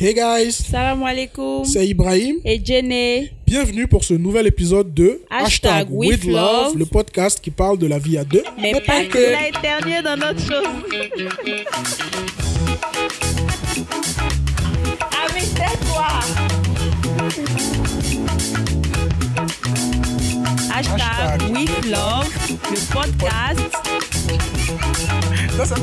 Hey 0.00 0.14
guys, 0.14 0.52
Salam 0.70 1.02
alaikum. 1.02 1.64
c'est 1.64 1.84
Ibrahim. 1.88 2.36
Et 2.44 2.64
Jenny. 2.64 3.30
Bienvenue 3.44 3.88
pour 3.88 4.04
ce 4.04 4.14
nouvel 4.14 4.46
épisode 4.46 4.94
de 4.94 5.20
Hashtag 5.28 5.88
with 5.90 6.22
love. 6.24 6.78
le 6.78 6.86
podcast 6.86 7.40
qui 7.40 7.50
parle 7.50 7.78
de 7.78 7.88
la 7.88 7.98
vie 7.98 8.16
à 8.16 8.22
deux. 8.22 8.44
Mais, 8.60 8.74
pas, 8.86 9.04
que. 9.06 9.18
Il 9.18 9.34
a 9.34 9.48
éternué 9.48 10.00
dans 10.02 10.16
notre 10.16 10.38
chose. 10.38 10.68
ah 15.10 15.26
mais 15.34 15.40
c'est 15.40 15.78
toi. 15.88 16.06
Hashtag, 20.76 21.00
Hashtag. 21.00 21.50
with 21.50 21.86
love, 21.86 22.30
le 22.70 22.94
podcast. 22.94 23.60
Ça, 25.56 25.74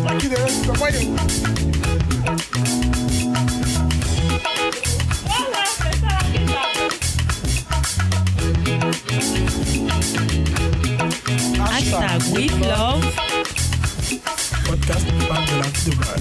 Hashtag 11.59 12.21
with 12.33 12.51
love. 12.61 13.03
podcast 14.65 15.05
qui 15.05 15.25
parle 15.27 15.45
de 15.45 15.55
la 15.59 15.67
vie 15.67 15.89
de 15.89 15.95
mal. 15.97 16.19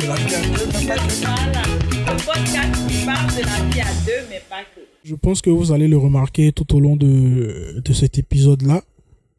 De 0.00 0.06
la 0.08 0.16
vie 0.16 0.34
à 0.34 0.42
deux, 0.42 0.66
mais 0.72 0.86
pas 0.86 0.96
que. 0.96 1.10
Voilà. 1.24 1.62
Le 2.06 2.16
podcast 2.26 2.72
qui 2.88 3.04
parle 3.06 3.30
de 3.30 3.42
la 3.42 3.70
vie 3.70 3.80
à 3.80 3.92
deux, 4.04 4.26
mais 4.30 4.42
pas 4.48 4.62
que. 4.74 4.80
Je 5.04 5.14
pense 5.14 5.40
que 5.42 5.50
vous 5.50 5.70
allez 5.72 5.86
le 5.86 5.96
remarquer 5.96 6.50
tout 6.52 6.74
au 6.74 6.80
long 6.80 6.96
de, 6.96 7.80
de 7.84 7.92
cet 7.92 8.18
épisode-là. 8.18 8.82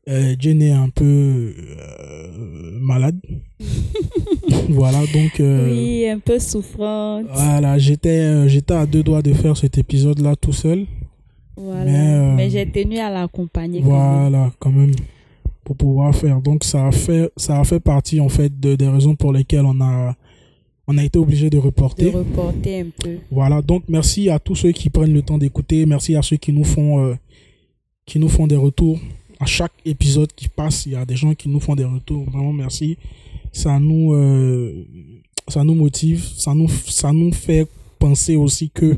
Euh, 0.10 0.36
Jen 0.40 0.62
est 0.62 0.72
un 0.72 0.90
peu 0.90 1.04
euh, 1.05 2.80
malade. 2.80 3.20
voilà, 4.70 5.00
donc 5.14 5.40
euh, 5.40 5.70
Oui, 5.70 6.08
un 6.10 6.20
peu 6.20 6.40
souffrante. 6.40 7.26
voilà, 7.32 7.78
j'étais 7.78 8.48
j'étais 8.50 8.74
à 8.74 8.86
deux 8.86 9.04
doigts 9.04 9.22
de 9.22 9.34
faire 9.34 9.55
cet 9.58 9.78
épisode-là 9.78 10.36
tout 10.36 10.54
seul. 10.54 10.86
Voilà. 11.57 11.85
Mais, 11.85 12.13
euh, 12.13 12.35
Mais 12.35 12.49
j'ai 12.49 12.70
tenu 12.70 12.98
à 12.98 13.10
l'accompagner. 13.10 13.82
quand 13.82 13.90
même. 13.90 14.30
Voilà, 14.32 14.52
quand 14.60 14.71
même, 14.71 14.91
pour 15.63 15.76
pouvoir 15.76 16.16
faire. 16.16 16.41
Donc, 16.41 16.63
ça 16.63 16.88
a 16.88 16.91
fait, 16.91 17.32
ça 17.38 17.60
a 17.60 17.63
fait 17.63 17.80
partie, 17.80 18.20
en 18.20 18.30
fait, 18.30 18.60
de, 18.60 18.76
des 18.76 18.88
raisons 18.88 19.16
pour 19.16 19.32
lesquelles 19.34 19.66
on 19.66 19.79
a, 19.82 20.16
on 20.88 20.98
a 20.98 21.04
été 21.04 21.20
obligé 21.20 21.49
de 21.49 21.57
De 21.57 21.62
reporter. 21.62 22.10
reporter 22.12 22.82
un 22.82 22.90
peu. 22.98 23.18
Voilà, 23.29 23.62
donc 23.62 23.84
merci 23.88 24.29
à 24.29 24.40
tous 24.40 24.55
ceux 24.55 24.72
qui 24.72 24.90
prennent 24.90 25.13
le 25.13 25.22
temps 25.22 25.38
d'écouter. 25.38 25.85
Merci 25.85 26.16
à 26.16 26.22
ceux 26.22 26.38
qui 26.38 26.52
nous 26.52 26.63
font, 26.63 26.99
euh, 27.05 27.16
qui 28.05 28.18
nous 28.20 28.29
font 28.29 28.48
des 28.48 28.55
retours. 28.57 28.99
À 29.40 29.46
chaque 29.46 29.74
épisode 29.85 30.32
qui 30.34 30.49
passe, 30.49 30.85
il 30.85 30.91
y 30.94 30.96
a 30.96 31.05
des 31.05 31.16
gens 31.16 31.34
qui 31.34 31.49
nous 31.49 31.60
font 31.60 31.76
des 31.76 31.84
retours. 31.85 32.26
Vraiment, 32.29 32.54
merci. 32.54 32.98
Ça 33.52 33.79
nous, 33.79 34.13
euh, 34.13 34.85
ça 35.48 35.63
nous 35.63 35.76
motive. 35.76 36.24
Ça 36.38 36.54
nous, 36.54 36.68
ça 36.70 37.12
nous 37.12 37.32
fait 37.32 37.68
penser 37.99 38.35
aussi 38.35 38.70
que 38.70 38.98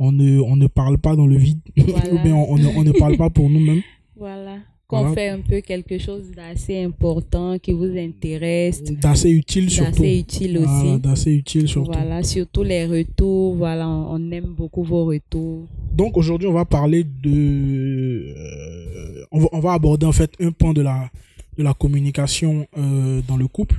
on 0.00 0.10
ne, 0.12 0.40
on 0.40 0.56
ne 0.56 0.66
parle 0.66 0.98
pas 0.98 1.14
dans 1.14 1.26
le 1.28 1.36
vide. 1.36 1.60
Voilà. 1.76 2.10
Ou 2.12 2.18
bien 2.24 2.34
on, 2.34 2.52
on 2.54 2.58
ne, 2.58 2.66
on 2.78 2.82
ne 2.82 2.90
parle 2.92 3.16
pas 3.16 3.30
pour 3.30 3.48
nous-mêmes. 3.48 3.82
Voilà. 4.16 4.56
Qu'on 4.88 5.02
Voilà. 5.02 5.14
fait 5.14 5.28
un 5.28 5.38
peu 5.40 5.60
quelque 5.60 5.98
chose 5.98 6.32
d'assez 6.34 6.82
important, 6.82 7.60
qui 7.60 7.70
vous 7.70 7.96
intéresse, 7.96 8.82
D'assez 8.82 9.30
utile 9.30 9.70
surtout. 9.70 10.02
d'assez 10.02 10.18
utile 10.18 10.58
Voilà, 10.64 10.82
aussi. 10.94 11.00
d'assez 11.00 11.32
utile 11.32 11.68
surtout. 11.68 11.92
Voilà, 11.92 12.24
surtout 12.24 12.64
les 12.64 12.86
retours. 12.86 13.54
Voilà, 13.54 13.88
on, 13.88 14.30
aime 14.32 14.46
beaucoup 14.56 14.82
vos 14.82 15.04
retours. 15.04 15.68
Donc 15.94 16.16
aujourd'hui, 16.16 16.48
on 16.48 16.52
va 16.54 16.64
parler 16.64 17.04
de. 17.04 18.34
euh, 18.36 19.24
on, 19.30 19.38
va, 19.38 19.48
on 19.52 19.60
va 19.60 19.72
aborder 19.74 20.06
en 20.06 20.12
fait 20.12 20.32
un 20.40 20.50
point 20.50 20.72
de 20.72 20.82
la, 20.82 21.08
de 21.56 21.62
la 21.62 21.72
communication 21.74 22.66
euh, 22.76 23.20
dans 23.28 23.36
le 23.36 23.46
couple. 23.46 23.76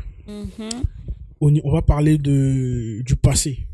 On, 1.42 1.53
y- 1.53 1.61
on 1.66 1.72
va 1.72 1.81
parler 1.81 2.17
de, 2.19 3.02
du 3.02 3.17
passé. 3.17 3.67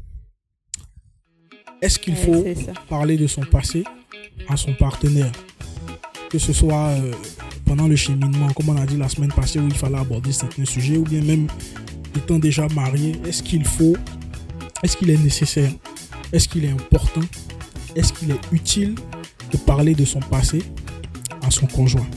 Est-ce 1.81 1.99
qu'il 1.99 2.15
faut 2.15 2.43
parler 2.89 3.17
de 3.17 3.27
son 3.27 3.41
passé 3.41 3.83
à 4.47 4.57
son 4.57 4.73
partenaire? 4.73 5.31
Que 6.29 6.39
ce 6.39 6.51
soit 6.51 6.87
euh, 6.89 7.13
pendant 7.65 7.87
le 7.87 7.95
cheminement, 7.95 8.51
comme 8.53 8.69
on 8.69 8.77
a 8.77 8.85
dit 8.85 8.97
la 8.97 9.09
semaine 9.09 9.31
passée, 9.31 9.59
où 9.59 9.67
il 9.67 9.75
fallait 9.75 9.97
aborder 9.97 10.31
certains 10.31 10.65
sujets, 10.65 10.97
ou 10.97 11.03
bien 11.03 11.21
même 11.21 11.47
étant 12.15 12.39
déjà 12.39 12.67
marié, 12.69 13.15
est-ce 13.25 13.43
qu'il 13.43 13.65
faut, 13.65 13.95
est-ce 14.81 14.97
qu'il 14.97 15.09
est 15.09 15.17
nécessaire, 15.17 15.71
est-ce 16.33 16.47
qu'il 16.49 16.65
est 16.65 16.71
important, 16.71 17.21
est-ce 17.95 18.11
qu'il 18.11 18.31
est 18.31 18.41
utile 18.51 18.95
de 19.51 19.57
parler 19.57 19.93
de 19.93 20.05
son 20.05 20.19
passé 20.19 20.63
à 21.45 21.51
son 21.51 21.67
conjoint? 21.67 22.07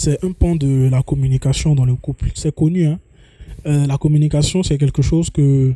C'est 0.00 0.24
un 0.24 0.32
pan 0.32 0.56
de 0.56 0.88
la 0.90 1.02
communication 1.02 1.74
dans 1.74 1.84
le 1.84 1.94
couple. 1.94 2.30
C'est 2.34 2.54
connu, 2.54 2.86
hein. 2.86 2.98
Euh, 3.66 3.86
la 3.86 3.98
communication, 3.98 4.62
c'est 4.62 4.78
quelque 4.78 5.02
chose 5.02 5.28
que 5.28 5.74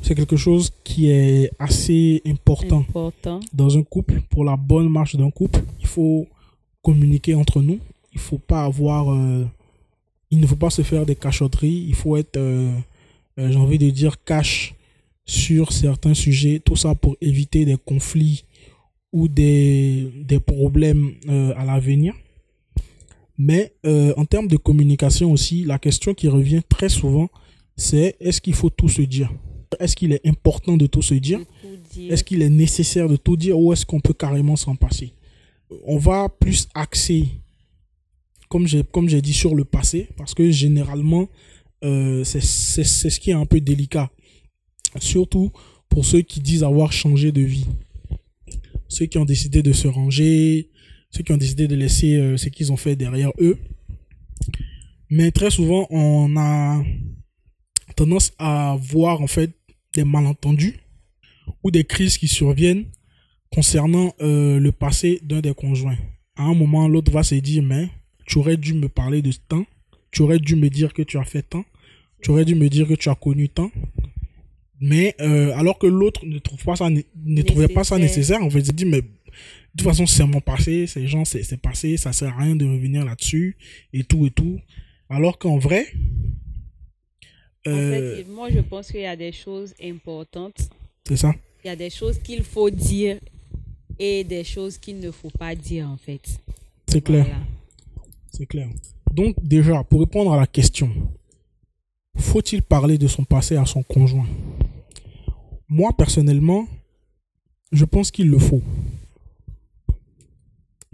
c'est 0.00 0.14
quelque 0.14 0.36
chose 0.36 0.70
qui 0.82 1.10
est 1.10 1.50
assez 1.58 2.22
important 2.26 2.84
Important. 2.88 3.40
dans 3.52 3.76
un 3.76 3.82
couple. 3.82 4.22
Pour 4.30 4.44
la 4.46 4.56
bonne 4.56 4.88
marche 4.88 5.14
d'un 5.16 5.30
couple, 5.30 5.60
il 5.80 5.86
faut 5.86 6.26
communiquer 6.82 7.34
entre 7.34 7.60
nous. 7.60 7.78
Il 8.14 8.20
faut 8.20 8.38
pas 8.38 8.64
avoir, 8.64 9.12
euh, 9.12 9.44
il 10.30 10.40
ne 10.40 10.46
faut 10.46 10.56
pas 10.56 10.70
se 10.70 10.80
faire 10.80 11.04
des 11.04 11.16
cachotteries. 11.16 11.84
Il 11.86 11.94
faut 11.94 12.16
être, 12.16 12.38
euh, 12.38 12.72
j'ai 13.36 13.56
envie 13.56 13.78
de 13.78 13.90
dire, 13.90 14.24
cash 14.24 14.74
sur 15.26 15.72
certains 15.72 16.14
sujets. 16.14 16.60
Tout 16.60 16.76
ça 16.76 16.94
pour 16.94 17.16
éviter 17.20 17.66
des 17.66 17.76
conflits 17.76 18.44
ou 19.12 19.28
des, 19.28 20.10
des 20.24 20.40
problèmes 20.40 21.12
à 21.56 21.66
l'avenir. 21.66 22.14
Mais 23.38 23.72
euh, 23.86 24.12
en 24.16 24.24
termes 24.24 24.48
de 24.48 24.56
communication 24.56 25.30
aussi, 25.32 25.64
la 25.64 25.78
question 25.78 26.12
qui 26.12 26.26
revient 26.28 26.60
très 26.68 26.88
souvent, 26.88 27.28
c'est 27.76 28.16
est-ce 28.20 28.40
qu'il 28.40 28.54
faut 28.54 28.70
tout 28.70 28.88
se 28.88 29.02
dire? 29.02 29.32
Est-ce 29.78 29.94
qu'il 29.94 30.12
est 30.12 30.26
important 30.26 30.76
de 30.76 30.86
tout 30.86 31.02
se 31.02 31.14
dire? 31.14 31.38
Est-ce 32.10 32.24
qu'il 32.24 32.42
est 32.42 32.50
nécessaire 32.50 33.08
de 33.08 33.16
tout 33.16 33.36
dire 33.36 33.58
ou 33.58 33.72
est-ce 33.72 33.86
qu'on 33.86 34.00
peut 34.00 34.14
carrément 34.14 34.56
s'en 34.56 34.74
passer? 34.74 35.12
On 35.84 35.98
va 35.98 36.28
plus 36.28 36.68
axer, 36.74 37.28
comme 38.48 38.66
j'ai 38.66 38.82
comme 38.82 39.08
j'ai 39.08 39.20
dit, 39.22 39.34
sur 39.34 39.54
le 39.54 39.64
passé, 39.64 40.08
parce 40.16 40.34
que 40.34 40.50
généralement, 40.50 41.28
euh, 41.84 42.24
c'est 42.24 42.42
c'est- 42.42 42.84
c'est 42.84 43.10
ce 43.10 43.20
qui 43.20 43.30
est 43.30 43.34
un 43.34 43.46
peu 43.46 43.60
délicat. 43.60 44.10
Surtout 44.98 45.52
pour 45.88 46.04
ceux 46.04 46.22
qui 46.22 46.40
disent 46.40 46.64
avoir 46.64 46.92
changé 46.92 47.30
de 47.30 47.42
vie. 47.42 47.66
Ceux 48.88 49.06
qui 49.06 49.18
ont 49.18 49.24
décidé 49.26 49.62
de 49.62 49.72
se 49.72 49.86
ranger, 49.86 50.70
ceux 51.10 51.22
qui 51.22 51.32
ont 51.32 51.36
décidé 51.36 51.68
de 51.68 51.74
laisser 51.74 52.16
euh, 52.16 52.36
ce 52.36 52.48
qu'ils 52.48 52.72
ont 52.72 52.76
fait 52.76 52.96
derrière 52.96 53.30
eux. 53.40 53.58
Mais 55.10 55.30
très 55.30 55.50
souvent, 55.50 55.86
on 55.90 56.36
a 56.36 56.82
tendance 57.96 58.32
à 58.38 58.76
voir 58.80 59.20
en 59.22 59.26
fait 59.26 59.50
des 59.94 60.04
malentendus 60.04 60.76
ou 61.64 61.70
des 61.70 61.84
crises 61.84 62.18
qui 62.18 62.28
surviennent 62.28 62.84
concernant 63.50 64.14
euh, 64.20 64.60
le 64.60 64.72
passé 64.72 65.20
d'un 65.22 65.40
des 65.40 65.54
conjoints. 65.54 65.96
À 66.36 66.44
un 66.44 66.54
moment, 66.54 66.86
l'autre 66.88 67.10
va 67.10 67.22
se 67.22 67.34
dire, 67.34 67.62
mais 67.62 67.88
tu 68.26 68.38
aurais 68.38 68.56
dû 68.56 68.74
me 68.74 68.88
parler 68.88 69.22
de 69.22 69.32
temps, 69.32 69.64
tu 70.10 70.22
aurais 70.22 70.38
dû 70.38 70.54
me 70.56 70.68
dire 70.68 70.92
que 70.92 71.02
tu 71.02 71.18
as 71.18 71.24
fait 71.24 71.42
tant, 71.42 71.64
tu 72.20 72.30
aurais 72.30 72.44
dû 72.44 72.54
me 72.54 72.68
dire 72.68 72.86
que 72.86 72.94
tu 72.94 73.08
as 73.08 73.14
connu 73.14 73.48
tant. 73.48 73.70
Mais 74.80 75.16
euh, 75.20 75.52
alors 75.56 75.78
que 75.78 75.86
l'autre 75.86 76.24
ne 76.24 76.38
trouve 76.38 76.62
pas 76.62 76.76
ça, 76.76 76.88
ne 76.90 77.42
trouvait 77.42 77.68
pas 77.68 77.82
ça 77.82 77.98
Nécessaire. 77.98 78.40
nécessaire, 78.40 78.42
on 78.42 78.48
va 78.48 78.64
se 78.64 78.70
dire, 78.70 78.86
mais 78.86 79.02
toute 79.78 79.88
façon, 79.88 80.06
c'est 80.06 80.26
mon 80.26 80.40
passé, 80.40 80.86
ces 80.86 81.06
gens, 81.06 81.24
c'est 81.24 81.56
passé, 81.60 81.96
ça 81.96 82.12
sert 82.12 82.34
à 82.34 82.42
rien 82.42 82.56
de 82.56 82.66
revenir 82.66 83.04
là-dessus, 83.04 83.56
et 83.92 84.04
tout, 84.04 84.26
et 84.26 84.30
tout. 84.30 84.60
Alors 85.08 85.38
qu'en 85.38 85.58
vrai, 85.58 85.86
En 87.66 87.70
euh, 87.70 88.16
fait, 88.16 88.24
moi, 88.28 88.48
je 88.50 88.60
pense 88.60 88.90
qu'il 88.90 89.00
y 89.00 89.06
a 89.06 89.16
des 89.16 89.32
choses 89.32 89.74
importantes. 89.82 90.68
c'est 91.06 91.16
ça. 91.16 91.34
Il 91.64 91.68
y 91.68 91.70
a 91.70 91.76
des 91.76 91.90
choses 91.90 92.18
qu'il 92.18 92.42
faut 92.44 92.70
dire 92.70 93.18
et 93.98 94.24
des 94.24 94.44
choses 94.44 94.78
qu'il 94.78 95.00
ne 95.00 95.10
faut 95.10 95.30
pas 95.30 95.54
dire, 95.54 95.88
en 95.88 95.96
fait. 95.96 96.40
C'est 96.86 97.00
clair. 97.00 97.24
Voilà. 97.24 97.40
C'est 98.32 98.46
clair. 98.46 98.68
Donc 99.12 99.36
déjà, 99.42 99.82
pour 99.84 100.00
répondre 100.00 100.32
à 100.32 100.36
la 100.36 100.46
question, 100.46 100.90
faut-il 102.16 102.62
parler 102.62 102.98
de 102.98 103.06
son 103.06 103.24
passé 103.24 103.56
à 103.56 103.64
son 103.66 103.82
conjoint? 103.82 104.26
Moi, 105.68 105.90
personnellement, 105.96 106.66
je 107.72 107.84
pense 107.84 108.10
qu'il 108.10 108.28
le 108.28 108.38
faut. 108.38 108.62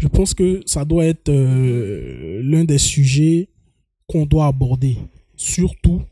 Je 0.05 0.09
pense 0.09 0.35
que 0.35 0.61
ça 0.67 0.85
doit 0.85 1.07
être 1.07 1.31
euh, 1.31 2.43
l'un 2.45 2.65
des 2.67 2.77
sujets 2.77 3.49
qu'on 4.07 4.27
doit 4.27 4.45
aborder, 4.49 4.99
surtout 5.35 6.03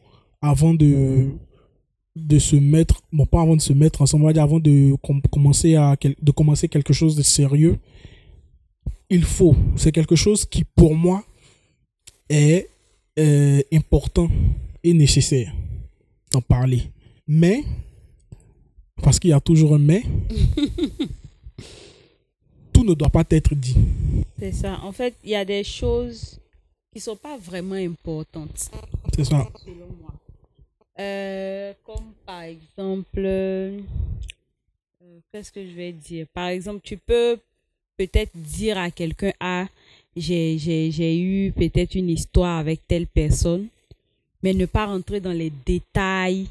avant 0.41 0.73
de, 0.73 1.29
de 2.17 2.39
se 2.39 2.57
mettre, 2.57 3.03
bon 3.13 3.27
pas 3.27 3.43
avant 3.43 3.55
de 3.55 3.61
se 3.61 3.75
mettre 3.75 4.01
ensemble, 4.01 4.25
on 4.25 4.29
va 4.29 4.33
dire 4.33 4.45
avant 4.45 4.61
de 4.61 4.95
com- 5.03 5.21
commencer 5.31 5.75
à 5.75 5.95
de 6.01 6.31
commencer 6.33 6.69
quelque 6.69 6.95
chose 6.95 7.17
de 7.17 7.23
sérieux. 7.23 7.77
Il 9.11 9.25
faut, 9.25 9.55
c'est 9.77 9.93
quelque 9.93 10.17
chose 10.17 10.47
qui 10.47 10.65
pour 10.65 10.95
moi 10.95 11.23
est 12.31 12.69
euh, 13.19 13.61
important 13.75 14.31
et 14.83 14.95
nécessaire 14.95 15.53
d'en 16.33 16.41
parler. 16.41 16.85
Mais, 17.27 17.63
parce 19.03 19.19
qu'il 19.19 19.29
y 19.29 19.35
a 19.35 19.41
toujours 19.41 19.75
un 19.75 19.79
mais, 19.79 20.03
tout 22.83 22.89
ne 22.89 22.95
doit 22.95 23.11
pas 23.11 23.25
être 23.31 23.55
dit. 23.55 23.77
C'est 24.39 24.53
ça. 24.53 24.81
En 24.83 24.93
fait, 24.93 25.15
il 25.25 25.31
y 25.31 25.37
a 25.37 25.45
des 25.45 25.63
choses 25.65 26.39
qui 26.93 27.01
sont 27.01 27.17
pas 27.17 27.37
vraiment 27.39 27.77
importantes, 27.77 28.71
C'est 29.15 29.25
ça. 29.25 29.47
selon 29.65 29.87
moi. 30.01 30.13
Euh, 30.99 31.73
comme 31.87 32.13
par 32.27 32.43
exemple, 32.43 33.19
euh, 33.19 33.81
qu'est-ce 35.33 35.51
que 35.53 35.65
je 35.65 35.73
vais 35.73 35.93
dire? 35.93 36.27
Par 36.35 36.49
exemple, 36.49 36.81
tu 36.83 36.97
peux 36.97 37.39
peut-être 37.97 38.33
dire 38.35 38.77
à 38.79 38.91
quelqu'un, 38.91 39.33
ah, 39.41 39.67
j'ai, 40.17 40.59
j'ai, 40.59 40.91
j'ai 40.91 41.19
eu 41.19 41.53
peut-être 41.53 41.95
une 41.95 42.11
histoire 42.11 42.59
avec 42.59 42.87
telle 42.87 43.07
personne, 43.07 43.69
mais 44.43 44.53
ne 44.53 44.67
pas 44.67 44.87
rentrer 44.87 45.21
dans 45.21 45.33
les 45.33 45.53
détails, 45.65 46.47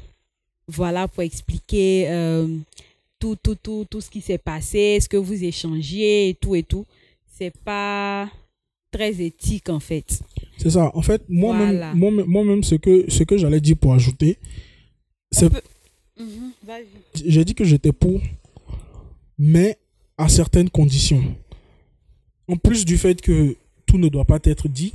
voilà, 0.66 1.06
pour 1.06 1.22
expliquer 1.22 2.06
euh, 2.08 2.48
tout, 3.22 3.36
tout, 3.40 3.54
tout, 3.54 3.86
tout 3.88 4.00
ce 4.00 4.10
qui 4.10 4.20
s'est 4.20 4.38
passé, 4.52 4.98
ce 5.00 5.08
que 5.08 5.16
vous 5.16 5.44
échangiez 5.44 6.28
et 6.30 6.34
tout 6.34 6.54
et 6.56 6.64
tout. 6.64 6.84
C'est 7.38 7.56
pas 7.64 8.28
très 8.90 9.12
éthique 9.22 9.68
en 9.68 9.78
fait. 9.80 10.20
C'est 10.58 10.70
ça. 10.70 10.90
En 10.96 11.02
fait, 11.02 11.22
moi-même, 11.28 11.70
Voilà. 11.70 11.94
moi-même, 11.94 12.26
moi-même, 12.26 12.62
ce 12.64 12.74
que, 12.74 13.08
ce 13.08 13.22
que 13.22 13.36
j'allais 13.38 13.60
dire 13.60 13.76
pour 13.76 13.94
ajouter, 13.94 14.38
c'est 15.30 15.48
peut- 15.50 15.62
Mhm, 16.18 16.52
j'ai 17.24 17.44
dit 17.44 17.54
que 17.54 17.64
j'étais 17.64 17.92
pour, 17.92 18.20
mais 19.38 19.78
à 20.18 20.28
certaines 20.28 20.68
conditions. 20.68 21.24
En 22.48 22.56
plus 22.56 22.84
du 22.84 22.98
fait 22.98 23.20
que 23.20 23.56
tout 23.86 23.98
ne 23.98 24.08
doit 24.08 24.24
pas 24.26 24.38
être 24.44 24.68
dit, 24.68 24.92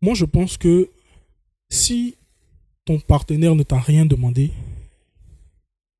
moi 0.00 0.14
je 0.14 0.24
pense 0.24 0.56
que 0.56 0.88
si 1.68 2.14
ton 2.84 2.98
partenaire 3.00 3.54
ne 3.56 3.64
t'a 3.64 3.78
rien 3.80 4.06
demandé, 4.06 4.50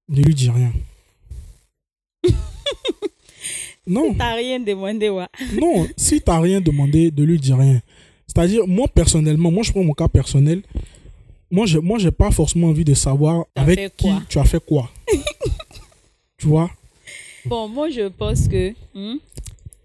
ne 0.09 0.23
lui 0.23 0.35
dis 0.35 0.49
rien. 0.50 0.73
Non, 3.87 4.15
T'as 4.15 4.35
rien 4.35 4.61
demandé, 4.61 5.09
ouais. 5.09 5.26
non, 5.61 5.87
si 5.97 6.20
t'as 6.20 6.41
rien 6.41 6.61
demandé, 6.61 7.12
ne 7.17 7.25
lui 7.25 7.38
dis 7.38 7.53
rien. 7.53 7.81
C'est-à-dire, 8.26 8.67
moi 8.67 8.87
personnellement, 8.88 9.50
moi 9.50 9.62
je 9.62 9.73
prends 9.73 9.82
mon 9.82 9.94
cas 9.94 10.09
personnel, 10.09 10.62
moi 11.50 11.67
j'ai 11.67 11.81
moi 11.81 11.99
j'ai 11.99 12.11
pas 12.11 12.31
forcément 12.31 12.69
envie 12.69 12.85
de 12.85 12.94
savoir 12.94 13.47
avec 13.55 13.97
qui 13.97 14.09
tu 14.29 14.38
as 14.38 14.44
fait 14.44 14.62
quoi. 14.65 14.91
tu 16.38 16.47
vois? 16.47 16.70
Bon, 17.44 17.69
moi, 17.69 17.88
je 17.88 18.09
pense 18.09 18.47
que 18.47 18.70
hmm, 18.94 19.17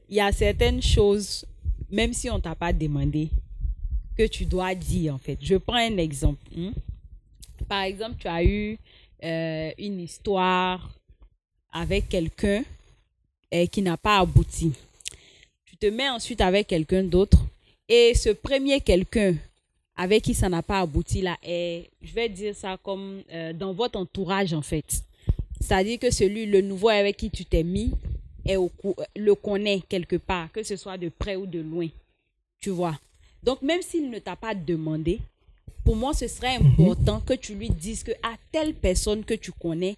il 0.10 0.16
y 0.16 0.20
a 0.20 0.32
certaines 0.32 0.82
choses, 0.82 1.46
même 1.90 2.14
si 2.14 2.30
on 2.30 2.40
t'a 2.40 2.56
pas 2.56 2.74
demandé, 2.74 3.30
que 4.18 4.28
tu 4.28 4.46
dois 4.46 4.76
dire, 4.76 5.16
en 5.16 5.18
fait. 5.18 5.38
Je 5.42 5.56
prends 5.56 5.78
un 5.78 5.98
exemple. 5.98 6.44
hmm. 6.56 6.72
Par 7.68 7.84
exemple, 7.84 8.16
tu 8.20 8.28
as 8.28 8.44
eu 8.44 8.78
euh, 9.24 9.72
une 9.78 10.02
histoire 10.02 10.90
avec 11.74 12.08
quelqu'un 12.08 12.64
euh, 13.54 13.66
qui 13.66 13.81
n'a 13.81 13.98
pas 13.98 14.20
abouti. 14.20 14.72
Tu 15.66 15.75
te 15.75 15.88
mets 15.88 16.10
ensuite 16.10 16.40
avec 16.42 16.68
quelqu'un 16.68 17.04
d'autre 17.04 17.38
et 17.90 18.14
ce 18.16 18.30
premier 18.30 18.80
quelqu'un 18.80 19.36
avec 19.96 20.24
qui 20.24 20.34
ça 20.34 20.48
n'a 20.50 20.64
pas 20.64 20.80
abouti 20.80 21.22
là 21.22 21.38
est, 21.44 21.90
je 22.02 22.14
vais 22.14 22.30
dire 22.30 22.56
ça 22.56 22.78
comme 22.81 23.22
euh, 23.31 23.52
dans 23.54 23.74
votre 23.74 24.00
entourage 24.00 24.54
en 24.54 24.62
fait. 24.62 25.04
C'est-à-dire 25.60 26.00
que 26.00 26.12
celui, 26.12 26.46
le 26.46 26.62
nouveau 26.62 26.90
avec 26.90 27.18
qui 27.18 27.30
tu 27.30 27.46
t'es 27.46 27.64
mis, 27.64 27.92
est 28.46 28.58
au 28.58 28.68
cou- 28.68 28.96
le 29.16 29.34
connaît 29.36 29.81
quelque 29.88 30.18
part, 30.18 30.52
que 30.52 30.62
ce 30.64 30.75
soit 30.75 30.98
de 30.98 31.10
près 31.10 31.36
ou 31.38 31.46
de 31.46 31.60
loin. 31.60 31.88
Tu 32.60 32.70
vois? 32.70 33.00
Donc, 33.42 33.62
même 33.62 33.81
s'il 33.81 34.10
ne 34.10 34.20
t'a 34.20 34.36
pas 34.36 34.54
demandé, 34.54 35.20
pour 35.86 35.96
moi, 35.96 36.14
ce 36.14 36.28
serait 36.28 36.56
important 36.56 37.22
que 37.22 37.34
tu 37.34 37.56
lui 37.56 37.70
dises 37.70 38.04
que 38.04 38.12
à 38.24 38.36
telle 38.52 38.74
personne 38.74 39.24
que 39.24 39.34
tu 39.34 39.52
connais, 39.54 39.96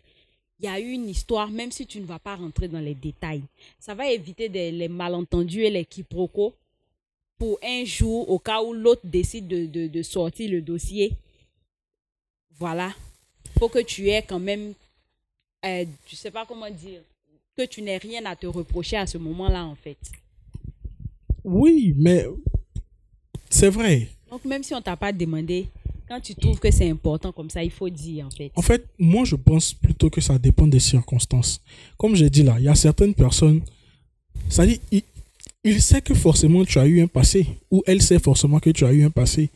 il 0.59 0.65
y 0.65 0.67
a 0.67 0.79
eu 0.79 0.91
une 0.91 1.09
histoire, 1.09 1.49
même 1.51 1.71
si 1.71 1.85
tu 1.85 1.99
ne 1.99 2.05
vas 2.05 2.19
pas 2.19 2.35
rentrer 2.35 2.67
dans 2.67 2.79
les 2.79 2.95
détails. 2.95 3.41
Ça 3.79 3.93
va 3.93 4.09
éviter 4.11 4.47
des- 4.49 4.71
les 4.71 4.87
malentendus 4.87 5.63
et 5.63 5.69
les 5.69 5.85
quiproquos 5.85 6.53
pour 7.37 7.59
un 7.63 7.83
jour, 7.83 8.29
au 8.29 8.39
cas 8.39 8.61
où 8.63 8.73
l'autre 8.73 9.01
décide 9.03 9.47
de, 9.47 9.65
de- 9.65 9.87
de 9.87 10.01
sortir 10.03 10.49
le 10.49 10.61
dossier. 10.61 11.13
Voilà. 12.57 12.93
faut 13.59 13.69
que 13.69 13.79
tu 13.79 14.09
aies 14.09 14.21
quand 14.21 14.39
même, 14.39 14.73
euh, 15.65 15.85
je 16.07 16.15
sais 16.15 16.31
pas 16.31 16.45
comment 16.45 16.69
dire, 16.69 17.01
que 17.57 17.65
tu 17.65 17.81
n'aies 17.81 17.97
rien 17.97 18.25
à 18.25 18.35
te 18.35 18.47
reprocher 18.47 18.97
à 18.97 19.07
ce 19.07 19.17
moment-là, 19.17 19.63
en 19.65 19.75
fait. 19.75 19.97
Oui, 21.43 21.93
mais 21.97 22.25
c'est 23.49 23.69
vrai. 23.69 24.09
Donc, 24.29 24.43
même 24.45 24.63
si 24.63 24.73
on 24.73 24.81
t'a 24.81 24.97
pas 24.97 25.13
demandé, 25.13 25.67
quand 26.07 26.19
tu 26.21 26.35
trouves 26.35 26.59
que 26.59 26.71
c'est 26.71 26.89
important 26.89 27.31
comme 27.31 27.49
ça, 27.49 27.63
il 27.63 27.71
faut 27.71 27.89
dire, 27.89 28.25
en 28.27 28.31
fait. 28.31 28.51
En 28.55 28.61
fait, 28.61 28.85
moi, 28.99 29.23
je 29.25 29.35
pense 29.35 29.73
plutôt 29.73 30.09
que 30.09 30.21
ça 30.21 30.37
dépend 30.37 30.67
des 30.67 30.79
circonstances. 30.79 31.61
Comme 31.97 32.15
j'ai 32.15 32.29
dit 32.29 32.43
là, 32.43 32.55
il 32.59 32.65
y 32.65 32.67
a 32.69 32.75
certaines 32.75 33.13
personnes, 33.13 33.61
ça 34.49 34.65
dit, 34.65 34.79
il, 34.91 35.01
il 35.63 35.81
sait 35.81 36.01
que 36.01 36.13
forcément 36.13 36.63
tu 36.63 36.77
as 36.79 36.85
eu 36.85 37.01
un 37.01 37.07
passé, 37.07 37.47
ou 37.71 37.81
elle 37.87 38.01
sait 38.01 38.19
forcément 38.19 38.59
que 38.59 38.69
tu 38.69 38.85
as 38.85 38.93
eu 38.93 39.03
un 39.03 39.09
passé, 39.09 39.49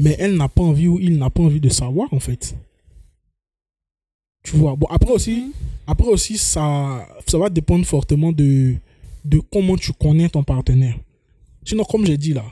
mais 0.00 0.14
elle 0.18 0.36
n'a 0.36 0.48
pas 0.48 0.62
envie 0.62 0.88
ou 0.88 0.98
il 0.98 1.16
n'a 1.18 1.30
pas 1.30 1.42
envie 1.42 1.60
de 1.60 1.68
savoir 1.70 2.12
en 2.12 2.20
fait. 2.20 2.54
Tu 4.42 4.56
vois. 4.56 4.76
Bon, 4.76 4.86
après 4.90 5.10
aussi, 5.12 5.36
Mhm. 5.36 5.52
après 5.86 6.08
aussi 6.08 6.36
ça, 6.36 7.06
ça 7.26 7.38
va 7.38 7.48
dépendre 7.48 7.86
fortement 7.86 8.30
de, 8.32 8.74
de 9.24 9.40
comment 9.50 9.76
tu 9.76 9.92
connais 9.94 10.28
ton 10.28 10.42
partenaire. 10.44 10.98
Sinon, 11.64 11.84
comme 11.84 12.04
j'ai 12.04 12.18
dit 12.18 12.34
là, 12.34 12.44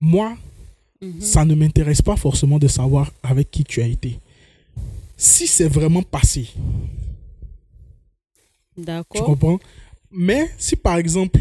moi, 0.00 0.36
Mhm. 1.02 1.20
ça 1.20 1.44
ne 1.46 1.54
m'intéresse 1.54 2.02
pas 2.02 2.16
forcément 2.16 2.58
de 2.58 2.68
savoir 2.68 3.10
avec 3.22 3.50
qui 3.50 3.64
tu 3.64 3.80
as 3.80 3.86
été. 3.86 4.18
Si 5.16 5.46
c'est 5.46 5.68
vraiment 5.68 6.02
passé, 6.02 6.48
tu 8.76 8.82
D'accord. 8.84 9.24
comprends? 9.24 9.58
Mais 10.10 10.50
si 10.58 10.76
par 10.76 10.96
exemple, 10.98 11.40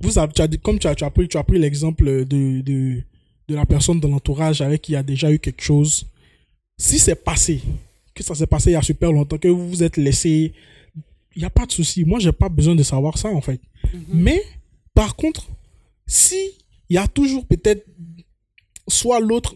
vous 0.00 0.18
avez, 0.18 0.32
tu 0.32 0.42
as 0.42 0.48
comme 0.58 0.78
tu 0.78 0.86
as, 0.88 0.94
tu 0.94 1.04
as 1.04 1.10
pris, 1.10 1.26
tu 1.28 1.38
l'exemple 1.52 2.04
de, 2.26 2.60
de, 2.60 3.02
de 3.48 3.54
la 3.54 3.64
personne 3.64 3.98
de 4.00 4.06
l'entourage 4.08 4.60
avec 4.60 4.82
qui 4.82 4.92
il 4.92 4.94
y 4.94 4.98
a 4.98 5.02
déjà 5.02 5.30
eu 5.32 5.38
quelque 5.38 5.62
chose, 5.62 6.04
si 6.76 6.98
c'est 6.98 7.14
passé, 7.14 7.62
que 8.14 8.22
ça 8.22 8.34
s'est 8.34 8.46
passé 8.46 8.70
il 8.70 8.74
y 8.74 8.76
a 8.76 8.82
super 8.82 9.10
longtemps, 9.12 9.38
que 9.38 9.48
vous 9.48 9.68
vous 9.68 9.82
êtes 9.82 9.96
laissé, 9.96 10.52
il 11.34 11.38
n'y 11.38 11.44
a 11.46 11.50
pas 11.50 11.64
de 11.64 11.72
souci. 11.72 12.04
Moi, 12.04 12.18
j'ai 12.18 12.32
pas 12.32 12.48
besoin 12.50 12.74
de 12.74 12.82
savoir 12.82 13.16
ça 13.16 13.28
en 13.30 13.40
fait. 13.40 13.60
Mhm. 13.92 14.04
Mais 14.12 14.42
par 14.92 15.16
contre, 15.16 15.48
si 16.06 16.36
il 16.90 16.96
y 16.96 16.98
a 16.98 17.06
toujours 17.08 17.46
peut-être 17.46 17.86
soit 18.88 19.20
l'autre 19.20 19.54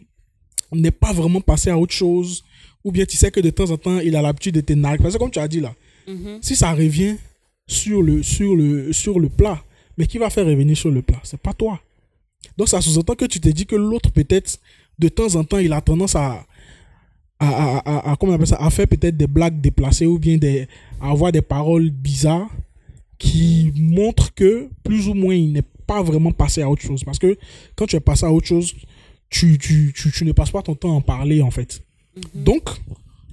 n'est 0.72 0.90
pas 0.90 1.12
vraiment 1.12 1.40
passé 1.40 1.70
à 1.70 1.78
autre 1.78 1.92
chose, 1.94 2.44
ou 2.84 2.92
bien 2.92 3.04
tu 3.04 3.16
sais 3.16 3.30
que 3.30 3.40
de 3.40 3.50
temps 3.50 3.70
en 3.70 3.76
temps 3.76 3.98
il 4.00 4.14
a 4.16 4.22
l'habitude 4.22 4.54
de 4.54 4.60
te 4.60 4.72
narguer. 4.72 5.02
Parce 5.02 5.14
que 5.14 5.18
comme 5.18 5.30
tu 5.30 5.38
as 5.38 5.48
dit 5.48 5.60
là, 5.60 5.74
Mhm. 6.08 6.38
si 6.40 6.54
ça 6.54 6.72
revient 6.72 7.16
sur 7.66 8.00
le, 8.02 8.22
sur 8.22 8.54
le, 8.54 8.92
sur 8.92 9.18
le 9.18 9.28
plat, 9.28 9.60
mais 9.98 10.06
qui 10.06 10.18
va 10.18 10.30
faire 10.30 10.46
revenir 10.46 10.76
sur 10.76 10.90
le 10.90 11.02
plat? 11.02 11.18
C'est 11.24 11.40
pas 11.40 11.52
toi. 11.52 11.80
Donc 12.56 12.68
ça 12.68 12.80
sous-entend 12.80 13.14
que 13.16 13.24
tu 13.24 13.40
te 13.40 13.48
dis 13.48 13.66
que 13.66 13.74
l'autre 13.76 14.10
peut-être 14.12 14.60
de 14.98 15.08
temps 15.08 15.34
en 15.34 15.42
temps 15.44 15.58
il 15.58 15.72
a 15.72 15.80
tendance 15.80 16.14
à 16.14 16.46
à, 17.38 17.48
à, 17.48 17.78
à, 17.78 18.12
à- 18.12 18.16
comment 18.16 18.32
on 18.32 18.34
appelle 18.36 18.46
ça, 18.46 18.56
à 18.56 18.70
faire 18.70 18.86
peut-être 18.88 19.16
des 19.16 19.26
blagues 19.26 19.60
déplacées 19.60 20.06
ou 20.06 20.18
bien 20.18 20.38
des, 20.38 20.66
à 21.02 21.10
avoir 21.10 21.32
des 21.32 21.42
paroles 21.42 21.90
bizarres 21.90 22.48
qui 23.18 23.72
montrent 23.76 24.32
que 24.34 24.68
plus 24.84 25.08
ou 25.08 25.14
moins 25.14 25.34
il 25.34 25.52
n'est 25.52 25.64
pas 25.86 26.02
vraiment 26.02 26.32
passé 26.32 26.62
à 26.62 26.70
autre 26.70 26.82
chose. 26.82 27.04
Parce 27.04 27.18
que 27.18 27.36
quand 27.74 27.86
tu 27.86 27.96
es 27.96 28.00
passé 28.00 28.24
à 28.26 28.32
autre 28.32 28.46
chose, 28.46 28.72
tu, 29.30 29.58
tu, 29.58 29.92
tu, 29.94 30.10
tu 30.12 30.24
ne 30.24 30.32
passes 30.32 30.50
pas 30.50 30.62
ton 30.62 30.74
temps 30.74 30.92
à 30.92 30.94
en 30.94 31.00
parler 31.00 31.42
en 31.42 31.50
fait. 31.50 31.82
Mhm. 32.16 32.44
Donc, 32.44 32.68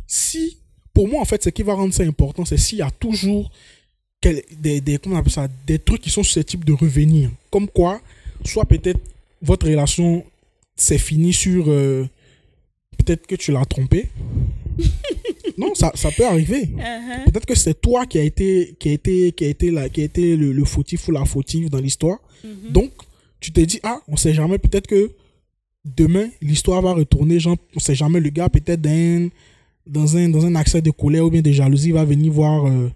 si, 0.07 0.57
pour 0.93 1.07
moi 1.07 1.21
en 1.21 1.25
fait, 1.25 1.43
ce 1.43 1.50
qui 1.50 1.63
va 1.63 1.73
rendre 1.73 1.93
ça 1.93 2.03
important, 2.03 2.45
c'est 2.45 2.57
s'il 2.57 2.79
y 2.79 2.81
a 2.81 2.91
toujours 2.91 3.51
des, 4.21 4.81
des, 4.81 4.97
comment 4.97 5.15
on 5.15 5.19
appelle 5.19 5.31
ça, 5.31 5.47
des 5.67 5.79
trucs 5.79 6.01
qui 6.01 6.09
sont 6.09 6.23
susceptibles 6.23 6.65
de 6.65 6.73
revenir. 6.73 7.29
Comme 7.51 7.67
quoi, 7.67 8.01
soit 8.45 8.65
peut-être 8.65 9.00
votre 9.41 9.67
relation 9.67 10.23
s'est 10.75 10.97
finie 10.97 11.33
sur... 11.33 11.65
euh, 11.69 12.07
peut-être 12.97 13.27
que 13.27 13.35
tu 13.35 13.51
l'as 13.51 13.65
trompé. 13.65 14.09
non, 15.57 15.75
ça, 15.75 15.91
ça 15.95 16.09
peut 16.12 16.25
arriver. 16.25 16.67
Mhm. 16.67 17.25
Peut-être 17.25 17.45
que 17.45 17.55
c'est 17.55 17.79
toi 17.79 18.05
qui 18.05 18.17
a 18.17 18.23
été, 18.23 18.75
qui 18.79 18.89
a 18.89 18.91
été, 18.93 19.31
qui 19.33 19.45
a 19.45 19.47
été, 19.47 19.71
la, 19.71 19.89
qui 19.89 20.01
a 20.01 20.05
été 20.05 20.35
le, 20.35 20.51
le 20.51 20.65
fautif 20.65 21.07
ou 21.07 21.12
la 21.12 21.25
fautive 21.25 21.69
dans 21.69 21.79
l'histoire. 21.79 22.19
Mhm. 22.43 22.71
Donc, 22.71 22.91
tu 23.39 23.51
te 23.51 23.59
dis, 23.59 23.79
ah, 23.83 24.00
on 24.07 24.15
sait 24.15 24.33
jamais, 24.33 24.57
peut-être 24.57 24.88
que 24.88 25.12
demain, 25.85 26.27
l'histoire 26.41 26.81
va 26.81 26.93
retourner. 26.93 27.39
Genre, 27.39 27.57
on 27.75 27.79
sait 27.79 27.95
jamais, 27.95 28.19
le 28.19 28.29
gars, 28.29 28.49
peut-être 28.49 28.81
dans 28.81 28.89
un, 28.89 29.29
dans, 29.87 30.17
un, 30.17 30.29
dans 30.29 30.45
un 30.45 30.55
accès 30.55 30.81
de 30.81 30.91
colère 30.91 31.25
ou 31.25 31.29
bien 31.29 31.41
de 31.41 31.51
jalousie, 31.51 31.91
va 31.91 32.05
venir 32.05 32.31
voir 32.31 32.65
euh, 32.67 32.89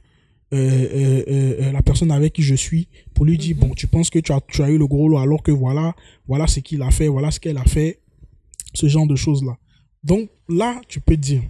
euh, 0.53 1.23
euh, 1.27 1.71
la 1.71 1.81
personne 1.81 2.11
avec 2.11 2.33
qui 2.33 2.41
je 2.43 2.55
suis 2.55 2.87
pour 3.13 3.25
lui 3.25 3.37
dire, 3.37 3.55
Mhm. 3.55 3.61
bon, 3.67 3.73
tu 3.75 3.87
penses 3.87 4.09
que 4.09 4.19
tu 4.19 4.31
as, 4.31 4.39
tu 4.47 4.61
as 4.63 4.69
eu 4.69 4.77
le 4.77 4.87
gros 4.87 5.09
lot 5.09 5.17
alors 5.17 5.43
que 5.43 5.51
voilà, 5.51 5.95
voilà 6.27 6.47
ce 6.47 6.59
qu'il 6.61 6.81
a 6.81 6.91
fait, 6.91 7.07
voilà 7.07 7.31
ce 7.31 7.39
qu'elle 7.39 7.57
a 7.57 7.65
fait, 7.65 7.99
ce 8.73 8.87
genre 8.87 9.07
de 9.07 9.15
choses-là. 9.15 9.57
Donc, 10.03 10.29
là, 10.47 10.79
tu 10.87 10.99
peux 11.01 11.17
dire, 11.17 11.41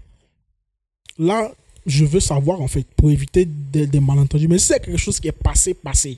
là, 1.20 1.52
je 1.86 2.06
veux 2.06 2.20
savoir, 2.20 2.60
en 2.62 2.68
fait, 2.68 2.86
pour 2.96 3.12
éviter 3.12 3.46
des, 3.46 3.86
des 3.88 4.00
malentendus. 4.00 4.48
Mais 4.48 4.58
c'est 4.58 4.80
quelque 4.84 4.98
chose 4.98 5.20
qui 5.20 5.28
est 5.28 5.32
passé, 5.32 5.74
passé, 5.74 6.18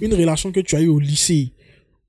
une 0.00 0.14
relation 0.14 0.52
que 0.52 0.60
tu 0.60 0.74
as 0.76 0.80
eue 0.80 0.88
au 0.88 0.98
lycée, 0.98 1.50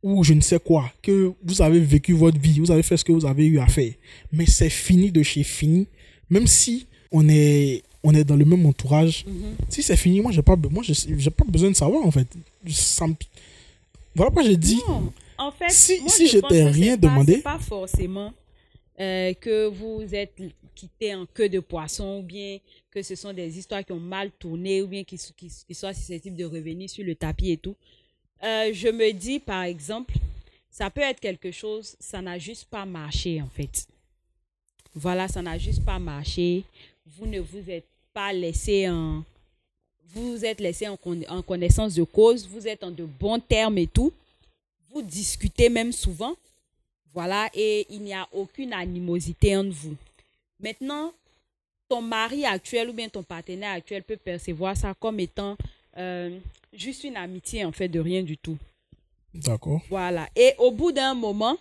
ou 0.04 0.24
je 0.24 0.34
ne 0.34 0.42
sais 0.42 0.60
quoi, 0.60 0.92
que 1.02 1.32
vous 1.44 1.62
avez 1.62 1.80
vécu 1.80 2.14
votre 2.14 2.38
vie, 2.38 2.60
vous 2.60 2.72
avez 2.72 2.84
fait 2.84 2.98
ce 2.98 3.06
que 3.06 3.12
vous 3.14 3.26
avez 3.26 3.46
eu 3.46 3.60
à 3.60 3.68
faire, 3.68 3.94
mais 4.32 4.46
c'est 4.46 4.70
fini 4.70 5.12
de 5.12 5.24
chez 5.24 5.44
fini, 5.44 5.88
même 6.30 6.46
si 6.46 6.86
on 7.12 7.28
est, 7.30 7.84
on 8.04 8.14
est 8.14 8.24
dans 8.26 8.36
le 8.36 8.44
même 8.46 8.66
entourage, 8.66 9.24
Mhm. 9.26 9.56
si 9.70 9.82
c'est 9.82 9.96
fini, 9.96 10.20
moi, 10.22 10.32
j'ai 10.32 10.42
pas, 10.42 10.58
moi, 10.58 10.84
j'ai 10.84 11.30
pas 11.32 11.46
besoin 11.46 11.72
de 11.72 11.76
savoir, 11.76 12.06
en 12.06 12.12
fait. 12.12 12.28
Ça 12.70 13.08
me- 13.08 13.16
Voilà 14.16 14.30
pourquoi 14.30 14.44
j'ai 14.50 14.58
dit, 14.58 14.82
en 15.38 15.52
fait, 15.52 15.70
Si- 15.72 16.00
moi, 16.02 16.10
si 16.10 16.28
je 16.28 16.38
t'ai 16.40 16.64
rien 16.66 16.98
pas- 16.98 17.08
demandé- 17.08 17.38
pas 17.38 17.58
forcément 17.60 18.34
euh, 19.00 19.34
que 19.34 19.68
vous 19.68 20.04
êtes 20.14 20.38
quitté 20.76 21.16
en 21.16 21.26
queue 21.26 21.50
de 21.50 21.60
poisson 21.60 22.20
ou 22.20 22.24
bien 22.24 22.60
que 22.92 23.02
ce 23.02 23.16
sont 23.16 23.34
des 23.34 23.58
histoires 23.58 23.84
qui 23.84 23.92
ont 23.92 24.00
mal 24.00 24.30
tourné 24.38 24.82
ou 24.84 24.88
bien 24.88 25.04
qui, 25.04 25.16
s- 25.16 25.34
qui, 25.36 25.50
qui 25.68 25.74
soient 25.74 25.94
susceptibles 25.96 26.36
de 26.38 26.46
revenir 26.46 26.88
sur 26.90 27.04
le 27.04 27.16
tapis 27.16 27.52
et 27.52 27.58
tout. 27.58 27.76
Euh, 28.44 28.72
je 28.74 28.90
me 28.90 29.12
dis, 29.12 29.40
par 29.40 29.64
exemple, 29.64 30.14
ça 30.70 30.90
peut 30.90 31.02
être 31.02 31.20
quelque 31.20 31.52
chose, 31.52 31.96
ça 32.00 32.22
n'a 32.22 32.38
juste 32.38 32.66
pas 32.66 32.86
marché 32.86 33.42
en 33.42 33.48
fait. 33.48 33.88
Voilà, 34.96 35.28
ça 35.28 35.42
n'a 35.42 35.58
juste 35.58 35.84
pas 35.86 36.00
marché. 36.00 36.64
Vous 37.06 37.26
ne 37.26 37.40
vous 37.40 37.70
êtes 37.70 37.88
pas 38.14 38.34
laissé 38.34 38.90
en... 38.90 39.24
Vous 40.14 40.46
êtes 40.46 40.60
laissé 40.60 40.88
en 40.88 41.42
connaissance 41.42 41.96
de 41.96 42.04
cause, 42.04 42.48
vous 42.48 42.68
êtes 42.68 42.84
en 42.84 42.92
de 42.92 43.04
bons 43.04 43.40
termes 43.40 43.80
et 43.80 43.88
tout 43.88 44.14
vous 44.94 45.02
discutez 45.02 45.70
même 45.70 45.92
souvent. 45.92 46.36
Voilà, 47.14 47.50
et 47.54 47.86
il 47.90 48.02
n'y 48.02 48.14
a 48.14 48.28
aucune 48.32 48.74
animosité 48.74 49.56
entre 49.56 49.72
vous. 49.72 49.96
Maintenant, 50.60 51.14
ton 51.90 52.02
mari 52.02 52.46
actuel 52.46 52.90
ou 52.90 52.94
bien 52.94 53.10
ton 53.10 53.24
partenaire 53.24 53.74
actuel 53.74 54.04
peut 54.04 54.18
percevoir 54.18 54.76
ça 54.78 54.94
comme 55.00 55.20
étant 55.20 55.56
euh, 55.98 56.40
juste 56.74 57.04
une 57.04 57.18
amitié 57.18 57.66
en 57.66 57.72
fait 57.72 57.88
de 57.88 58.00
rien 58.00 58.24
du 58.24 58.38
tout. 58.38 58.58
d'accord. 59.34 59.82
Voilà. 59.90 60.28
Et 60.36 60.54
au 60.58 60.72
bout 60.72 60.92
d'un 60.92 61.14
moment, 61.14 61.58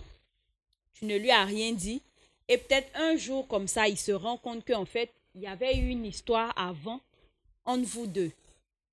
tu 0.95 1.05
ne 1.05 1.17
lui 1.17 1.31
as 1.31 1.45
rien 1.45 1.73
dit. 1.73 2.03
Et 2.49 2.59
peut-être 2.59 2.91
un 2.95 3.17
jour 3.17 3.47
comme 3.47 3.69
ça, 3.69 3.89
il 3.89 3.97
se 3.97 4.13
rend 4.13 4.37
compte 4.37 4.65
qu'en 4.67 4.85
fait, 4.85 5.11
il 5.35 5.43
y 5.43 5.47
avait 5.47 5.77
eu 5.77 5.89
une 5.89 6.05
histoire 6.05 6.53
avant 6.57 7.01
entre 7.65 7.87
vous 7.87 8.07
deux. 8.07 8.33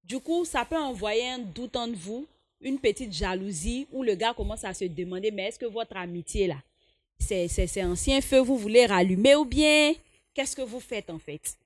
Du 0.03 0.19
coup, 0.19 0.45
ça 0.45 0.65
peut 0.65 0.77
envoyer 0.77 1.27
un 1.29 1.39
doute 1.39 1.75
entre 1.75 1.97
vous, 1.97 2.27
une 2.61 2.79
petite 2.79 3.13
jalousie 3.13 3.87
où 3.91 4.03
le 4.03 4.15
gars 4.15 4.33
commence 4.33 4.63
à 4.63 4.73
se 4.73 4.85
demander, 4.85 5.31
mais 5.31 5.43
est-ce 5.47 5.59
que 5.59 5.65
votre 5.65 5.97
amitié 5.97 6.47
là, 6.47 6.57
c'est, 7.19 7.47
c'est, 7.47 7.67
c'est 7.67 7.83
ancien 7.83 8.21
feu, 8.21 8.39
vous 8.39 8.57
voulez 8.57 8.85
rallumer 8.85 9.35
ou 9.35 9.45
bien 9.45 9.93
qu'est-ce 10.33 10.55
que 10.55 10.61
vous 10.61 10.79
faites 10.79 11.09
en 11.09 11.19
fait? 11.19 11.57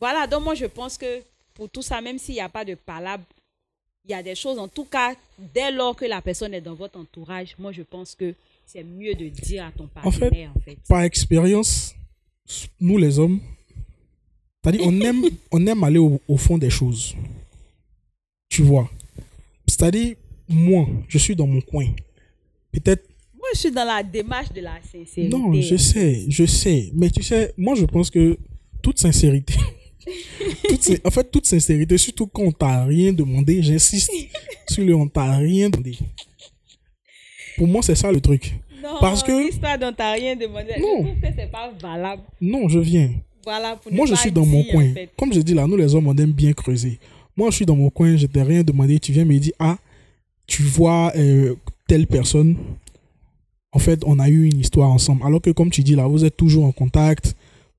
Voilà, 0.00 0.26
donc 0.26 0.44
moi 0.44 0.54
je 0.54 0.66
pense 0.66 0.96
que 0.96 1.22
pour 1.54 1.70
tout 1.70 1.82
ça, 1.82 2.00
même 2.00 2.18
s'il 2.18 2.34
n'y 2.34 2.40
a 2.40 2.48
pas 2.48 2.64
de 2.64 2.74
palabre, 2.74 3.24
il 4.04 4.10
y 4.10 4.14
a 4.14 4.22
des 4.22 4.34
choses, 4.34 4.58
en 4.58 4.68
tout 4.68 4.84
cas, 4.84 5.14
dès 5.54 5.70
lors 5.70 5.96
que 5.96 6.04
la 6.04 6.20
personne 6.20 6.52
est 6.52 6.60
dans 6.60 6.74
votre 6.74 6.98
entourage, 6.98 7.54
moi 7.58 7.72
je 7.72 7.82
pense 7.82 8.14
que 8.14 8.34
c'est 8.66 8.84
mieux 8.84 9.14
de 9.14 9.28
dire 9.28 9.64
à 9.64 9.72
ton 9.72 9.88
En 10.02 10.10
fait, 10.10 10.20
partenaire 10.20 10.50
en 10.54 10.60
fait. 10.60 10.76
Par 10.88 11.02
expérience, 11.02 11.94
nous 12.80 12.98
les 12.98 13.18
hommes, 13.18 13.40
c'est-à-dire 14.62 14.82
on 14.86 15.00
aime, 15.00 15.24
on 15.52 15.66
aime 15.66 15.84
aller 15.84 15.98
au, 15.98 16.20
au 16.28 16.36
fond 16.36 16.58
des 16.58 16.70
choses. 16.70 17.14
Tu 18.48 18.62
vois? 18.62 18.90
C'est-à-dire, 19.66 20.16
moi, 20.48 20.86
je 21.08 21.18
suis 21.18 21.34
dans 21.34 21.46
mon 21.46 21.60
coin. 21.60 21.86
Peut-être 22.70 23.08
Moi 23.34 23.48
je 23.54 23.58
suis 23.60 23.70
dans 23.70 23.84
la 23.84 24.02
démarche 24.02 24.52
de 24.52 24.60
la 24.60 24.80
sincérité. 24.82 25.28
Non, 25.28 25.52
je 25.60 25.76
sais, 25.76 26.24
je 26.28 26.44
sais. 26.44 26.90
Mais 26.94 27.10
tu 27.10 27.22
sais, 27.22 27.54
moi, 27.56 27.74
je 27.74 27.84
pense 27.84 28.10
que 28.10 28.38
toute 28.82 28.98
sincérité, 28.98 29.54
toute 30.68 31.00
en 31.06 31.10
fait, 31.10 31.30
toute 31.30 31.46
sincérité, 31.46 31.96
surtout 31.98 32.26
quand 32.26 32.42
on 32.42 32.52
t'a 32.52 32.84
rien 32.84 33.12
demandé, 33.12 33.62
j'insiste 33.62 34.10
sur 34.68 34.84
le 34.84 34.94
on 34.94 35.08
t'a 35.08 35.36
rien 35.36 35.70
demandé. 35.70 35.96
Pour 37.56 37.66
moi, 37.68 37.82
c'est 37.82 37.94
ça 37.94 38.10
le 38.10 38.20
truc. 38.20 38.54
Non, 38.82 38.96
Parce 39.00 39.22
que- 39.22 39.46
l'histoire 39.46 39.78
dont 39.78 39.92
t'as 39.96 40.12
rien 40.12 40.36
demandé, 40.36 40.74
Non. 40.78 40.98
je 40.98 41.02
trouve 41.08 41.20
que 41.20 41.26
c'est 41.38 41.50
pas 41.50 41.72
valable. 41.80 42.22
Non, 42.40 42.68
je 42.68 42.78
viens. 42.78 43.10
Voilà, 43.44 43.76
pour 43.76 43.92
Moi, 43.92 44.06
je 44.06 44.14
suis 44.14 44.32
dans 44.32 44.44
mon 44.46 44.62
coin. 44.64 44.90
en 44.90 44.94
fait. 44.94 45.10
Comme 45.16 45.32
je 45.32 45.40
dis 45.40 45.54
là, 45.54 45.66
nous 45.66 45.76
les 45.76 45.94
hommes, 45.94 46.06
on 46.08 46.16
aime 46.16 46.32
bien 46.32 46.52
creuser. 46.52 46.98
Moi, 47.36 47.50
je 47.50 47.56
suis 47.56 47.66
dans 47.66 47.76
mon 47.76 47.90
coin, 47.90 48.16
je 48.16 48.26
t'ai 48.26 48.42
rien 48.42 48.62
demandé. 48.62 48.98
Tu 48.98 49.12
viens 49.12 49.24
me 49.24 49.38
dire, 49.38 49.52
ah, 49.58 49.76
tu 50.46 50.62
vois 50.62 51.12
euh, 51.16 51.54
telle 51.86 52.06
personne. 52.06 52.56
En 53.72 53.78
fait, 53.78 54.02
on 54.06 54.18
a 54.18 54.28
eu 54.28 54.44
une 54.46 54.60
histoire 54.60 54.90
ensemble. 54.90 55.22
Alors 55.26 55.40
que, 55.42 55.50
comme 55.50 55.70
tu 55.70 55.82
dis 55.82 55.94
là, 55.94 56.06
vous 56.06 56.24
êtes 56.24 56.36
toujours 56.36 56.64
en 56.64 56.72
contact. 56.72 57.34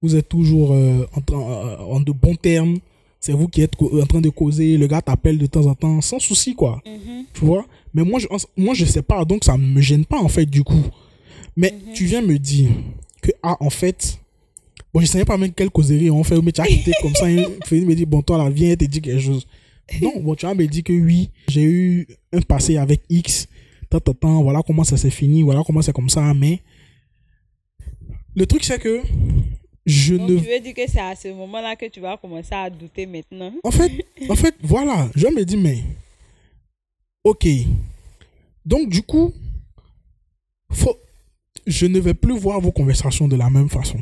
Vous 0.05 0.15
êtes 0.15 0.29
toujours 0.29 0.71
euh, 0.73 1.05
en, 1.15 1.21
train- 1.21 1.41
euh, 1.41 1.77
en 1.79 1.99
de 1.99 2.11
bons 2.11 2.35
termes. 2.35 2.77
C'est 3.19 3.33
vous 3.33 3.47
qui 3.47 3.61
êtes 3.61 3.75
co- 3.75 3.99
en 4.01 4.05
train 4.05 4.21
de 4.21 4.29
causer. 4.29 4.77
Le 4.77 4.85
gars 4.87 5.01
t'appelle 5.01 5.39
de 5.39 5.47
temps 5.47 5.65
en 5.65 5.73
temps, 5.73 5.99
sans 6.01 6.19
souci, 6.19 6.53
quoi. 6.53 6.79
Mhm. 6.85 7.25
Tu 7.33 7.41
vois? 7.43 7.65
Mais 7.93 8.03
moi, 8.03 8.19
je, 8.19 8.27
moi, 8.55 8.73
je 8.75 8.85
sais 8.85 9.01
pas, 9.01 9.25
donc 9.25 9.43
ça 9.43 9.57
me 9.57 9.81
gêne 9.81 10.05
pas, 10.05 10.19
en 10.19 10.27
fait, 10.27 10.45
du 10.45 10.63
coup. 10.63 10.85
Mais 11.57 11.73
tu 11.95 12.05
viens 12.05 12.21
me 12.21 12.37
dire 12.37 12.69
que, 13.23 13.31
ah, 13.41 13.57
en 13.59 13.69
fait, 13.71 14.19
bon, 14.93 14.99
je 14.99 15.07
savais 15.07 15.25
pas 15.25 15.37
même 15.37 15.53
quelle 15.53 15.71
causerie 15.71 16.11
on 16.11 16.23
fait, 16.23 16.39
mais 16.41 16.51
tu 16.51 16.61
as 16.61 16.65
quitté 16.67 16.91
comme 17.01 17.15
ça, 17.15 17.31
il 17.31 17.85
me 17.87 17.95
dit, 17.95 18.05
bon, 18.05 18.21
toi, 18.21 18.37
là, 18.37 18.49
viens, 18.49 18.75
te 18.75 18.85
dis 18.85 19.01
quelque 19.01 19.19
chose. 19.21 19.47
Non, 20.01 20.19
bon, 20.21 20.35
tu 20.35 20.45
vas 20.45 20.53
me 20.53 20.65
dire 20.67 20.83
que 20.83 20.93
oui, 20.93 21.29
j'ai 21.47 21.63
eu 21.63 22.07
un 22.33 22.41
passé 22.41 22.77
avec 22.77 23.01
X, 23.09 23.47
tant, 23.89 23.99
tant, 23.99 24.13
tant, 24.13 24.43
voilà 24.43 24.61
comment 24.61 24.83
ça 24.83 24.97
s'est 24.97 25.09
fini, 25.09 25.41
voilà 25.41 25.63
comment 25.65 25.81
c'est 25.81 25.93
comme 25.93 26.09
ça, 26.09 26.33
mais 26.33 26.59
le 28.35 28.45
truc, 28.45 28.63
c'est 28.63 28.79
que 28.79 29.01
je 29.85 30.15
Donc 30.15 30.29
ne 30.29 30.39
tu 30.39 30.45
veux 30.45 30.59
dire 30.59 30.73
que 30.73 30.87
c'est 30.89 30.99
à 30.99 31.15
ce 31.15 31.27
moment-là 31.29 31.75
que 31.75 31.85
tu 31.87 31.99
vas 31.99 32.17
commencer 32.17 32.53
à 32.53 32.69
douter 32.69 33.05
maintenant 33.05 33.53
En 33.63 33.71
fait, 33.71 33.91
en 34.29 34.35
fait, 34.35 34.55
voilà, 34.61 35.09
je 35.15 35.27
me 35.27 35.43
dis, 35.45 35.57
mais, 35.57 35.83
ok. 37.23 37.47
Donc, 38.65 38.89
du 38.89 39.01
coup, 39.03 39.31
faut, 40.71 40.97
je 41.67 41.85
ne 41.85 41.99
vais 41.99 42.13
plus 42.15 42.37
voir 42.37 42.59
vos 42.59 42.71
conversations 42.71 43.27
de 43.27 43.35
la 43.35 43.49
même 43.49 43.69
façon. 43.69 43.99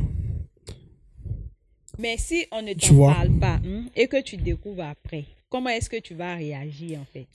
Mais 2.00 2.18
si 2.18 2.46
on 2.52 2.62
ne 2.62 2.74
t'en 2.74 3.13
parle 3.13 3.32
pas 3.40 3.60
hein, 3.66 3.86
et 3.96 4.08
que 4.08 4.22
tu 4.22 4.38
découvres 4.38 4.84
après, 4.86 5.25
comment 5.50 5.70
est-ce 5.70 5.90
que 5.90 6.00
tu 6.00 6.16
vas 6.16 6.36
réagir 6.36 7.00
en 7.00 7.06
fait? 7.06 7.28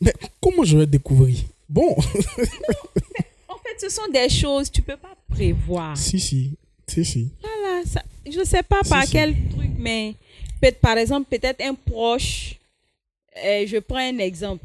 Mais 0.00 0.12
comment 0.40 0.62
je 0.64 0.76
vais 0.78 0.86
découvrir? 0.86 1.38
Bon, 1.68 1.96
En 1.96 3.56
fait, 3.58 3.80
ce 3.80 3.88
sont 3.88 4.06
des 4.12 4.28
choses 4.28 4.68
que 4.68 4.74
tu 4.76 4.82
peux 4.82 4.96
pas 4.96 5.16
prévoir. 5.28 5.96
si, 5.96 6.20
si, 6.20 6.56
si, 6.88 7.04
si. 7.04 7.30
Voilà, 7.40 7.84
ça, 7.84 8.02
je 8.28 8.44
sais 8.44 8.62
pas 8.62 8.80
Si, 8.82 8.90
par 8.90 9.04
si. 9.04 9.12
quel 9.12 9.34
truc, 9.50 9.70
mais 9.78 10.14
par 10.80 10.96
exemple, 10.98 11.28
peut-être 11.30 11.60
un 11.62 11.74
proche. 11.74 12.54
euh, 13.44 13.64
je 13.66 13.78
prends 13.78 13.96
un 13.98 14.18
exemple. 14.18 14.64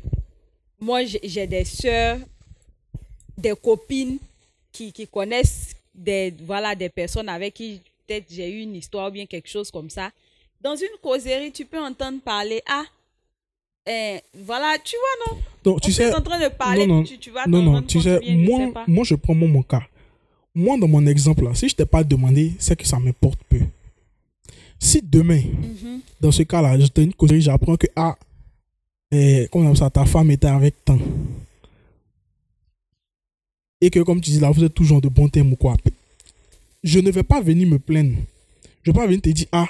Moi, 0.80 1.02
j'ai 1.06 1.46
des 1.48 1.66
sœurs, 1.66 2.18
des 3.38 3.54
copines 3.56 4.18
qui, 4.72 4.92
qui 4.92 5.08
connaissent 5.08 5.76
des, 5.94 6.34
voilà, 6.46 6.74
des 6.76 6.90
personnes 6.90 7.30
avec 7.30 7.54
qui 7.56 7.82
peut-être 8.08 8.26
j'ai 8.32 8.50
eu 8.50 8.62
une 8.62 8.76
histoire 8.76 9.10
ou 9.10 9.12
bien 9.12 9.26
quelque 9.26 9.50
chose 9.50 9.70
comme 9.70 9.90
ça. 9.90 10.12
Dans 10.62 10.76
une 10.76 10.98
causerie, 11.02 11.52
tu 11.52 11.66
peux 11.66 11.80
entendre 11.80 12.20
parler. 12.22 12.62
Ah, 12.68 12.84
euh, 13.90 14.18
voilà, 14.36 14.78
tu 14.84 14.96
vois, 14.96 15.36
non? 15.36 15.42
Donc, 15.64 15.82
tu 15.82 15.90
On 15.90 15.94
sais, 15.94 16.04
est 16.04 16.14
en 16.16 16.22
train 16.22 16.40
de 16.40 16.48
parler, 16.54 16.86
non, 16.88 16.98
non, 16.98 17.04
tu, 17.04 17.18
tu 17.18 17.30
vas 17.32 17.46
non, 17.48 17.62
non, 17.64 17.82
tu 17.82 18.00
sais, 18.02 18.20
moi, 18.36 18.72
moi, 18.88 19.04
je 19.04 19.16
prends 19.16 19.34
mon, 19.36 19.48
mon 19.48 19.64
cas. 19.64 19.82
Moi, 20.54 20.78
dans 20.78 20.88
mon 20.88 21.06
exemple, 21.08 21.46
là, 21.46 21.56
si 21.56 21.70
je 21.70 21.76
t'ai 21.76 21.86
pas 21.86 22.04
demandé, 22.04 22.54
c'est 22.60 22.76
que 22.76 22.86
ça 22.86 23.00
m'importe 23.00 23.40
peu. 23.48 23.60
Si 24.80 25.02
demain, 25.02 25.42
Mhm. 25.42 26.02
dans 26.20 26.32
ce 26.32 26.44
cas-là, 26.44 26.78
je 26.80 27.02
une 27.02 27.14
causerie, 27.14 27.42
j'apprends 27.42 27.78
que, 27.78 27.88
ah, 27.96 28.18
eh, 29.12 29.48
comment 29.52 29.74
ça, 29.76 29.90
ta 29.90 30.06
femme 30.06 30.32
était 30.32 30.48
avec 30.48 30.76
tant. 30.84 31.00
Et 33.80 33.90
que, 33.90 34.00
comme 34.00 34.22
tu 34.22 34.32
dis 34.32 34.40
là, 34.40 34.52
vous 34.52 34.64
êtes 34.64 34.74
toujours 34.74 35.02
de 35.02 35.08
bons 35.10 35.30
termes 35.30 35.54
ou 35.54 35.56
quoi. 35.56 35.76
Je 36.84 37.00
ne 37.00 37.12
vais 37.12 37.24
pas 37.24 37.42
venir 37.42 37.68
me 37.68 37.80
plaindre. 37.80 38.16
Je 38.84 38.90
ne 38.92 38.94
vais 38.96 39.00
pas 39.00 39.06
venir 39.08 39.22
te 39.22 39.30
dire, 39.30 39.48
ah, 39.52 39.68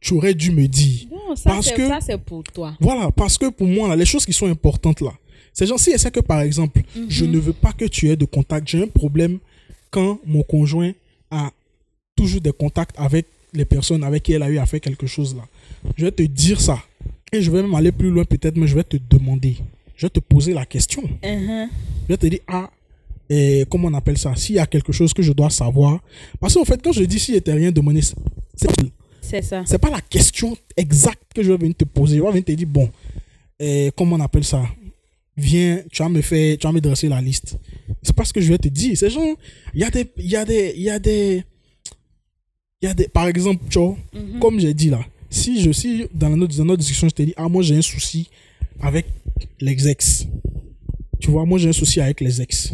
tu 0.00 0.14
aurais 0.14 0.34
dû 0.34 0.50
me 0.50 0.66
dire. 0.68 1.06
Non, 1.10 1.34
ça, 1.36 1.50
Parce 1.50 1.66
c'est 1.68 1.74
que- 1.74 1.88
ça, 1.88 2.00
c'est 2.00 2.18
pour 2.18 2.42
toi. 2.44 2.76
Voilà, 2.80 3.10
parce 3.10 3.38
que 3.38 3.48
pour 3.50 3.66
moi, 3.66 3.88
là, 3.88 3.96
les 3.96 4.04
choses 4.04 4.24
qui 4.26 4.32
sont 4.32 4.46
importantes 4.46 5.00
là, 5.00 5.12
c'est 5.52 5.66
genre, 5.66 5.78
si 5.80 5.92
c'est 5.98 6.10
que 6.12 6.20
par 6.20 6.40
exemple, 6.40 6.82
je 7.08 7.24
Mhm. 7.24 7.32
ne 7.32 7.38
veux 7.38 7.52
pas 7.52 7.72
que 7.72 7.84
tu 7.84 8.08
aies 8.08 8.16
de 8.16 8.24
contact, 8.24 8.68
j'ai 8.68 8.82
un 8.82 8.86
problème 8.88 9.38
quand 9.90 10.20
mon 10.26 10.42
conjoint 10.42 10.92
a 11.30 11.50
toujours 12.16 12.40
des 12.40 12.52
contacts 12.52 12.94
avec 12.98 13.26
les 13.54 13.64
personnes 13.64 14.04
avec 14.04 14.22
qui 14.22 14.32
elle 14.32 14.42
a 14.42 14.50
eu 14.50 14.58
à 14.58 14.66
faire 14.66 14.80
quelque 14.80 15.06
chose 15.06 15.34
là. 15.36 15.42
Je 15.96 16.04
vais 16.04 16.12
te 16.12 16.22
dire 16.22 16.60
ça. 16.60 16.78
Et 17.32 17.42
je 17.42 17.50
vais 17.50 17.62
même 17.62 17.74
aller 17.74 17.92
plus 17.92 18.10
loin 18.10 18.24
peut-être, 18.24 18.56
mais 18.56 18.66
je 18.66 18.74
vais 18.74 18.84
te 18.84 18.96
demander. 19.10 19.56
Je 19.96 20.06
vais 20.06 20.10
te 20.10 20.20
poser 20.20 20.54
la 20.54 20.64
question. 20.66 21.02
Mhm. 21.02 21.68
Je 22.04 22.08
vais 22.08 22.16
te 22.16 22.26
dire, 22.26 22.40
ah, 22.48 22.70
eh, 23.28 23.64
comment 23.70 23.88
on 23.88 23.94
appelle 23.94 24.16
ça? 24.18 24.34
S'il 24.36 24.56
y 24.56 24.58
a 24.58 24.66
quelque 24.66 24.92
chose 24.92 25.12
que 25.12 25.22
je 25.22 25.32
dois 25.32 25.50
savoir. 25.50 26.00
Parce 26.40 26.54
qu'en 26.54 26.64
fait, 26.64 26.80
quand 26.82 26.92
je 26.92 27.04
dis 27.04 27.18
s'il 27.18 27.34
n'était 27.34 27.52
rien 27.52 27.70
demandé, 27.70 28.00
c'est 28.02 28.16
C'est 29.20 29.42
ça. 29.42 29.62
c'est 29.66 29.78
pas 29.78 29.90
la 29.90 30.00
question 30.00 30.56
exacte 30.76 31.22
que 31.34 31.42
je 31.42 31.52
vais 31.52 31.58
venir 31.58 31.74
te 31.76 31.84
poser. 31.84 32.16
Je 32.16 32.22
vais 32.22 32.30
venir 32.30 32.44
te 32.44 32.52
dire, 32.52 32.66
bon, 32.66 32.88
euh, 33.60 33.90
comment 33.96 34.16
on 34.16 34.20
appelle 34.20 34.44
ça? 34.44 34.62
Viens, 35.40 35.82
tu 35.92 36.02
vas 36.02 36.08
me 36.08 36.20
faire, 36.20 36.58
tu 36.58 36.66
vas 36.66 36.72
me 36.72 36.80
dresser 36.80 37.08
la 37.08 37.20
liste. 37.20 37.56
C'est 38.02 38.14
pas 38.14 38.24
ce 38.24 38.32
que 38.32 38.40
je 38.40 38.48
vais 38.48 38.58
te 38.58 38.66
dire. 38.68 38.96
C'est 38.98 39.08
genre, 39.08 39.36
il 39.72 39.80
y 39.80 39.84
a 39.84 39.90
des, 39.90 40.10
il 40.16 40.26
y 40.26 40.36
a 40.36 40.44
des, 40.44 40.72
il 40.76 40.82
y 40.82 40.90
a 40.90 40.98
des, 40.98 41.44
il 42.82 42.86
y 42.86 42.88
a 42.90 42.94
des, 42.94 43.06
par 43.08 43.28
exemple, 43.28 43.64
tu 43.70 43.78
vois, 43.78 43.96
Mhm. 44.12 44.40
comme 44.40 44.58
j'ai 44.58 44.74
dit 44.74 44.90
là, 44.90 45.00
si 45.30 45.60
je 45.62 45.70
suis 45.70 46.06
dans 46.12 46.36
notre, 46.36 46.56
dans 46.56 46.64
notre 46.64 46.80
discussion, 46.80 47.08
je 47.08 47.14
te 47.14 47.22
dis, 47.22 47.34
ah, 47.36 47.48
moi 47.48 47.62
j'ai 47.62 47.76
un 47.76 47.82
souci 47.82 48.28
avec 48.80 49.06
l'exex. 49.60 50.26
Tu 51.20 51.30
vois, 51.30 51.44
moi, 51.44 51.58
j'ai 51.58 51.68
un 51.68 51.72
souci 51.72 52.00
avec 52.00 52.20
les 52.20 52.40
ex. 52.40 52.72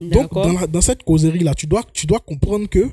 Donc, 0.00 0.32
dans, 0.32 0.52
la- 0.52 0.66
dans 0.68 0.80
cette 0.80 1.02
causerie-là, 1.02 1.54
tu 1.54 1.66
dois, 1.66 1.82
tu 1.92 2.06
dois 2.06 2.20
comprendre 2.20 2.68
que, 2.68 2.88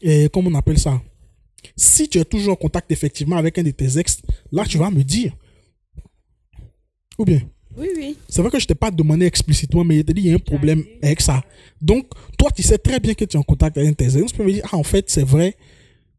et 0.00 0.28
comment 0.32 0.50
on 0.50 0.54
appelle 0.54 0.78
ça? 0.78 1.02
Si 1.76 2.08
tu 2.08 2.18
es 2.18 2.24
toujours 2.24 2.52
en 2.52 2.56
contact 2.56 2.90
effectivement 2.92 3.36
avec 3.36 3.58
un 3.58 3.64
de 3.64 3.72
tes 3.72 3.98
ex, 3.98 4.22
là, 4.52 4.64
tu 4.64 4.78
vas 4.78 4.90
me 4.90 5.02
dire. 5.02 5.32
Ou 7.18 7.24
bien, 7.24 7.40
Oui, 7.76 7.88
oui. 7.96 8.16
c'est 8.28 8.40
vrai 8.40 8.50
que 8.50 8.58
je 8.58 8.66
t'ai 8.66 8.74
pas 8.74 8.90
demandé 8.90 9.26
explicitement, 9.26 9.84
mais 9.84 9.98
je 9.98 10.02
t'ai 10.02 10.14
dit, 10.14 10.22
il 10.22 10.26
y 10.28 10.32
a 10.32 10.34
un 10.34 10.38
problème 10.38 10.82
avec 11.02 11.20
ça. 11.20 11.42
Donc, 11.80 12.06
toi, 12.38 12.50
tu 12.50 12.62
sais 12.62 12.78
très 12.78 13.00
bien 13.00 13.14
que 13.14 13.24
tu 13.24 13.36
es 13.36 13.38
en 13.38 13.42
contact 13.42 13.76
avec 13.76 13.90
un 13.90 13.92
tes. 13.92 14.08
Tu 14.08 14.34
peux 14.34 14.44
me 14.44 14.52
dire, 14.52 14.66
ah, 14.72 14.76
en 14.76 14.82
fait, 14.82 15.10
c'est 15.10 15.24
vrai. 15.24 15.56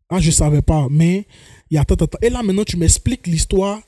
Ah, 0.09 0.19
je 0.19 0.31
savais 0.31 0.61
pas, 0.61 0.87
mais 0.89 1.25
il 1.69 1.75
y 1.75 1.77
a 1.77 1.83
tant, 1.85 1.95
tant, 1.95 2.07
tant. 2.07 2.19
Et 2.21 2.29
là, 2.29 2.43
maintenant, 2.43 2.63
tu 2.63 2.77
m'expliques 2.77 3.27
l'histoire 3.27 3.81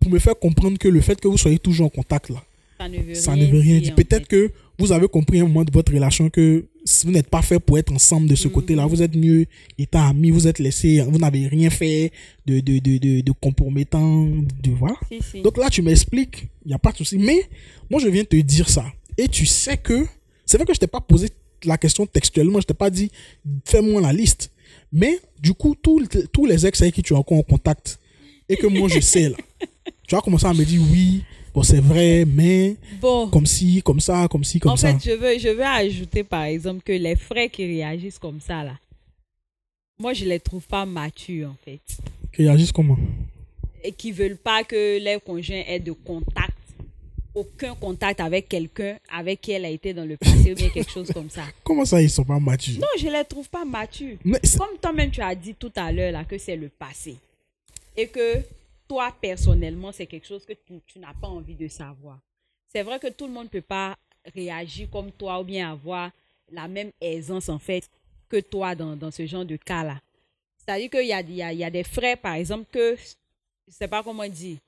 pour 0.00 0.10
me 0.10 0.18
faire 0.18 0.38
comprendre 0.38 0.78
que 0.78 0.88
le 0.88 1.00
fait 1.00 1.20
que 1.20 1.28
vous 1.28 1.38
soyez 1.38 1.58
toujours 1.58 1.86
en 1.86 1.90
contact, 1.90 2.30
là, 2.30 2.42
Ça 2.80 2.88
ne 2.88 2.98
veut 2.98 3.14
ça 3.14 3.32
rien 3.32 3.46
ne 3.46 3.52
veut 3.52 3.58
rien 3.60 3.78
dire. 3.80 3.94
Peut-être 3.94 4.26
que 4.26 4.50
vous 4.78 4.90
avez 4.90 5.06
compris 5.06 5.38
à 5.40 5.42
un 5.42 5.46
moment 5.46 5.64
de 5.64 5.70
votre 5.70 5.92
relation 5.92 6.30
que 6.30 6.64
si 6.86 7.04
vous 7.06 7.12
n'êtes 7.12 7.28
pas 7.28 7.42
fait 7.42 7.58
pour 7.60 7.76
être 7.78 7.92
ensemble 7.92 8.26
de 8.26 8.34
ce 8.34 8.48
Mhm. 8.48 8.54
côté-là. 8.54 8.86
Vous 8.86 9.02
êtes 9.02 9.14
mieux 9.14 9.44
étant 9.78 10.08
amis, 10.08 10.30
vous 10.30 10.46
êtes 10.48 10.58
laissés, 10.58 11.02
vous 11.06 11.18
n'avez 11.18 11.46
rien 11.46 11.68
fait 11.68 12.10
de, 12.46 12.60
de, 12.60 12.78
de, 12.78 12.96
de, 12.96 13.20
de 13.20 13.32
compromettant. 13.32 14.24
De, 14.26 14.70
voilà. 14.70 14.96
Si, 15.10 15.18
si. 15.30 15.42
Donc 15.42 15.58
là, 15.58 15.68
tu 15.68 15.82
m'expliques, 15.82 16.48
il 16.64 16.68
n'y 16.68 16.74
a 16.74 16.78
pas 16.78 16.92
de 16.92 16.96
souci. 16.96 17.18
Mais 17.18 17.42
moi, 17.90 18.00
je 18.00 18.08
viens 18.08 18.24
te 18.24 18.36
dire 18.36 18.70
ça. 18.70 18.86
Et 19.18 19.28
tu 19.28 19.44
sais 19.44 19.76
que, 19.76 20.06
c'est 20.46 20.56
vrai 20.56 20.64
que 20.66 20.72
je 20.72 20.80
t'ai 20.80 20.86
pas 20.86 21.02
posé 21.02 21.28
la 21.64 21.76
question 21.76 22.06
textuellement, 22.06 22.60
je 22.62 22.66
t'ai 22.66 22.72
pas 22.74 22.88
dit, 22.88 23.10
fais-moi 23.66 24.00
la 24.00 24.14
liste. 24.14 24.50
Mais 24.90 25.18
du 25.38 25.52
coup, 25.52 25.74
tous 25.80 26.02
tous 26.32 26.46
les 26.46 26.66
ex 26.66 26.80
avec 26.80 26.94
qui 26.94 27.02
tu 27.02 27.12
es 27.12 27.16
encore 27.16 27.36
en 27.36 27.42
contact 27.42 27.98
et 28.48 28.56
que 28.56 28.66
moi, 28.66 28.88
je 28.88 29.00
sais 29.00 29.28
là, 29.28 29.36
tu 30.08 30.14
vas 30.14 30.22
commencer 30.22 30.46
à 30.46 30.54
me 30.54 30.64
dire 30.64 30.80
oui, 30.90 31.22
bon, 31.54 31.62
c'est 31.62 31.80
vrai, 31.80 32.24
mais 32.26 32.76
bon, 33.00 33.28
comme 33.28 33.46
ci, 33.46 33.82
comme 33.82 34.00
ça, 34.00 34.26
comme 34.30 34.44
ci, 34.44 34.60
comme 34.60 34.72
en 34.72 34.76
ça. 34.76 34.92
fait, 34.98 35.10
je 35.10 35.16
veux, 35.16 35.38
je 35.38 35.48
veux 35.48 35.64
ajouter 35.64 36.24
par 36.24 36.44
exemple 36.44 36.82
que 36.82 36.92
les 36.92 37.16
frères 37.16 37.50
qui 37.50 37.66
réagissent 37.66 38.18
comme 38.18 38.40
ça, 38.40 38.62
là, 38.64 38.74
moi, 39.98 40.14
je 40.14 40.24
les 40.24 40.40
trouve 40.40 40.66
pas 40.66 40.86
matures, 40.86 41.50
en 41.50 41.56
fait. 41.62 41.80
Qui 42.32 42.42
réagissent 42.46 42.72
comment? 42.72 42.96
Et 43.84 43.92
qui 43.92 44.12
veulent 44.12 44.38
pas 44.38 44.64
que 44.64 45.02
leur 45.04 45.22
conjoint 45.22 45.62
ait 45.66 45.78
de 45.78 45.92
contact, 45.92 46.56
aucun 47.34 47.74
contact 47.74 48.18
avec 48.20 48.48
quelqu'un 48.48 48.96
avec 49.12 49.42
qui 49.42 49.52
elle 49.52 49.66
a 49.66 49.68
été 49.68 49.92
dans 49.92 50.06
le 50.06 50.16
passé 50.16 50.52
ou 50.52 50.54
bien 50.54 50.70
quelque 50.70 50.90
chose 50.90 51.10
comme 51.12 51.28
ça. 51.28 51.42
Comment 51.64 51.84
ça, 51.84 52.00
ils 52.00 52.08
sont 52.10 52.24
pas 52.24 52.40
matures? 52.40 52.80
Non, 52.80 52.86
je 52.98 53.08
les 53.08 53.24
trouve 53.24 53.48
pas 53.50 53.64
matures. 53.66 54.16
Mais 54.24 54.40
Comme 54.56 54.78
toi-même, 54.80 55.10
tu 55.10 55.20
as 55.20 55.34
dit 55.34 55.54
tout 55.54 55.72
à 55.76 55.92
l'heure 55.92 56.12
là 56.12 56.24
que 56.24 56.38
c'est 56.38 56.56
le 56.56 56.70
passé. 56.70 57.16
Et 57.96 58.06
que 58.06 58.38
toi, 58.90 59.14
personnellement, 59.20 59.92
c'est 59.92 60.06
quelque 60.06 60.26
chose 60.26 60.44
que 60.44 60.52
tu, 60.52 60.98
n'as 60.98 61.14
pas 61.14 61.28
envie 61.28 61.54
de 61.54 61.68
savoir. 61.68 62.18
C'est 62.66 62.82
vrai 62.82 62.98
que 62.98 63.06
tout 63.06 63.28
le 63.28 63.32
monde 63.32 63.44
ne 63.44 63.48
peut 63.48 63.60
pas 63.60 63.96
réagir 64.34 64.90
comme 64.90 65.12
toi 65.12 65.38
ou 65.38 65.44
bien 65.44 65.70
avoir 65.70 66.10
la 66.50 66.66
même 66.66 66.90
aisance, 67.00 67.48
en 67.48 67.60
fait, 67.60 67.88
que 68.28 68.40
toi 68.40 68.74
dans, 68.74 68.96
dans 68.96 69.12
ce 69.12 69.24
genre 69.26 69.44
de 69.44 69.54
cas-là. 69.54 70.00
C'est-à-dire 70.58 70.90
qu'il 70.90 71.06
y 71.06 71.12
a, 71.12 71.20
y, 71.20 71.40
a, 71.40 71.52
il 71.52 71.58
y 71.60 71.62
a 71.62 71.70
des 71.70 71.84
frères, 71.84 72.18
par 72.18 72.34
exemple, 72.34 72.64
que, 72.72 72.96
je 72.96 73.68
ne 73.68 73.72
sais 73.72 73.86
pas 73.86 74.02
comment 74.02 74.26
dire, 74.26 74.58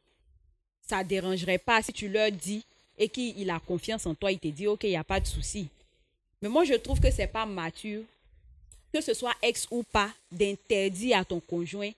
ça 0.82 1.02
ne 1.02 1.08
dérangerait 1.08 1.58
pas 1.58 1.82
si 1.82 1.92
tu 1.92 2.08
leur 2.08 2.30
dis 2.30 2.64
et 2.96 3.08
qu'il 3.08 3.50
a 3.50 3.58
confiance 3.58 4.06
en 4.06 4.14
toi, 4.14 4.30
il 4.30 4.38
te 4.38 4.46
dit, 4.46 4.68
OK, 4.68 4.84
il 4.84 4.90
n'y 4.90 4.96
a 4.96 5.02
pas 5.02 5.18
de 5.18 5.26
souci. 5.26 5.66
Mais 6.40 6.48
moi, 6.48 6.62
je 6.62 6.74
trouve 6.74 7.00
que 7.00 7.10
ce 7.10 7.18
n'est 7.18 7.26
pas 7.26 7.44
mature 7.44 8.04
que 8.92 9.00
ce 9.00 9.14
soit 9.14 9.34
ex 9.42 9.66
ou 9.70 9.82
pas, 9.82 10.10
d'interdire 10.30 11.18
à 11.18 11.24
ton 11.24 11.40
conjoint, 11.40 11.90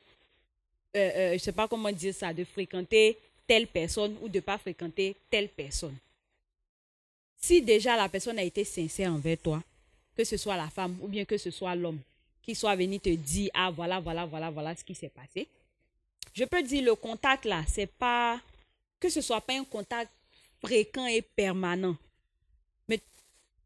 euh, 0.97 0.99
euh, 0.99 1.29
je 1.31 1.35
ne 1.35 1.39
sais 1.39 1.53
pas 1.53 1.69
comment 1.69 1.91
dire 1.91 2.15
ça, 2.15 2.33
de 2.33 2.45
fréquenter 2.45 3.19
telle 3.47 3.67
personne 3.67 4.17
ou 4.23 4.29
de 4.29 4.37
ne 4.37 4.41
pas 4.41 4.59
fréquenter 4.59 5.17
telle 5.31 5.49
personne. 5.49 5.97
Si 7.37 7.61
déjà 7.61 7.97
la 7.97 8.09
personne 8.09 8.39
a 8.39 8.43
été 8.43 8.65
sincère 8.65 9.13
envers 9.13 9.39
toi, 9.39 9.63
que 10.17 10.25
ce 10.25 10.37
soit 10.37 10.57
la 10.57 10.69
femme 10.69 10.97
ou 11.03 11.09
bien 11.09 11.25
que 11.25 11.37
ce 11.37 11.51
soit 11.51 11.75
l'homme, 11.75 11.99
qui 12.43 12.55
soit 12.55 12.77
venu 12.77 13.01
te 13.01 13.11
dire, 13.11 13.51
ah 13.55 13.71
voilà, 13.71 14.01
voilà, 14.01 14.25
voilà, 14.25 14.51
voilà 14.51 14.77
ce 14.77 14.85
qui 14.85 14.95
s'est 14.95 15.11
passé, 15.11 15.49
je 16.33 16.45
peux 16.45 16.63
dire 16.63 16.85
le 16.85 16.95
contact 16.95 17.45
là, 17.45 17.63
c'est 17.69 17.87
pas, 17.87 18.41
que 19.01 19.09
ce 19.09 19.21
soit 19.21 19.41
pas 19.41 19.55
un 19.55 19.65
contact 19.65 20.11
fréquent 20.63 21.07
et 21.07 21.23
permanent. 21.23 21.97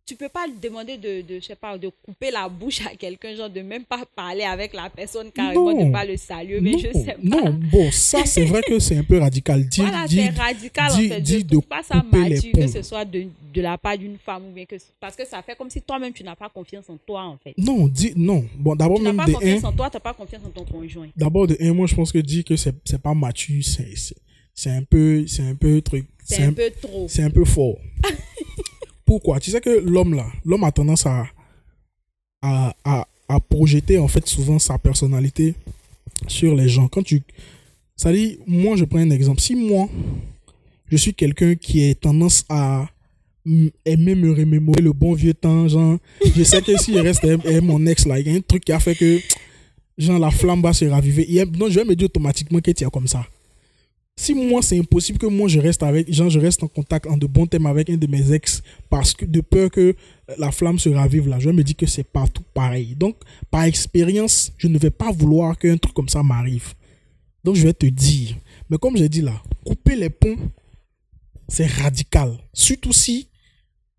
Tu 0.09 0.16
peux 0.16 0.31
pas 0.31 0.47
lui 0.47 0.55
demander 0.59 0.97
de, 0.97 1.21
de, 1.21 1.35
je 1.38 1.44
sais 1.44 1.55
pas, 1.55 1.77
de 1.77 1.90
couper 2.03 2.31
la 2.31 2.49
bouche 2.49 2.81
à 2.87 2.97
quelqu'un, 2.97 3.35
genre 3.37 3.51
de 3.51 3.61
même 3.61 3.85
pas 3.85 4.07
parler 4.16 4.42
avec 4.44 4.73
la 4.73 4.88
personne 4.88 5.31
carrément, 5.31 5.71
Non. 5.75 5.87
de 5.87 5.92
pas 5.92 6.07
le 6.07 6.16
saluer, 6.16 6.61
mais 6.62 6.71
non, 6.73 6.79
je 6.79 6.92
sais 6.99 7.12
pas. 7.12 7.18
non, 7.23 7.51
bon, 7.71 7.90
ça, 7.92 8.25
c'est 8.25 8.47
vrai 8.47 8.62
que 8.66 8.79
c'est 8.79 8.97
un 8.97 9.05
peu 9.05 9.18
radical. 9.18 9.68
Dis, 9.68 9.83
voilà, 9.83 10.07
c'est 10.09 10.29
radical 10.31 10.90
dis- 10.97 11.07
en 11.07 11.09
fait. 11.11 11.21
dis 11.21 11.38
je 11.40 11.44
de 11.44 11.59
pas 11.59 11.83
ça 11.83 12.03
mature 12.11 12.53
que 12.53 12.66
ce 12.66 12.81
soit 12.81 13.05
de, 13.05 13.25
de 13.53 13.61
la 13.61 13.77
part 13.77 13.99
d'une 13.99 14.16
femme 14.16 14.44
ou 14.49 14.53
bien 14.55 14.64
que 14.64 14.77
parce 14.99 15.14
que 15.14 15.27
ça 15.27 15.42
fait 15.42 15.55
comme 15.57 15.68
si 15.68 15.83
toi-même 15.83 16.14
tu 16.14 16.25
n'as 16.25 16.37
pas 16.37 16.49
confiance 16.49 16.88
en 16.88 16.97
toi 17.07 17.25
en 17.25 17.37
fait. 17.37 17.53
non, 17.59 17.87
dis, 17.87 18.14
non. 18.16 18.47
Bon, 18.57 18.75
d'abord, 18.75 18.97
Tu 18.97 19.05
n'as 19.05 19.12
même 19.12 19.27
pas 19.27 19.31
confiance 19.31 19.62
un, 19.64 19.68
en 19.68 19.73
toi, 19.73 19.90
tu 19.90 19.97
n'as 19.97 20.01
pas 20.01 20.14
confiance 20.14 20.42
en 20.47 20.49
ton 20.51 20.64
conjoint. 20.64 21.09
d'abord 21.18 21.47
de 21.47 21.57
un, 21.61 21.75
moi, 21.75 21.87
je 21.87 21.94
pense 21.94 22.12
que 22.12 22.18
dire 22.18 22.44
que 22.44 22.57
c'est, 22.57 22.75
c'est 22.87 23.03
pas 23.03 23.12
mature, 23.12 23.62
c'est, 23.62 24.71
un 24.71 24.83
peu, 24.85 25.27
c'est 25.27 25.42
un 25.42 25.55
peu 25.55 25.83
truc, 25.83 26.07
C'est 26.25 26.44
un 26.44 26.53
peu 26.55 26.71
trop. 26.81 27.07
c'est 27.11 27.23
un 27.25 27.31
peu 27.31 27.44
fort. 27.44 27.77
Pourquoi? 29.09 29.40
Tu 29.40 29.51
sais 29.51 29.62
que 29.62 29.71
l'homme 29.71 30.12
là, 30.12 30.27
l'homme 30.44 30.64
a 30.64 30.71
tendance 30.71 31.07
à, 31.07 31.27
à, 32.42 32.75
à, 32.85 33.09
à 33.27 33.40
projeter 33.40 33.97
en 33.97 34.07
fait 34.07 34.27
souvent 34.27 34.59
sa 34.59 34.77
personnalité 34.77 35.55
sur 36.27 36.55
les 36.55 36.68
gens. 36.68 36.88
Quand 36.88 37.03
tu, 37.03 37.23
ça 37.97 38.12
dit, 38.12 38.38
moi 38.47 38.77
je 38.77 38.85
prends 38.85 38.99
un 38.99 39.09
exemple. 39.09 39.40
Si 39.40 39.55
moi, 39.55 39.88
je 40.90 40.99
suis 40.99 41.14
quelqu'un 41.14 41.55
qui 41.55 41.88
a 41.88 41.94
tendance 41.94 42.44
à 42.51 42.87
aimer 43.87 44.14
me 44.14 44.31
remémorer 44.31 44.83
le 44.83 44.92
bon 44.92 45.14
vieux 45.14 45.33
temps, 45.33 45.66
genre, 45.68 45.97
je 46.37 46.42
sais 46.42 46.61
que 46.61 46.77
s'il 46.77 46.99
reste 46.99 47.25
avec 47.25 47.47
avec 47.47 47.62
mon 47.62 47.87
ex 47.87 48.05
là, 48.05 48.21
il 48.21 48.29
y 48.29 48.31
a 48.31 48.35
un 48.37 48.42
truc 48.42 48.62
qui 48.62 48.73
a 48.73 48.79
fait 48.79 48.94
que, 48.94 49.21
genre, 49.97 50.18
la 50.18 50.31
flamme 50.31 50.61
va 50.61 50.75
se 50.75 50.85
raviver. 50.85 51.47
Donc, 51.47 51.71
je 51.71 51.81
vais 51.81 51.87
me 51.87 51.97
dire 51.97 52.07
automatiquement 52.07 52.61
que 52.61 52.73
tu 52.73 52.85
es 52.85 52.90
comme 52.90 53.09
ça. 53.09 53.25
Si 54.21 54.35
moi, 54.35 54.63
c'est 54.63 54.77
impossible 54.77 55.17
que 55.17 55.27
moi, 55.27 55.47
je 55.47 55.61
reste 55.61 55.85
avec, 55.85 56.13
genre, 56.13 56.29
je 56.29 56.41
reste 56.41 56.61
en 56.65 56.67
contact, 56.67 57.07
en 57.07 57.17
de 57.17 57.27
bons 57.29 57.47
thèmes 57.47 57.67
avec 57.67 57.89
un 57.89 57.97
de 57.97 58.07
mes 58.09 58.33
ex, 58.33 58.63
parce 58.91 59.13
que 59.15 59.25
de 59.25 59.41
peur 59.41 59.71
que 59.71 59.95
la 60.39 60.51
flamme 60.51 60.77
se 60.81 60.89
ravive 60.89 61.29
là, 61.29 61.39
je 61.39 61.51
me 61.51 61.63
dis 61.63 61.77
que 61.77 61.87
c'est 61.87 62.03
partout 62.03 62.43
pareil. 62.53 62.97
Donc, 62.97 63.15
par 63.49 63.63
expérience, 63.63 64.51
je 64.59 64.67
ne 64.67 64.77
vais 64.77 64.91
pas 64.91 65.13
vouloir 65.13 65.57
qu'un 65.57 65.77
truc 65.77 65.95
comme 65.95 66.09
ça 66.09 66.25
m'arrive. 66.25 66.75
Donc, 67.45 67.55
je 67.55 67.63
vais 67.63 67.73
te 67.73 67.87
dire. 67.87 68.35
Mais 68.69 68.77
comme 68.77 68.97
j'ai 68.97 69.09
dit 69.09 69.21
là, 69.21 69.41
couper 69.65 69.95
les 69.95 70.11
ponts, 70.11 70.37
c'est 71.47 71.67
radical. 71.67 72.37
Surtout 72.53 72.93
si 72.93 73.29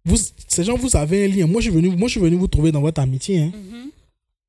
vous, 0.04 0.18
ces 0.50 0.66
gens, 0.66 0.76
vous 0.76 0.98
avez 0.98 1.26
un 1.26 1.28
lien. 1.30 1.48
Moi, 1.48 1.62
je 1.62 1.70
suis 1.70 1.76
venu, 1.80 1.96
moi, 1.96 2.10
je 2.10 2.12
suis 2.12 2.22
venu 2.22 2.36
vous 2.36 2.48
trouver 2.48 2.74
dans 2.74 2.82
votre 2.82 3.02
amitié. 3.02 3.40
hein. 3.40 3.52
Mhm. 3.56 3.90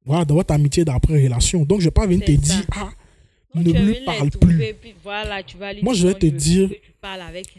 Voilà, 0.05 0.25
dans 0.25 0.35
votre 0.35 0.53
amitié 0.53 0.85
d'après 0.85 1.23
relation. 1.23 1.63
Donc, 1.65 1.79
je 1.81 1.85
vais 1.85 1.91
pas 1.93 2.07
venir 2.09 2.25
te 2.25 2.33
ça. 2.33 2.39
dire, 2.57 2.67
ah, 2.73 2.91
Donc, 3.55 3.67
ne 3.67 3.87
lui 3.87 3.97
parle 4.05 4.31
trouver, 4.31 4.73
plus. 4.75 4.75
puis 4.75 4.95
voilà, 5.03 5.43
tu 5.43 5.57
vas 5.57 5.73
lui 5.73 5.83
Moi, 5.83 5.95
je 5.95 6.07
vais 6.07 6.15
te 6.15 6.27
dire-. 6.27 6.71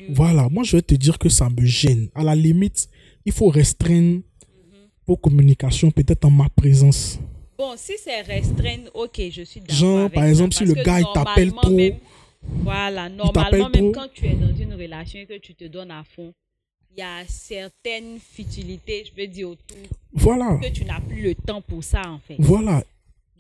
Voilà, 0.10 0.48
moi 0.50 0.64
je 0.64 0.76
vais 0.78 0.82
te 0.82 0.94
dire 0.94 1.18
que 1.18 1.28
ça 1.30 1.50
me 1.50 1.66
gêne. 1.66 2.10
À 2.16 2.24
la 2.24 2.36
limite, 2.36 2.88
il 3.26 3.32
faut 3.32 3.50
restreindre 3.50 4.22
vos 5.08 5.18
communications 5.18 5.92
peut-être 5.92 6.26
en 6.26 6.30
ma 6.30 6.48
présence. 6.50 7.20
Bon, 7.58 7.74
si 7.76 7.94
c'est 8.04 8.22
restreint, 8.22 8.86
ok, 8.94 9.20
je 9.32 9.42
suis 9.44 9.60
d'accord. 9.60 9.76
Genre, 9.76 10.00
avec 10.02 10.14
par 10.14 10.24
ça, 10.24 10.30
exemple, 10.30 10.54
si 10.54 10.66
le 10.66 10.74
gars, 10.76 11.00
il 11.00 11.06
t'appelle 11.14 11.52
trop, 11.52 11.70
même- 11.70 11.98
voilà, 12.44 13.10
normalement, 13.10 13.70
même 13.70 13.92
trop. 13.92 13.92
quand 13.92 14.08
tu 14.14 14.26
es 14.26 14.34
dans 14.36 14.56
une 14.56 14.74
relation 14.74 15.20
et 15.20 15.26
que 15.26 15.38
tu 15.38 15.54
te 15.54 15.66
donnes 15.66 15.92
à 15.92 16.04
fond, 16.04 16.34
il 16.96 17.00
y 17.00 17.04
a 17.04 17.24
certaines 17.28 18.20
futilités, 18.20 19.04
je 19.06 19.22
veux 19.22 19.28
dire, 19.28 19.50
autour, 19.50 19.78
Voilà, 20.14 20.60
que 20.62 20.70
tu 20.70 20.86
n'as 20.86 21.00
plus 21.02 21.22
le 21.22 21.36
temps 21.36 21.62
pour 21.62 21.84
ça, 21.84 22.02
en 22.08 22.20
fait. 22.20 22.36
voilà. 22.40 22.84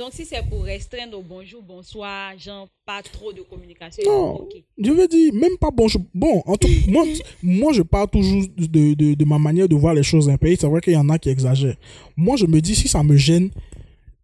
Donc, 0.01 0.13
si 0.13 0.25
c'est 0.25 0.41
pour 0.49 0.63
restreindre 0.63 1.19
au 1.19 1.21
bonjour, 1.21 1.61
bonsoir, 1.61 2.33
genre, 2.39 2.67
pas 2.87 3.03
trop 3.03 3.31
de 3.31 3.41
communication, 3.43 4.01
Non, 4.07 4.49
je 4.83 4.89
veux 4.91 5.07
dire, 5.07 5.31
même 5.31 5.55
pas 5.59 5.69
bon. 5.69 5.87
je- 5.87 5.99
bon, 6.11 6.41
en 6.47 6.57
tout 6.57 6.67
moi, 6.87 7.05
moi, 7.43 7.71
je 7.71 7.83
parle 7.83 8.07
toujours 8.09 8.43
de, 8.57 8.95
de, 8.95 9.13
de 9.13 9.25
ma 9.25 9.37
manière 9.37 9.69
de 9.69 9.75
voir 9.75 9.93
les 9.93 10.01
choses 10.01 10.27
un 10.27 10.37
pays. 10.37 10.57
C'est 10.59 10.65
vrai 10.65 10.81
qu'il 10.81 10.93
y 10.93 10.97
en 10.97 11.07
a 11.09 11.19
qui 11.19 11.29
exagèrent. 11.29 11.77
Moi, 12.17 12.35
je 12.35 12.47
me 12.47 12.59
dis, 12.61 12.73
si 12.75 12.87
ça 12.87 13.03
me 13.03 13.15
gêne, 13.15 13.51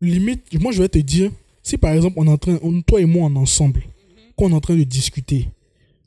limite, 0.01 0.59
moi, 0.59 0.71
je 0.71 0.81
vais 0.81 0.89
te 0.89 0.97
dire, 0.97 1.29
si 1.61 1.77
par 1.77 1.93
exemple, 1.93 2.15
on 2.17 2.25
est 2.25 2.31
en 2.31 2.37
train, 2.39 2.57
on- 2.63 2.81
toi 2.81 2.99
et 2.99 3.05
moi, 3.05 3.27
on 3.29 3.35
est 3.35 3.39
ensemble, 3.39 3.83
qu'on 4.35 4.49
est 4.49 4.55
en 4.55 4.59
train 4.59 4.75
de 4.75 4.83
discuter, 4.83 5.47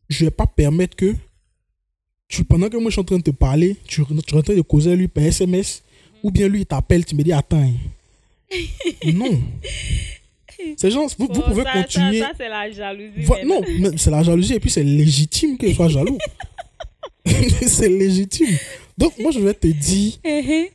je 0.09 0.24
vais 0.24 0.33
pas 0.33 0.46
permettre 0.48 0.96
que, 0.96 1.14
tu, 2.26 2.42
pendant 2.42 2.68
que 2.68 2.76
moi, 2.76 2.87
je 2.90 2.94
suis 2.94 3.00
en 3.02 3.04
train 3.04 3.18
de 3.18 3.22
te 3.22 3.30
parler, 3.30 3.76
tu, 3.87 4.04
tu 4.04 4.35
es 4.35 4.37
en 4.37 4.42
train 4.42 4.56
de 4.56 4.62
causer 4.62 4.96
lui 4.96 5.06
par 5.06 5.22
SMS, 5.22 5.85
ou 6.24 6.33
bien 6.33 6.48
lui, 6.48 6.62
il 6.62 6.66
t'appelle, 6.66 7.04
tu 7.04 7.14
me 7.14 7.22
dis, 7.22 7.33
attends. 7.33 7.70
Non. 9.12 9.40
Ces 10.76 10.90
gens, 10.90 11.06
vous, 11.06 11.26
vous 11.26 11.28
Bon, 11.28 11.40
pouvez 11.40 11.62
ça, 11.62 11.72
continuer. 11.82 12.18
Ça, 12.20 12.26
ça, 12.26 12.32
c'est 12.36 12.48
la 12.48 12.70
jalousie. 12.70 13.22
Vo- 13.22 13.36
non, 13.46 13.62
mais 13.78 13.90
c'est 13.96 14.10
la 14.10 14.22
jalousie 14.22 14.54
et 14.54 14.60
puis 14.60 14.70
c'est 14.70 14.82
légitime 14.82 15.56
qu'il 15.56 15.74
soit 15.74 15.88
jaloux. 15.88 16.18
c'est 17.66 17.88
légitime. 17.88 18.56
Donc 18.98 19.18
moi 19.18 19.30
je 19.30 19.40
vais 19.40 19.54
te 19.54 19.66
dire, 19.68 20.12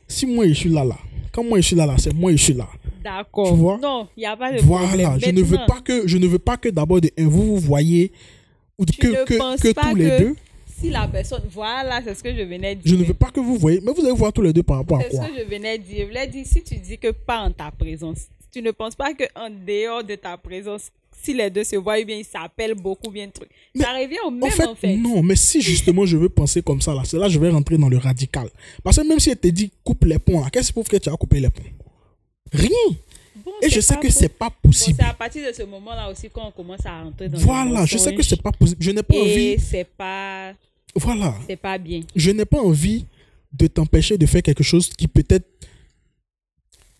si 0.08 0.26
moi 0.26 0.46
je 0.48 0.54
suis 0.54 0.68
là 0.70 0.84
là, 0.84 0.96
quand 1.32 1.44
moi 1.44 1.60
je 1.60 1.66
suis 1.66 1.76
là 1.76 1.86
là, 1.86 1.94
c'est 1.98 2.12
moi 2.12 2.32
je 2.32 2.36
suis 2.36 2.54
là. 2.54 2.68
D'accord. 3.04 3.50
Tu 3.50 3.56
vois? 3.56 3.78
Non, 3.78 4.08
il 4.16 4.20
n'y 4.20 4.26
a 4.26 4.36
pas 4.36 4.52
de 4.52 4.60
Voilà, 4.62 4.86
problème. 5.10 5.20
je 5.24 5.30
ne 5.30 5.42
veux 5.42 5.58
pas 5.66 5.80
que 5.80 6.08
je 6.08 6.18
ne 6.18 6.26
veux 6.26 6.38
pas 6.40 6.56
que 6.56 6.68
d'abord 6.68 7.00
de 7.00 7.10
vous 7.18 7.44
vous 7.54 7.58
voyez 7.58 8.10
ou 8.78 8.84
Tu 8.84 8.96
que 8.96 9.24
que, 9.24 9.34
que 9.62 9.72
tous 9.72 9.94
les 9.94 10.18
deux. 10.18 10.36
Si 10.78 10.90
la 10.90 11.06
personne. 11.08 11.42
Voilà, 11.50 12.00
c'est 12.04 12.14
ce 12.14 12.22
que 12.22 12.34
je 12.34 12.42
venais 12.42 12.74
de 12.76 12.82
Je 12.84 12.90
dire. 12.90 12.98
ne 12.98 13.04
veux 13.04 13.14
pas 13.14 13.30
que 13.30 13.40
vous 13.40 13.56
voyez, 13.56 13.80
mais 13.82 13.92
vous 13.92 14.02
allez 14.04 14.14
voir 14.16 14.32
tous 14.32 14.42
les 14.42 14.52
deux 14.52 14.62
par 14.62 14.78
rapport 14.78 14.98
à 14.98 15.02
C'est 15.02 15.10
ce 15.12 15.16
quoi 15.16 15.28
que 15.28 15.38
je 15.38 15.44
venais 15.44 15.78
de 15.78 15.84
dire. 15.84 15.98
Je 16.00 16.04
voulais 16.06 16.26
dire, 16.26 16.44
si 16.46 16.62
tu 16.62 16.76
dis 16.76 16.98
que 16.98 17.10
pas 17.10 17.40
en 17.40 17.50
ta 17.50 17.70
présence, 17.70 18.26
tu 18.52 18.62
ne 18.62 18.70
penses 18.70 18.94
pas 18.94 19.12
qu'en 19.14 19.48
dehors 19.50 20.04
de 20.04 20.14
ta 20.14 20.36
présence, 20.36 20.90
si 21.22 21.32
les 21.34 21.50
deux 21.50 21.64
se 21.64 21.76
voient 21.76 22.02
bien, 22.04 22.16
ils 22.16 22.24
s'appellent 22.24 22.74
beaucoup 22.74 23.10
bien 23.10 23.28
truc. 23.28 23.48
Mais 23.74 23.82
ça 23.84 23.92
revient 23.92 24.18
au 24.26 24.30
même 24.30 24.44
En 24.44 24.50
fait, 24.50 24.66
en 24.66 24.74
fait. 24.74 24.96
non, 24.96 25.22
mais 25.22 25.34
si 25.36 25.60
justement 25.60 26.04
je 26.06 26.16
veux 26.16 26.28
penser 26.28 26.62
comme 26.62 26.80
ça, 26.80 26.94
là, 26.94 27.02
c'est 27.04 27.16
là 27.18 27.26
que 27.26 27.32
je 27.32 27.38
vais 27.38 27.50
rentrer 27.50 27.78
dans 27.78 27.88
le 27.88 27.96
radical. 27.98 28.48
Parce 28.84 28.96
que 28.98 29.06
même 29.08 29.18
si 29.18 29.30
elle 29.30 29.38
te 29.38 29.48
dit 29.48 29.70
coupe 29.82 30.04
les 30.04 30.18
ponts, 30.18 30.42
qu'est-ce 30.52 30.68
qui 30.68 30.72
prouve 30.72 30.88
que 30.88 30.96
tu 30.98 31.08
as 31.08 31.16
coupé 31.16 31.40
les 31.40 31.50
ponts? 31.50 31.62
Rien. 32.52 32.68
Bon, 33.46 33.52
Et 33.62 33.70
je 33.70 33.80
sais 33.80 33.96
que 33.96 34.10
c'est 34.10 34.28
pas 34.28 34.48
Bon, 34.48 34.70
possible. 34.70 34.96
c'est 35.00 35.06
à 35.06 35.14
partir 35.14 35.46
de 35.46 35.52
ce 35.54 35.62
moment-là 35.62 36.10
aussi 36.10 36.28
qu'on 36.28 36.50
commence 36.50 36.84
à 36.84 37.00
rentrer 37.04 37.28
dans 37.28 37.38
Voilà, 37.38 37.86
je 37.86 37.96
sais 37.96 38.12
que 38.12 38.22
c'est 38.24 38.42
pas 38.42 38.50
possible. 38.50 38.82
Je 38.82 38.90
n'ai 38.90 39.04
pas 39.04 39.14
Et 39.14 39.20
envie. 39.20 39.58
c'est 39.60 39.86
pas, 39.96 40.52
Voilà. 40.96 41.32
c'est 41.48 41.54
pas 41.56 41.78
bien. 41.78 42.00
Je 42.16 42.32
n'ai 42.32 42.44
pas 42.44 42.60
envie 42.60 43.06
de 43.52 43.68
t'empêcher 43.68 44.18
de 44.18 44.26
faire 44.26 44.42
quelque 44.42 44.64
chose 44.64 44.88
qui 44.90 45.06
peut-être. 45.06 45.46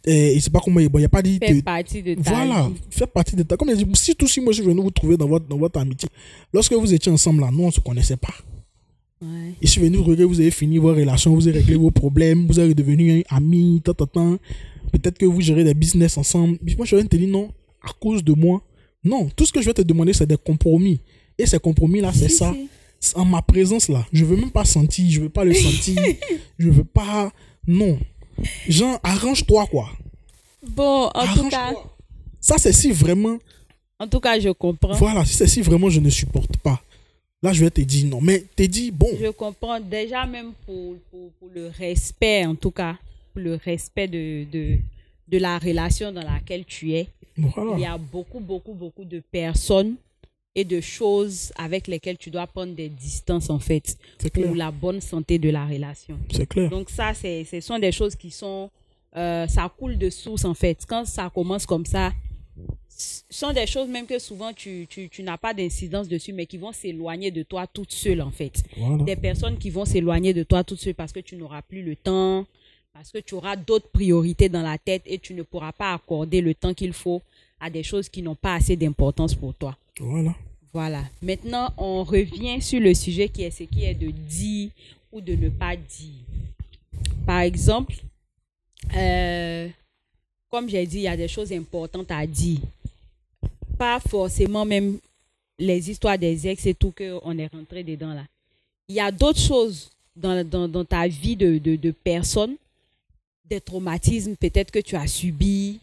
Euh, 0.09 0.35
je 0.37 0.39
sais 0.39 0.51
pas 0.51 0.61
comment. 0.61 0.81
Bon, 0.83 0.99
il 0.99 1.03
n'y 1.03 1.05
a 1.05 1.09
pas 1.09 1.21
dit. 1.21 1.39
Fait 1.45 1.55
de- 1.55 1.61
partie 1.63 2.01
de 2.01 2.15
ta 2.15 2.31
Voilà, 2.31 2.69
vie. 2.69 2.75
fait 2.91 3.07
partie 3.09 3.35
de 3.35 3.43
ta. 3.43 3.57
Comme 3.57 3.71
il 3.71 3.73
a 3.73 3.77
dit, 3.83 3.87
si 3.95 4.15
tout 4.15 4.29
si 4.29 4.41
moi 4.41 4.53
je 4.53 4.63
venu 4.63 4.81
vous 4.81 4.93
trouver 4.93 5.17
dans 5.17 5.27
votre, 5.27 5.49
dans 5.49 5.59
votre 5.59 5.81
amitié, 5.81 6.09
lorsque 6.53 6.73
vous 6.75 6.95
étiez 6.95 7.11
ensemble 7.11 7.41
là, 7.41 7.51
nous 7.53 7.65
on 7.65 7.67
ne 7.67 7.73
se 7.73 7.81
connaissait 7.81 8.17
pas. 8.17 8.33
Ouais. 9.21 9.55
Je 9.61 9.67
suis 9.67 9.81
venu 9.81 9.99
regarder, 9.99 10.23
vous 10.25 10.39
avez 10.41 10.53
fini 10.53 10.79
vos 10.79 10.95
relations, 10.95 11.35
vous 11.35 11.49
avez 11.49 11.59
réglé 11.59 11.75
vos 11.75 11.91
problèmes, 11.91 12.47
vous 12.47 12.61
êtes 12.61 12.77
devenus 12.77 13.25
amis, 13.31 13.81
tant, 13.85 13.95
tant, 13.95 14.07
tant. 14.07 14.39
Peut-être 14.93 15.19
que 15.19 15.27
vous 15.27 15.41
gérez 15.41 15.65
des 15.65 15.75
business 15.75 16.17
ensemble. 16.19 16.59
Mais 16.63 16.75
moi 16.77 16.87
je 16.87 16.97
viens 16.97 17.05
te 17.07 17.17
dire 17.17 17.29
non, 17.29 17.51
à 17.83 17.93
cause 18.01 18.23
de 18.25 18.33
moi. 18.33 18.63
Non, 19.05 19.29
tout 19.37 19.47
ce 19.47 19.53
que 19.53 19.61
je 19.61 19.67
vais 19.67 19.75
te 19.75 19.83
demander 19.83 20.13
c'est 20.13 20.27
des 20.27 20.37
compromis. 20.37 21.01
Et 21.39 21.47
ces 21.47 21.59
compromis 21.59 22.01
là, 22.01 22.13
c'est 22.13 22.29
ça. 22.29 22.55
En 23.15 23.27
ma 23.27 23.43
présence 23.43 23.91
là, 23.91 24.05
je 24.11 24.25
veux 24.25 24.37
même 24.37 24.51
pas 24.51 24.65
sentir, 24.65 25.09
je 25.11 25.21
veux 25.21 25.29
pas 25.29 25.45
le 25.45 25.53
sentir, 25.53 26.01
je 26.59 26.71
veux 26.71 26.83
pas. 26.83 27.31
Non. 27.67 27.99
Genre, 28.67 28.99
arrange-toi 29.03 29.67
quoi. 29.67 29.91
Bon, 30.67 31.11
en 31.15 31.35
tout 31.35 31.49
cas. 31.51 31.75
Ça 32.41 32.57
c'est 32.59 32.73
si 32.73 32.91
vraiment. 32.91 33.39
en 34.01 34.09
tout 34.09 34.19
cas, 34.19 34.41
je 34.41 34.49
comprends. 34.49 34.95
Voilà, 34.95 35.25
si 35.27 35.35
c'est 35.35 35.47
si 35.47 35.61
vraiment 35.61 35.91
je 35.91 36.01
ne 36.01 36.09
supporte 36.09 36.57
pas. 36.57 36.81
Là, 37.43 37.53
je 37.53 37.63
vais 37.63 37.71
te 37.71 37.81
dire 37.83 38.07
non. 38.07 38.21
Mais 38.21 38.45
te 38.57 38.63
dis, 38.63 38.91
bon, 38.91 39.09
Je 39.21 39.29
comprends 39.31 39.79
déjà 39.79 40.27
même 40.27 40.53
pour, 40.65 40.97
pour, 41.11 41.31
pour 41.39 41.49
le 41.55 41.69
respect, 41.69 42.47
en 42.47 42.55
tout 42.55 42.71
cas, 42.71 42.97
le 43.39 43.55
respect 43.57 44.09
de, 44.09 44.45
de, 44.51 44.79
de 45.29 45.39
la 45.39 45.59
relation 45.59 46.13
dans 46.13 46.23
laquelle 46.23 46.65
tu 46.65 46.93
es. 46.93 47.09
Il 47.37 47.81
y 47.81 47.85
a 47.85 47.99
beaucoup, 47.99 48.41
beaucoup, 48.41 48.73
beaucoup 48.73 49.05
de 49.05 49.21
personnes 49.21 49.97
et 50.55 50.65
de 50.65 50.81
choses 50.81 51.53
avec 51.57 51.87
lesquelles 51.87 52.17
tu 52.17 52.31
dois 52.31 52.47
prendre 52.47 52.75
des 52.75 52.89
distances, 52.89 53.51
en 53.51 53.59
fait, 53.59 53.97
pour 54.33 54.55
la 54.55 54.71
bonne 54.71 55.01
santé 55.03 55.39
de 55.39 55.51
la 55.51 55.67
relation. 55.67 56.19
C'est 56.33 56.47
clair. 56.49 56.71
Donc 56.71 56.89
ça, 56.89 57.13
ce 57.15 57.61
sont 57.61 57.79
des 57.79 57.93
choses 57.93 58.17
qui 58.17 58.31
sont... 58.31 58.71
euh, 59.17 59.47
ça 59.49 59.71
coule 59.79 59.99
de 59.99 60.09
source, 60.09 60.47
en 60.47 60.55
fait. 60.55 60.85
Quand 60.89 61.05
ça 61.05 61.31
commence 61.35 61.67
comme 61.67 61.85
ça, 61.85 62.11
ce 62.89 63.21
sont 63.29 63.53
des 63.53 63.67
choses 63.67 63.89
même 63.89 64.07
que 64.07 64.19
souvent 64.19 64.55
tu, 64.55 64.87
tu, 64.89 65.11
tu 65.11 65.23
n'as 65.23 65.37
pas 65.37 65.53
d'incidence 65.53 66.09
dessus, 66.09 66.33
mais 66.33 66.47
qui 66.47 66.57
vont 66.57 66.73
s'éloigner 66.73 67.31
de 67.31 67.43
toi 67.43 67.67
toutes 67.67 67.93
seules, 67.93 68.23
en 68.23 68.31
fait 68.31 68.63
Voilà. 68.79 69.05
des 69.05 69.17
personnes 69.17 69.59
qui 69.59 69.69
vont 69.69 69.85
s'éloigner 69.85 70.33
de 70.33 70.43
toi 70.43 70.65
tout 70.65 70.75
de 70.77 70.81
suite 70.81 70.97
parce 70.97 71.13
que 71.13 71.21
tu 71.21 71.37
n'auras 71.37 71.61
plus 71.61 71.83
le 71.83 71.97
temps, 71.97 72.47
parce 72.97 73.13
que 73.13 73.19
tu 73.19 73.35
auras 73.35 73.57
d'autres 73.57 73.89
priorités 73.89 74.49
dans 74.49 74.63
la 74.63 74.79
tête 74.79 75.03
et 75.05 75.19
tu 75.19 75.35
ne 75.35 75.43
pourras 75.43 75.73
pas 75.73 75.93
accorder 75.93 76.41
le 76.41 76.55
temps 76.55 76.73
qu'il 76.73 76.95
faut 76.95 77.21
à 77.61 77.69
des 77.69 77.83
choses 77.83 78.09
qui 78.09 78.23
n'ont 78.23 78.35
pas 78.35 78.55
assez 78.55 78.75
d'importance 78.75 79.35
pour 79.35 79.53
toi. 79.53 79.77
Voilà. 80.01 80.35
Voilà. 80.73 81.03
Maintenant, 81.21 81.75
on 81.77 82.05
revient 82.05 82.63
sur 82.63 82.81
le 82.81 82.95
sujet 82.95 83.29
qui 83.29 83.43
est 83.43 83.51
ce 83.51 83.65
qui 83.65 83.85
est 83.85 83.93
de 83.93 84.11
dire 84.11 84.71
ou 85.13 85.21
de 85.21 85.35
ne 85.35 85.51
pas 85.51 85.77
dire. 85.77 86.23
Par 87.27 87.41
exemple, 87.41 87.97
euh, 88.97 89.69
comme 90.51 90.71
j'ai 90.71 90.87
dit, 90.87 90.99
il 90.99 91.03
y 91.03 91.09
a 91.09 91.19
des 91.19 91.29
choses 91.29 91.53
importantes 91.53 92.11
à 92.11 92.27
dire. 92.27 92.61
Pas 93.77 94.01
forcément 94.01 94.65
même 94.65 94.99
les 95.59 95.91
histoires 95.91 96.19
des 96.19 96.49
ex 96.49 96.65
et 96.65 96.73
tout 96.75 96.95
qu'on 96.97 97.37
est 97.37 97.53
rentré 97.53 97.85
dedans 97.85 98.15
là. 98.15 98.25
Il 98.89 98.95
y 98.95 99.01
a 99.01 99.13
d'autres 99.13 99.41
choses 99.41 99.91
dans, 100.15 100.49
dans, 100.49 100.67
dans 100.67 100.85
ta 100.85 101.07
vie 101.07 101.37
de, 101.37 101.59
de, 101.59 101.77
de 101.77 101.91
personne, 101.91 102.57
des 103.49 103.61
traumatismes 103.61 104.37
peut-être 104.37 104.71
que 104.71 104.81
tu 104.81 104.97
as 104.97 105.07
subis, 105.07 105.79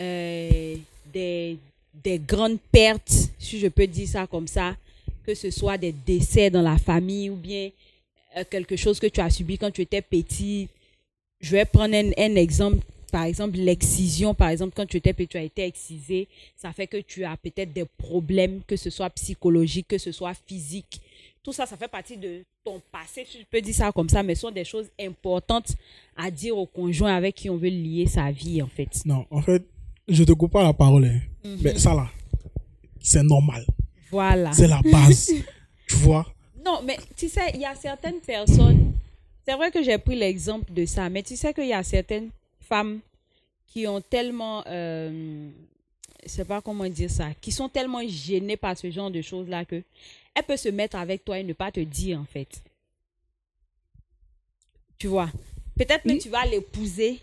euh, 0.00 0.76
des, 1.12 1.56
des 2.02 2.18
grandes 2.18 2.58
pertes, 2.72 3.30
si 3.38 3.58
je 3.58 3.68
peux 3.68 3.86
dire 3.86 4.08
ça 4.08 4.26
comme 4.26 4.48
ça, 4.48 4.76
que 5.24 5.34
ce 5.34 5.50
soit 5.50 5.78
des 5.78 5.92
décès 5.92 6.50
dans 6.50 6.62
la 6.62 6.78
famille 6.78 7.30
ou 7.30 7.36
bien 7.36 7.70
euh, 8.36 8.44
quelque 8.50 8.76
chose 8.76 8.98
que 8.98 9.06
tu 9.06 9.20
as 9.20 9.30
subi 9.30 9.56
quand 9.56 9.70
tu 9.70 9.82
étais 9.82 10.02
petit. 10.02 10.68
Je 11.40 11.52
vais 11.52 11.64
prendre 11.64 11.94
un, 11.94 12.10
un 12.18 12.36
exemple, 12.36 12.78
par 13.10 13.24
exemple 13.24 13.56
l'excision, 13.58 14.34
par 14.34 14.48
exemple 14.48 14.74
quand 14.76 14.86
tu 14.86 14.96
étais 14.96 15.12
petit, 15.12 15.28
tu 15.28 15.36
as 15.38 15.42
été 15.42 15.64
excisé, 15.64 16.28
ça 16.56 16.72
fait 16.72 16.86
que 16.86 16.98
tu 16.98 17.24
as 17.24 17.36
peut-être 17.36 17.72
des 17.72 17.84
problèmes, 17.84 18.60
que 18.66 18.76
ce 18.76 18.90
soit 18.90 19.10
psychologique, 19.10 19.88
que 19.88 19.98
ce 19.98 20.12
soit 20.12 20.34
physique. 20.46 21.00
Tout 21.44 21.52
ça, 21.52 21.66
ça 21.66 21.76
fait 21.76 21.88
partie 21.88 22.16
de 22.16 22.42
ton 22.64 22.80
passé, 22.90 23.24
si 23.30 23.38
je 23.38 23.44
peux 23.44 23.60
dire 23.60 23.74
ça 23.74 23.92
comme 23.92 24.08
ça, 24.08 24.22
mais 24.22 24.34
ce 24.34 24.40
sont 24.40 24.50
des 24.50 24.64
choses 24.64 24.90
importantes 24.98 25.72
à 26.16 26.30
dire 26.30 26.56
au 26.56 26.64
conjoint 26.66 27.14
avec 27.14 27.34
qui 27.36 27.50
on 27.50 27.56
veut 27.58 27.68
lier 27.68 28.06
sa 28.06 28.30
vie, 28.32 28.62
en 28.62 28.66
fait. 28.66 28.88
Non, 29.04 29.26
en 29.30 29.42
fait, 29.42 29.62
je 30.08 30.24
te 30.24 30.32
coupe 30.32 30.52
pas 30.52 30.62
la 30.62 30.72
parole. 30.72 31.04
hein. 31.04 31.20
Mhm. 31.44 31.58
Mais 31.62 31.78
ça 31.78 31.94
là, 31.94 32.08
c'est 33.00 33.22
normal. 33.22 33.64
Voilà. 34.10 34.52
C'est 34.52 34.66
la 34.68 34.80
base. 34.90 35.30
tu 35.86 35.96
vois 35.96 36.26
Non, 36.64 36.80
mais 36.82 36.96
tu 37.14 37.28
sais, 37.28 37.50
il 37.52 37.60
y 37.60 37.66
a 37.66 37.74
certaines 37.74 38.20
personnes. 38.20 38.94
C'est 39.46 39.54
vrai 39.54 39.70
que 39.70 39.82
j'ai 39.82 39.98
pris 39.98 40.16
l'exemple 40.16 40.72
de 40.72 40.86
ça, 40.86 41.10
mais 41.10 41.22
tu 41.22 41.36
sais 41.36 41.52
qu'il 41.52 41.66
y 41.66 41.74
a 41.74 41.82
certaines 41.82 42.30
femmes 42.60 43.00
qui 43.66 43.86
ont 43.86 44.00
tellement. 44.00 44.64
Euh, 44.66 45.50
sais 46.26 46.44
pas 46.44 46.60
comment 46.60 46.88
dire 46.88 47.10
ça. 47.10 47.28
Qui 47.40 47.52
sont 47.52 47.68
tellement 47.68 48.06
gênées 48.06 48.56
par 48.56 48.76
ce 48.76 48.90
genre 48.90 49.10
de 49.10 49.22
choses-là 49.22 49.64
que. 49.64 49.82
Elle 50.34 50.42
peut 50.42 50.56
se 50.56 50.68
mettre 50.68 50.96
avec 50.96 51.24
toi 51.24 51.38
et 51.38 51.44
ne 51.44 51.52
pas 51.52 51.70
te 51.70 51.80
dire, 51.80 52.18
en 52.20 52.24
fait. 52.24 52.48
Tu 54.98 55.06
vois? 55.06 55.30
Peut-être 55.76 56.02
que 56.04 56.20
tu 56.20 56.28
vas 56.28 56.44
l'épouser. 56.46 57.20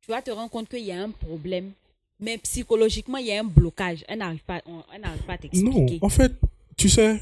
Tu 0.00 0.10
vas 0.10 0.22
te 0.22 0.30
rendre 0.30 0.50
compte 0.50 0.68
qu'il 0.68 0.82
y 0.84 0.92
a 0.92 1.02
un 1.02 1.10
problème. 1.10 1.72
Mais 2.20 2.38
psychologiquement, 2.38 3.18
il 3.18 3.26
y 3.26 3.32
a 3.32 3.40
un 3.40 3.44
blocage. 3.44 4.04
Elle 4.08 4.18
n'arrive 4.18 4.42
pas, 4.44 4.60
on- 4.66 4.82
elle 4.94 5.00
n'arrive 5.00 5.22
pas 5.22 5.34
à 5.34 5.36
Non, 5.54 5.72
t'expliquer. 5.72 5.98
en 6.02 6.08
fait, 6.08 6.32
tu 6.76 6.88
sais, 6.88 7.20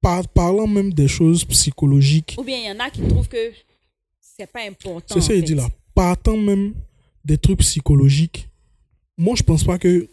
par, 0.00 0.26
parlant 0.28 0.66
même 0.66 0.92
des 0.92 1.08
choses 1.08 1.44
psychologiques, 1.44 2.34
Ou 2.38 2.42
bien 2.44 2.58
il 2.58 2.64
y 2.66 2.70
en 2.70 2.78
a 2.80 2.90
qui 2.90 3.00
trouvent 3.02 3.28
que 3.28 3.52
c'est 4.20 4.46
pas 4.50 4.62
important. 4.66 5.14
c'est 5.14 5.20
ça 5.20 5.32
qu'il 5.32 5.44
dit 5.44 5.54
là. 5.54 5.68
Partant 5.94 6.36
même 6.36 6.74
des 7.24 7.38
trucs 7.38 7.60
psychologiques, 7.60 8.48
moi 9.16 9.34
je 9.36 9.42
pense 9.42 9.64
pas 9.64 9.78
que 9.78 10.06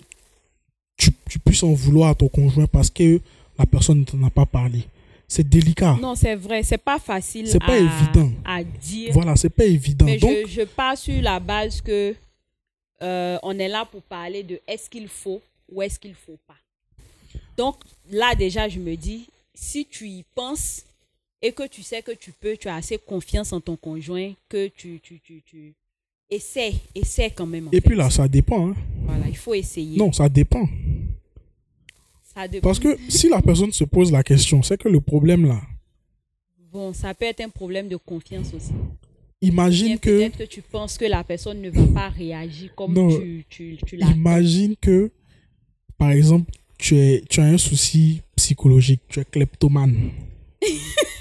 tu, 0.97 1.11
tu 1.29 1.39
puisses 1.39 1.63
en 1.63 1.73
vouloir 1.73 2.09
à 2.09 2.15
ton 2.15 2.27
conjoint 2.27 2.67
parce 2.67 2.89
que 2.89 3.19
la 3.57 3.65
personne 3.65 3.99
ne 3.99 4.05
t'en 4.05 4.21
a 4.23 4.29
pas 4.29 4.45
parlé. 4.45 4.83
C'est 5.27 5.47
délicat. 5.47 5.97
Non, 6.01 6.15
c'est 6.15 6.35
vrai, 6.35 6.61
c'est 6.63 6.77
pas 6.77 6.99
facile 6.99 7.47
C'est 7.47 7.59
pas 7.59 7.73
à, 7.73 7.77
évident. 7.77 8.31
à 8.45 8.63
dire. 8.63 9.11
Voilà, 9.13 9.35
c'est 9.35 9.49
pas 9.49 9.65
évident. 9.65 10.05
mais 10.05 10.17
Donc, 10.17 10.31
je, 10.45 10.47
je 10.47 10.61
pars 10.61 10.97
sur 10.97 11.19
la 11.21 11.39
base 11.39 11.81
que 11.81 12.15
euh, 13.01 13.37
on 13.41 13.57
est 13.57 13.67
là 13.67 13.85
pour 13.85 14.01
parler 14.03 14.43
de 14.43 14.59
est-ce 14.67 14.89
qu'il 14.89 15.07
faut 15.07 15.41
ou 15.71 15.81
est-ce 15.81 15.97
qu'il 15.99 16.13
faut 16.13 16.37
pas. 16.47 16.55
Donc 17.57 17.75
là 18.11 18.35
déjà, 18.35 18.67
je 18.69 18.79
me 18.79 18.95
dis, 18.95 19.27
si 19.53 19.85
tu 19.85 20.07
y 20.07 20.23
penses 20.35 20.83
et 21.41 21.51
que 21.51 21.67
tu 21.67 21.83
sais 21.83 22.01
que 22.01 22.11
tu 22.11 22.31
peux, 22.31 22.55
tu 22.55 22.67
as 22.67 22.75
assez 22.75 22.97
confiance 22.97 23.51
en 23.53 23.59
ton 23.61 23.75
conjoint 23.75 24.33
que 24.49 24.67
tu, 24.67 24.99
tu, 25.03 25.19
tu, 25.19 25.41
tu 25.45 25.73
essaie, 26.29 26.73
essaie 26.95 27.29
quand 27.31 27.45
même. 27.45 27.67
en 27.67 27.71
et 27.71 27.75
fait. 27.75 27.81
puis 27.89 27.95
là, 27.95 28.09
ça 28.09 28.27
dépend. 28.27 28.69
hein. 28.69 28.75
voilà, 29.05 29.27
il 29.27 29.37
faut 29.37 29.53
essayer. 29.53 29.97
Non, 29.97 30.11
ça 30.11 30.27
dépend. 30.29 30.67
Ça 32.35 32.47
dépend. 32.47 32.67
Parce 32.67 32.79
que 32.79 32.97
si 33.09 33.29
la 33.29 33.41
personne 33.41 33.71
se 33.71 33.83
pose 33.83 34.11
la 34.11 34.23
question, 34.23 34.61
c'est 34.63 34.77
que 34.79 34.89
le 34.89 34.99
problème 35.01 35.45
là, 35.45 35.61
Bon, 36.71 36.91
ça 36.91 37.13
peut 37.13 37.25
être 37.25 37.41
un 37.41 37.49
problème 37.49 37.87
de 37.87 37.97
confiance 37.97 38.51
aussi. 38.51 38.71
imagine 39.41 39.99
que, 39.99 40.09
Peut-être 40.09 40.37
que 40.39 40.43
tu 40.45 40.63
penses 40.63 40.97
que 40.97 41.05
la 41.05 41.23
personne 41.23 41.61
ne 41.61 41.69
va 41.69 41.85
pas 41.93 42.09
réagir 42.09 42.73
comme 42.73 42.93
Non, 42.95 43.09
tu, 43.15 43.45
tu, 43.47 43.77
tu 43.85 43.95
l'attends. 43.95 44.13
imagine 44.13 44.75
que, 44.81 45.11
par 45.99 46.09
exemple, 46.09 46.51
tu, 46.79 46.97
es, 46.97 47.21
tu 47.29 47.41
as 47.41 47.43
un 47.45 47.59
souci 47.59 48.21
psychologique, 48.35 49.01
tu 49.07 49.19
es 49.19 49.25
kleptomane. 49.25 50.09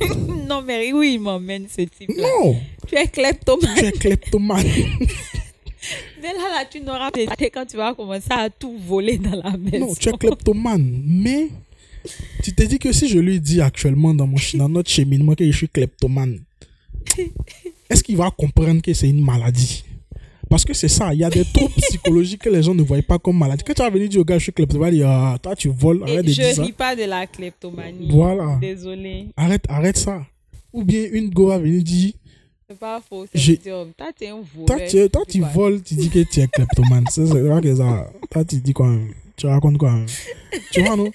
Non, 0.49 0.63
mais 0.63 0.93
oui, 0.93 1.15
il 1.15 1.21
m'emmène 1.21 1.67
ce 1.69 1.83
type-là. 1.83 2.23
Non, 2.43 2.57
Tu 2.87 2.95
es 2.97 3.07
kleptomane. 3.09 3.75
tu 3.79 3.85
es 3.87 3.93
kleptomane. 3.93 4.67
Dès 6.23 6.29
là, 6.29 6.49
là, 6.53 6.65
tu 6.71 6.81
n'auras 6.81 7.11
pas 7.11 7.21
été 7.23 7.51
quand 7.51 7.67
tu 7.67 7.77
vas 7.77 7.95
commencer 7.95 8.29
à 8.31 8.49
tout 8.51 8.77
voler 8.79 9.19
dans 9.19 9.43
la 9.43 9.57
maison. 9.57 9.87
non, 9.87 9.95
tu 9.95 10.09
es 10.09 10.13
kleptomane. 10.13 11.03
Mais 11.07 11.49
tu 12.43 12.53
te 12.55 12.63
dis 12.65 12.79
que 12.79 12.93
si 12.93 13.09
je 13.09 13.19
lui 13.19 13.41
dis 13.41 13.61
actuellement 13.61 14.15
dans, 14.15 14.27
mon, 14.27 14.37
dans 14.55 14.69
notre 14.69 14.91
cheminement 14.91 15.35
que 15.35 15.45
je 15.45 15.57
suis 15.57 15.69
kleptomane, 15.69 16.41
est-ce 17.91 18.03
qu'il 18.05 18.17
va 18.17 18.31
comprendre 18.31 18.81
que 18.83 18.93
c'est 18.95 19.09
une 19.09 19.25
maladie? 19.25 19.85
Parce 20.53 20.67
que 20.67 20.75
c'est 20.75 20.89
ça, 20.89 21.15
il 21.15 21.21
y 21.21 21.25
a 21.25 21.31
des 21.31 21.47
troubles 21.47 21.73
psychologiques 21.79 22.43
que 22.43 22.51
les 22.51 22.63
gens 22.63 22.75
ne 22.75 22.83
voient 22.83 23.01
pas 23.01 23.19
comme 23.19 23.39
maladie. 23.39 23.65
Quand 23.65 23.73
tu 23.73 23.81
vas 23.81 23.89
venir 23.89 24.07
dire 24.07 24.21
au 24.21 24.25
gars, 24.25 24.37
je 24.37 24.43
suis 24.43 24.53
kleptomane, 24.53 24.95
il 24.95 25.01
va 25.01 25.09
dire, 25.09 25.09
ah, 25.09 25.39
toi 25.43 25.57
tu 25.57 25.69
voles, 25.69 26.03
Et 26.07 26.13
arrête 26.13 26.27
de 26.27 26.31
dire 26.31 26.47
je 26.51 26.55
ça. 26.57 26.63
ris 26.63 26.73
pas 26.73 26.95
de 26.95 27.05
la 27.05 27.27
kleptomanie. 27.27 28.11
Voilà. 28.11 28.59
Désolé. 28.61 29.29
Arrête, 29.35 29.65
arrête 29.71 29.97
ça. 29.97 30.27
Ou 30.75 30.85
bien 30.85 31.07
une 31.11 31.31
go 31.31 31.47
va 31.47 31.57
venir 31.57 31.83
dire, 31.83 32.13
C'est 32.69 32.79
pas 32.79 33.01
faux. 33.01 33.25
C'est 33.35 33.63
toi, 33.63 33.87
t'es 34.15 34.29
un 34.29 34.43
voleur. 34.55 35.11
toi 35.11 35.23
tu, 35.27 35.41
voles, 35.41 35.83
tu 35.83 35.95
dis 35.95 36.11
que 36.11 36.19
tu 36.19 36.41
es 36.41 36.49
kleptomane. 36.49 37.07
C'est 37.11 37.25
vrai 37.25 37.63
que 37.63 37.75
ça. 37.75 38.11
Toi 38.31 38.45
tu 38.45 38.57
dis 38.57 38.75
quoi. 38.75 38.95
Tu 39.37 39.47
racontes 39.47 39.79
quoi? 39.79 39.93
Même. 39.93 40.07
Tu 40.71 40.83
vois, 40.83 40.97
non? 40.97 41.11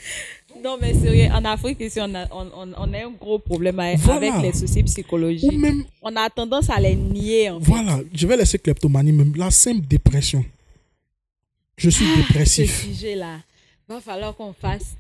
Non, 0.68 0.78
mais 0.82 0.94
sérieux, 0.94 1.30
en 1.32 1.46
Afrique, 1.46 1.80
ici, 1.80 1.98
on 2.02 2.14
a, 2.14 2.26
on, 2.32 2.46
on, 2.62 2.74
on 2.78 2.94
a 2.94 2.98
un 3.06 3.12
gros 3.12 3.40
problème 3.40 3.80
avec, 3.80 4.00
Voilà. 4.00 4.42
les 4.42 4.52
soucis 4.52 4.82
Ou 4.82 4.86
psychologiques. 4.86 5.58
même, 5.58 5.86
On 6.02 6.14
a 6.16 6.30
tendance 6.30 6.70
à 6.70 6.78
les 6.80 6.94
nier, 6.96 7.50
en 7.50 7.60
fait. 7.62 7.66
voilà, 7.72 8.02
je 8.14 8.28
vais 8.28 8.36
laisser 8.36 8.60
kleptomanie, 8.60 9.14
même 9.14 9.34
la 9.38 9.50
simple 9.50 9.86
dépression. 9.88 10.44
Je 11.78 11.90
suis 11.90 12.06
Ce 12.06 12.18
dépressif. 12.18 12.84
sujet-là, 12.84 13.38
va 13.88 14.02
falloir 14.02 14.36
qu'on 14.36 14.52
fasse, 14.52 14.96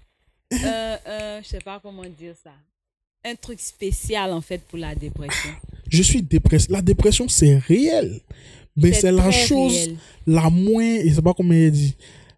euh, 0.53 0.95
euh, 1.08 1.41
je 1.43 1.47
sais 1.47 1.60
pas 1.60 1.80
comment 1.84 2.03
dire 2.17 2.36
ça, 2.41 2.51
un 3.25 3.36
truc 3.36 3.60
spécial, 3.60 4.32
en 4.32 4.41
fait, 4.41 4.62
pour 4.69 4.77
la 4.77 4.95
dépression. 4.95 5.49
Je 5.89 6.01
suis 6.01 6.21
dépressif. 6.21 6.69
La 6.69 6.82
dépression, 6.82 7.27
c'est 7.27 7.58
réel. 7.58 8.21
Mais 8.80 8.93
c'est 8.93 9.12
la 9.12 9.32
chose 9.32 9.73
réel. 9.73 9.95
la 10.27 10.49
moins, 10.49 10.84
et 11.03 11.12
c'est 11.13 11.21
pas 11.21 11.34
comment 11.34 11.51
il 11.53 11.71
dit, 11.71 11.95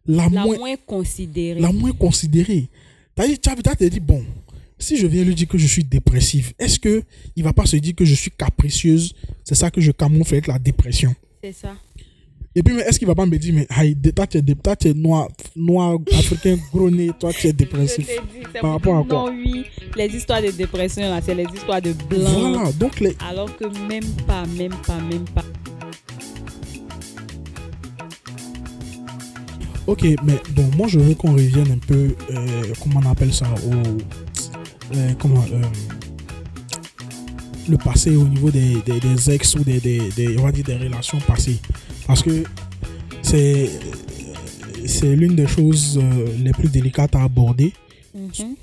la, 0.07 0.23
la 0.23 0.29
moins, 0.29 0.57
moins 0.57 0.75
considérée. 0.87 1.59
la 1.59 1.71
moins 1.71 1.91
considérée. 1.91 2.67
T'as 3.41 3.75
t'as 3.75 3.89
dit, 3.89 3.99
bon, 3.99 4.23
si 4.77 4.95
je 4.97 5.05
viens 5.05 5.25
lui 5.25 5.35
dire 5.35 5.47
que 5.47 5.57
je 5.57 5.67
suis 5.67 5.83
dépressif, 5.83 6.53
est-ce 6.57 6.79
que 6.79 7.03
il 7.35 7.43
va 7.43 7.51
pas 7.51 7.65
se 7.65 7.75
dire 7.75 7.93
que 7.93 8.05
je 8.05 8.15
suis 8.15 8.31
capricieuse? 8.31 9.13
C'est 9.43 9.55
ça 9.55 9.69
que 9.69 9.81
je 9.81 9.91
camoufle 9.91 10.35
avec 10.35 10.47
la 10.47 10.57
dépression. 10.57 11.13
C'est 11.43 11.51
ça. 11.51 11.75
Et 12.55 12.63
puis, 12.63 12.73
mais 12.73 12.81
est-ce 12.83 12.97
qu'il 12.97 13.07
va 13.07 13.15
pas 13.15 13.25
me 13.25 13.37
dire, 13.37 13.53
mais 13.53 13.67
aïe, 13.69 13.95
toi, 14.15 14.25
tu 14.25 14.37
es, 14.37 14.41
dé- 14.41 14.55
toi, 14.55 14.75
tu 14.75 14.87
es 14.87 14.93
noir, 14.93 15.27
noir, 15.55 15.97
africain, 16.13 16.57
gros 16.73 16.89
nez, 16.89 17.11
toi, 17.19 17.31
tu 17.31 17.47
es 17.47 17.53
dépressif. 17.53 18.07
dit, 18.07 18.59
Par 18.59 18.71
rapport 18.71 18.97
à 18.97 19.03
quoi? 19.03 19.31
Non, 19.31 19.37
oui, 19.37 19.65
les 19.95 20.07
histoires 20.15 20.41
de 20.41 20.49
dépression, 20.51 21.03
là, 21.03 21.21
c'est 21.21 21.35
les 21.35 21.45
histoires 21.53 21.81
de 21.81 21.93
blanc. 21.93 22.53
Voilà, 22.53 22.71
donc 22.71 22.99
les, 23.01 23.15
Alors 23.29 23.55
que 23.55 23.65
même 23.87 24.03
pas, 24.25 24.45
même 24.57 24.73
pas, 24.87 24.99
même 24.99 25.25
pas. 25.25 25.45
Ok, 29.89 30.03
mais 30.23 30.39
bon, 30.51 30.69
moi 30.77 30.87
je 30.87 30.99
veux 30.99 31.15
qu'on 31.15 31.33
revienne 31.33 31.71
un 31.71 31.79
peu, 31.79 32.15
euh, 32.29 32.61
comment 32.79 33.01
on 33.03 33.09
appelle 33.09 33.33
ça, 33.33 33.47
au, 33.65 34.95
euh, 34.95 35.13
comment, 35.17 35.43
euh, 35.51 35.63
le 37.67 37.75
passé 37.75 38.15
au 38.15 38.27
niveau 38.27 38.51
des, 38.51 38.75
des, 38.85 39.31
ex 39.31 39.55
ou 39.55 39.63
des, 39.63 39.79
des, 39.79 40.37
on 40.37 40.43
va 40.43 40.51
dire 40.51 40.63
des 40.63 40.77
relations 40.77 41.17
passées. 41.27 41.57
Parce 42.05 42.21
que 42.21 42.43
c'est, 43.23 43.67
l'une 45.01 45.35
des 45.35 45.47
choses 45.47 45.99
les 46.37 46.51
plus 46.51 46.69
délicates 46.69 47.15
à 47.15 47.23
aborder. 47.23 47.73
Mhm. 48.13 48.57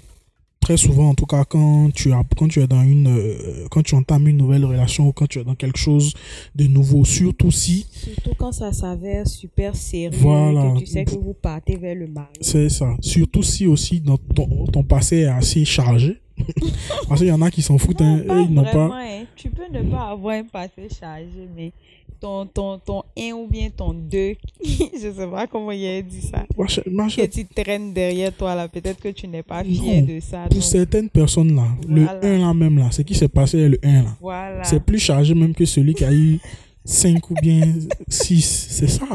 Très 0.66 0.76
souvent, 0.76 1.10
en 1.10 1.14
tout 1.14 1.26
cas, 1.26 1.44
quand 1.44 1.92
tu, 1.94 2.12
as, 2.12 2.24
quand 2.36 2.48
tu 2.48 2.60
es 2.60 2.66
dans 2.66 2.82
une, 2.82 3.06
euh, 3.06 3.68
quand 3.70 3.84
tu 3.84 3.94
entames 3.94 4.26
une 4.26 4.36
nouvelle 4.36 4.64
relation 4.64 5.06
ou 5.06 5.12
quand 5.12 5.28
tu 5.28 5.38
es 5.38 5.44
dans 5.44 5.54
quelque 5.54 5.78
chose 5.78 6.12
de 6.56 6.64
nouveau, 6.66 7.04
surtout 7.04 7.52
si 7.52 7.86
Surtout 7.92 8.34
quand 8.36 8.50
ça 8.50 8.72
s'avère 8.72 9.28
super 9.28 9.76
sérieux, 9.76 10.18
Voilà. 10.20 10.72
que 10.72 10.80
tu 10.80 10.86
sais 10.86 11.04
que 11.04 11.12
vous 11.12 11.34
partez 11.40 11.76
vers 11.76 11.94
le 11.94 12.08
mariage. 12.08 12.34
C'est 12.40 12.68
ça. 12.68 12.96
Surtout 13.00 13.44
si 13.44 13.68
aussi 13.68 14.00
dans 14.00 14.16
ton, 14.18 14.64
ton 14.66 14.82
passé 14.82 15.18
est 15.18 15.26
assez 15.26 15.64
chargé. 15.64 16.18
Parce 17.08 17.20
qu'il 17.20 17.28
y 17.28 17.32
en 17.32 17.42
a 17.42 17.50
qui 17.50 17.62
s'en 17.62 17.78
foutent. 17.78 18.00
hein, 18.02 18.22
Non, 18.26 18.46
ils 18.48 18.52
n'ont 18.54 18.64
pas. 18.64 18.86
hein. 18.86 19.24
Tu 19.36 19.48
peux 19.50 19.66
ne 19.72 19.82
pas 19.90 20.10
avoir 20.10 20.34
un 20.36 20.44
passé 20.44 20.88
chargé, 20.98 21.48
mais 21.56 21.72
ton, 22.20 22.46
ton, 22.46 22.78
ton 22.78 23.02
1 23.18 23.32
ou 23.32 23.46
bien 23.46 23.68
ton 23.70 23.92
2, 23.92 24.34
je 24.64 25.12
sais 25.12 25.26
pas 25.30 25.46
comment 25.46 25.70
il 25.70 25.86
a 25.86 26.02
dit 26.02 26.22
ça, 26.22 26.46
que 26.56 27.26
tu 27.26 27.46
traînes 27.46 27.92
derrière 27.92 28.32
toi 28.34 28.54
là, 28.54 28.68
peut-être 28.68 29.00
que 29.00 29.08
tu 29.10 29.28
n'es 29.28 29.42
pas 29.42 29.62
fier 29.64 30.02
de 30.02 30.20
ça. 30.20 30.42
Pour 30.44 30.54
donc 30.54 30.62
certaines 30.62 31.10
personnes 31.10 31.54
là, 31.54 31.66
le 31.88 32.04
Voilà. 32.04 32.20
1 32.26 32.38
là 32.38 32.54
même 32.54 32.78
là, 32.78 32.90
ce 32.90 33.02
qui 33.02 33.14
s'est 33.14 33.28
passé 33.28 33.68
le 33.68 33.78
1 33.82 34.02
là. 34.02 34.16
Voilà. 34.20 34.64
C'est 34.64 34.80
plus 34.82 34.98
chargé 34.98 35.34
même 35.34 35.54
que 35.54 35.64
celui 35.66 35.92
qui 35.94 36.04
a 36.04 36.12
eu 36.12 36.38
5 36.84 37.30
ou 37.30 37.34
bien 37.34 37.74
6. 38.08 38.66
C'est 38.70 38.88
ça. 38.88 39.06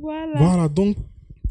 Voilà. 0.00 0.32
Voilà, 0.38 0.68
donc. 0.68 0.96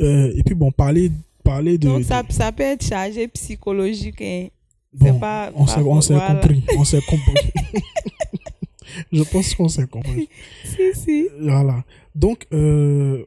euh, 0.02 0.34
et 0.36 0.44
puis 0.44 0.56
bon, 0.56 0.72
parler, 0.72 1.12
parler 1.44 1.78
de. 1.78 1.88
Donc 1.88 2.04
ça, 2.04 2.24
de- 2.24 2.32
ça 2.32 2.52
peut 2.52 2.64
être 2.64 2.86
chargé 2.86 3.28
psychologique. 3.30 4.22
hein. 4.22 4.48
Bon, 4.94 5.20
pas- 5.20 5.52
on 5.56 5.68
s'est 5.68 5.82
voilà. 6.14 6.36
compris. 6.36 6.64
On 6.78 6.84
s'est 6.84 7.02
compris. 7.02 7.34
Je 9.12 9.24
pense 9.24 9.56
qu'on 9.56 9.70
s'est 9.70 9.88
compris. 9.88 10.28
Si, 10.66 10.94
si. 11.00 11.28
Voilà. 11.40 11.84
Donc, 12.16 12.46
euh, 12.54 13.24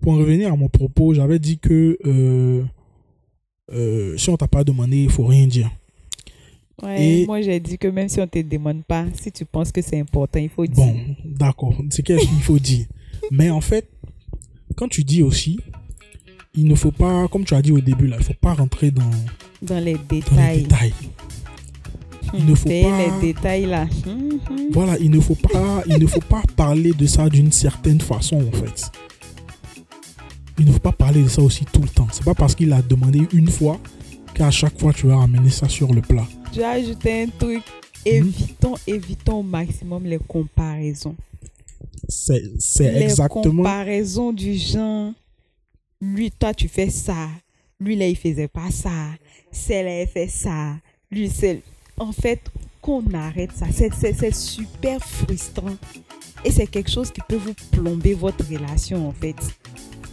pour 0.00 0.12
en 0.12 0.16
revenir 0.16 0.52
à 0.52 0.56
mon 0.56 0.68
propos, 0.68 1.14
j'avais 1.14 1.38
dit 1.38 1.58
que 1.58 1.98
euh, 2.06 2.64
euh, 3.72 4.16
si 4.16 4.30
on 4.30 4.36
t'a 4.36 4.48
pas 4.48 4.64
demandé, 4.64 5.02
il 5.04 5.10
faut 5.10 5.24
rien 5.26 5.46
dire. 5.46 5.70
Ouais, 6.82 7.20
Et- 7.22 7.26
Moi, 7.26 7.42
j'ai 7.42 7.60
dit 7.60 7.78
que 7.78 7.88
même 7.88 8.08
si 8.08 8.20
on 8.20 8.26
te 8.26 8.40
demande 8.40 8.82
pas, 8.84 9.06
si 9.20 9.30
tu 9.30 9.44
penses 9.44 9.70
que 9.70 9.82
c'est 9.82 10.00
important, 10.00 10.38
il 10.40 10.48
faut 10.48 10.66
Bon, 10.66 10.92
dire. 10.92 11.04
d'accord. 11.24 11.74
C'est 11.90 12.02
qu'est-ce 12.02 12.26
qu'il 12.26 12.42
faut 12.42 12.58
dire. 12.58 12.86
Mais 13.30 13.50
en 13.50 13.60
fait, 13.60 13.88
quand 14.76 14.88
tu 14.88 15.04
dis 15.04 15.22
aussi, 15.22 15.60
il 16.54 16.66
ne 16.66 16.74
faut 16.74 16.90
pas, 16.92 17.28
comme 17.28 17.44
tu 17.44 17.54
as 17.54 17.62
dit 17.62 17.72
au 17.72 17.80
début, 17.80 18.06
là, 18.06 18.16
il 18.18 18.24
faut 18.24 18.34
pas 18.40 18.54
rentrer 18.54 18.90
dans, 18.90 19.02
Dans 19.62 19.82
les 19.82 19.94
dans 19.94 20.00
les 20.10 20.62
détails. 20.62 20.94
Il 22.34 22.46
ne 22.46 22.54
faut 22.54 22.68
pas- 22.68 22.72
les 22.72 23.32
détails 23.32 23.66
là. 23.66 23.86
Voilà, 24.72 24.98
il 24.98 25.10
ne 25.10 25.20
faut 25.20 25.34
pas, 25.34 25.82
il 25.86 25.98
ne 25.98 26.06
faut 26.06 26.20
pas 26.20 26.42
parler 26.56 26.92
de 26.92 27.06
ça 27.06 27.28
d'une 27.28 27.52
certaine 27.52 28.00
façon, 28.00 28.36
en 28.36 28.52
fait. 28.56 28.90
Il 30.58 30.66
ne 30.66 30.72
faut 30.72 30.78
pas 30.78 30.92
parler 30.92 31.22
de 31.22 31.28
ça 31.28 31.42
aussi 31.42 31.64
tout 31.64 31.80
le 31.82 31.88
temps. 31.88 32.06
C'est 32.12 32.24
pas 32.24 32.34
parce 32.34 32.54
qu'il 32.54 32.72
a 32.72 32.80
demandé 32.82 33.26
une 33.32 33.48
fois 33.50 33.78
qu'à 34.34 34.50
chaque 34.50 34.78
fois 34.78 34.92
tu 34.92 35.06
vas 35.06 35.16
ramener 35.16 35.50
ça 35.50 35.68
sur 35.68 35.92
le 35.92 36.00
plat. 36.02 36.26
Je 36.52 36.58
vais 36.58 36.64
ajouter 36.64 37.22
un 37.22 37.28
truc. 37.28 37.62
Évitons, 38.04 38.74
évitons 38.86 39.40
au 39.40 39.42
maximum 39.42 40.04
les 40.04 40.18
comparaisons. 40.18 41.16
C'est, 42.08 42.42
c'est 42.58 42.92
les 42.92 43.02
exactement. 43.02 43.42
comparaisons 43.56 44.32
du 44.32 44.54
genre, 44.56 45.12
lui, 46.02 46.32
toi, 46.32 46.52
tu 46.52 46.66
fais 46.68 46.90
ça. 46.90 47.28
Lui, 47.78 47.94
là, 47.94 48.08
il 48.08 48.16
faisait 48.16 48.48
pas 48.48 48.70
ça. 48.72 48.90
Celle-là, 49.52 49.92
elle 49.92 50.08
fait 50.08 50.28
ça. 50.28 50.74
Lui, 51.10 51.30
c'est... 51.30 51.62
En 51.96 52.10
fait, 52.10 52.40
qu'on 52.80 53.04
arrête 53.14 53.52
ça. 53.52 53.66
C'est, 53.72 53.94
c'est, 53.94 54.12
c'est 54.12 54.34
super 54.34 55.00
frustrant. 55.00 55.76
Et 56.44 56.50
c'est 56.50 56.66
quelque 56.66 56.90
chose 56.90 57.12
qui 57.12 57.20
peut 57.28 57.36
vous 57.36 57.54
plomber 57.70 58.14
votre 58.14 58.44
relation, 58.50 59.08
en 59.08 59.12
fait. 59.12 59.36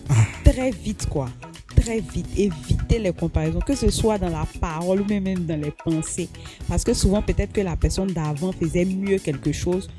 Ah. 0.09 0.13
Très 0.45 0.69
vite, 0.69 1.07
quoi. 1.09 1.29
Très 1.75 2.01
vite. 2.01 2.27
Évitez 2.37 2.99
les 2.99 3.13
comparaisons, 3.13 3.59
que 3.59 3.73
ce 3.73 3.89
soit 3.89 4.19
dans 4.19 4.29
la 4.29 4.45
parole 4.61 5.01
ou 5.01 5.05
même 5.05 5.45
dans 5.45 5.59
les 5.59 5.71
pensées. 5.71 6.29
Parce 6.67 6.83
que 6.83 6.93
souvent, 6.93 7.23
peut-être 7.23 7.51
que 7.51 7.61
la 7.61 7.75
personne 7.75 8.11
d'avant 8.11 8.51
faisait 8.51 8.85
mieux 8.85 9.17
quelque 9.17 9.51
chose 9.51 9.89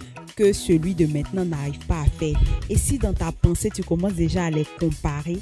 que 0.40 0.54
celui 0.54 0.94
de 0.94 1.04
maintenant 1.06 1.44
n'arrive 1.44 1.78
pas 1.86 2.00
à 2.00 2.06
faire. 2.18 2.40
Et 2.70 2.78
si 2.78 2.96
dans 2.96 3.12
ta 3.12 3.30
pensée, 3.30 3.68
tu 3.74 3.82
commences 3.82 4.14
déjà 4.14 4.46
à 4.46 4.50
les 4.50 4.64
comparer, 4.78 5.36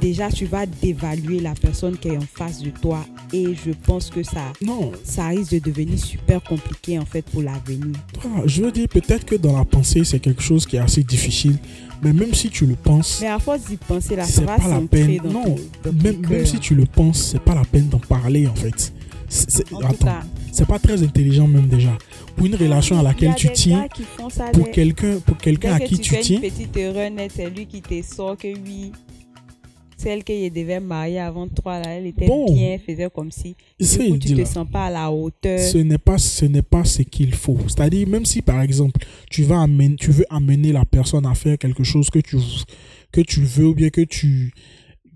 déjà 0.00 0.30
tu 0.30 0.46
vas 0.46 0.64
dévaluer 0.64 1.40
la 1.40 1.52
personne 1.52 1.98
qui 1.98 2.08
est 2.08 2.16
en 2.16 2.22
face 2.22 2.62
de 2.62 2.70
toi. 2.70 3.04
Et 3.34 3.54
je 3.54 3.72
pense 3.72 4.08
que 4.08 4.22
ça, 4.22 4.52
Non, 4.62 4.92
ça 5.04 5.28
risque 5.28 5.52
de 5.52 5.58
devenir 5.58 5.98
super 5.98 6.42
compliqué 6.42 6.98
en 6.98 7.04
fait 7.04 7.20
pour 7.22 7.42
l'avenir. 7.42 7.94
voilà, 8.22 8.46
je 8.46 8.62
veux 8.62 8.72
dire, 8.72 8.88
peut-être 8.88 9.26
que 9.26 9.34
dans 9.36 9.56
la 9.58 9.66
pensée, 9.66 10.04
c'est 10.04 10.20
quelque 10.20 10.42
chose 10.42 10.64
qui 10.64 10.76
est 10.76 10.80
assez 10.80 11.02
difficile. 11.02 11.58
Mais 12.02 12.14
même 12.14 12.32
si 12.32 12.48
tu 12.48 12.64
le 12.64 12.76
penses, 12.76 13.18
Mais 13.20 13.26
à 13.28 13.38
force 13.38 13.66
d'y 13.66 13.76
penser, 13.76 14.16
là, 14.16 14.24
ça 14.24 14.40
va 14.40 14.56
pas 14.56 14.68
la 14.68 14.80
peine. 14.80 15.18
dans 15.18 15.32
Non, 15.32 15.44
ton- 15.44 15.56
dans 15.84 15.90
ton 15.98 16.02
même, 16.02 16.26
même 16.30 16.46
si 16.46 16.58
tu 16.58 16.74
le 16.74 16.86
penses, 16.86 17.32
c'est 17.32 17.42
pas 17.42 17.54
la 17.54 17.64
peine 17.66 17.88
d'en 17.88 17.98
parler, 17.98 18.46
en 18.46 18.54
fait. 18.54 18.94
C'est- 19.28 19.50
c'est- 19.50 19.72
En 19.74 19.80
tout 19.80 19.86
attends, 19.86 20.06
cas, 20.06 20.22
c'est 20.52 20.66
pas 20.66 20.78
très 20.78 21.02
intelligent, 21.02 21.46
même 21.46 21.66
déjà. 21.68 21.96
Pour 22.36 22.46
une 22.46 22.54
relation 22.54 22.98
à 22.98 23.02
laquelle 23.02 23.34
tu 23.36 23.48
tiens, 23.52 23.86
pour 24.52 24.70
quelqu'un 24.70 25.18
pour 25.24 25.36
quelqu'un 25.38 25.74
à 25.74 25.80
que 25.80 25.84
qui 25.86 25.98
tu 25.98 26.18
tiens 26.20 26.36
une 26.42 26.50
petite 26.50 26.76
erreur 26.76 27.10
c'est 27.34 27.50
lui 27.50 27.66
qui 27.66 27.80
te 27.82 28.00
sort 28.02 28.36
que 28.36 28.48
oui, 28.48 28.92
celle 29.96 30.24
qui 30.24 30.50
devait 30.50 30.80
marier 30.80 31.18
avant 31.20 31.46
toi, 31.46 31.78
là, 31.78 31.90
elle 31.90 32.06
était 32.06 32.26
Bon. 32.26 32.46
bien, 32.50 32.78
faisait 32.78 33.10
comme 33.14 33.30
si. 33.30 33.54
Du 33.78 33.86
coup, 33.86 34.18
tu 34.18 34.18
dit 34.18 34.34
te 34.34 34.44
sens 34.48 34.66
pas 34.70 34.86
à 34.86 34.90
la 34.90 35.10
hauteur. 35.10 35.58
ce 35.58 35.78
n'est 35.78 35.98
pas 35.98 36.16
ce 36.18 36.46
n'est 36.46 36.62
pas 36.62 36.84
ce 36.84 37.02
qu'il 37.02 37.34
faut 37.34 37.58
c'est-à-dire 37.66 38.08
même 38.08 38.24
si 38.24 38.40
par 38.40 38.62
exemple 38.62 39.04
tu 39.30 39.42
vas 39.42 39.60
amener 39.60 39.96
tu 39.96 40.10
veux 40.10 40.24
amener 40.30 40.72
la 40.72 40.84
personne 40.84 41.26
à 41.26 41.34
faire 41.34 41.58
quelque 41.58 41.84
chose 41.84 42.08
que 42.10 42.18
tu 42.18 42.38
que 43.12 43.20
tu 43.20 43.40
veux 43.42 43.66
ou 43.66 43.74
bien 43.74 43.90
que 43.90 44.00
tu 44.02 44.52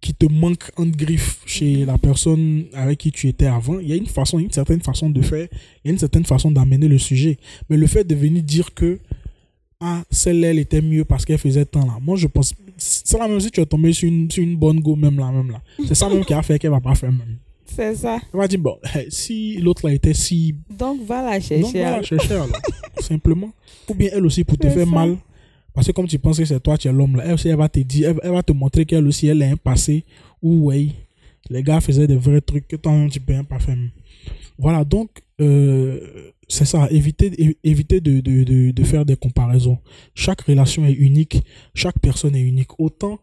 qui 0.05 0.13
te 0.23 0.27
manque 0.43 0.65
en 0.77 0.87
griffe 1.03 1.41
chez 1.55 1.73
Mhm. 1.79 1.87
la 1.93 1.99
personne 2.09 2.65
avec 2.75 2.97
qui 3.03 3.11
tu 3.19 3.25
étais 3.33 3.47
avant 3.59 3.79
il 3.81 3.89
y 3.89 3.93
a 3.93 3.97
une 4.05 4.07
façon 4.19 4.39
une 4.39 4.51
certaine 4.61 4.83
façon 4.91 5.09
de 5.17 5.23
faire 5.31 5.49
il 5.81 5.87
y 5.87 5.89
a 5.91 5.93
une 5.97 5.99
certaine 6.07 6.27
façon 6.33 6.51
d'amener 6.57 6.89
le 6.89 6.99
sujet 6.99 7.35
mais 7.69 7.77
le 7.85 7.87
fait 7.95 8.05
de 8.05 8.15
venir 8.15 8.43
dire 8.43 8.69
que 8.75 8.91
ah 9.81 10.03
celle-là 10.11 10.49
elle 10.53 10.59
était 10.59 10.81
mieux 10.83 11.05
parce 11.05 11.25
qu'elle 11.25 11.39
faisait 11.39 11.65
tant 11.75 11.85
là 11.87 11.97
moi 12.01 12.17
je 12.17 12.27
pense 12.27 12.55
c'est 12.77 13.19
la 13.19 13.29
même 13.29 13.41
si 13.41 13.51
tu 13.51 13.61
es 13.61 13.67
tombé 13.67 13.93
sur 13.93 14.09
une, 14.09 14.31
sur 14.31 14.43
une 14.43 14.57
bonne 14.57 14.81
go 14.81 14.95
même 14.97 15.19
là 15.19 15.31
même 15.33 15.51
là 15.51 15.61
c'est 15.89 15.95
ça 15.95 16.09
même 16.09 16.25
qui 16.25 16.35
a 16.35 16.43
fait 16.43 16.59
qu'elle 16.59 16.71
va 16.71 16.81
pas 16.81 16.95
faire 16.95 17.13
même 17.13 17.37
C'est 17.77 17.95
ça. 17.97 18.19
elle 18.33 18.39
va 18.41 18.47
dire 18.49 18.61
bon 18.61 18.77
si 19.09 19.57
l'autre 19.65 19.87
là 19.87 19.95
était 19.95 20.15
si 20.15 20.55
Donc, 20.83 20.97
va 21.07 21.23
la 21.23 21.41
chercher. 21.41 21.61
donc 21.63 21.73
voilà, 21.73 21.89
alors. 21.95 22.05
chercher 22.05 22.35
alors, 22.35 22.49
simplement. 23.01 23.51
Ou 23.89 23.95
bien 23.95 24.11
elle 24.15 24.25
aussi 24.27 24.45
pour 24.45 24.57
te 24.59 24.69
faire 24.69 24.87
ça. 24.87 24.91
mal, 24.99 25.17
Parce 25.75 25.89
que 25.89 25.93
comme 25.93 26.07
tu 26.07 26.19
penses 26.19 26.39
que 26.39 26.45
c'est 26.45 26.61
toi, 26.61 26.79
tu 26.79 26.89
es 26.89 26.93
l'homme 26.93 27.17
là, 27.17 27.25
elle 27.27 27.35
aussi, 27.35 27.49
elle 27.49 27.57
va 27.57 27.69
te 27.69 27.81
dire, 27.81 28.11
elle, 28.11 28.21
elle 28.23 28.31
va 28.33 28.43
te 28.43 28.53
montrer 28.53 28.87
qu'elle 28.87 29.07
aussi, 29.07 29.27
elle 29.27 29.43
a 29.43 29.51
un 29.51 29.57
passé 29.57 30.05
où, 30.41 30.67
ouais, 30.67 30.89
les 31.51 31.63
gars 31.63 31.81
faisaient 31.81 32.07
des 32.07 32.17
vrais 32.17 32.41
trucs 32.41 32.69
que 32.69 32.77
toi, 32.77 32.93
tu 33.11 33.21
peux 33.21 33.43
pas 33.43 33.59
faire. 33.59 33.77
Voilà, 34.57 34.85
donc, 34.85 35.11
euh, 35.41 36.31
c'est 36.49 36.65
ça, 36.65 36.89
éviter, 36.91 37.57
éviter 37.65 38.01
de, 38.01 38.21
de, 38.21 38.45
de, 38.45 38.71
de 38.71 38.85
faire 38.85 39.05
des 39.05 39.17
comparaisons. 39.17 39.79
Chaque 40.15 40.43
relation 40.43 40.87
est 40.87 40.93
unique, 40.93 41.43
chaque 41.75 41.99
personne 41.99 42.37
est 42.37 42.41
unique. 42.43 42.79
Autant, 42.79 43.19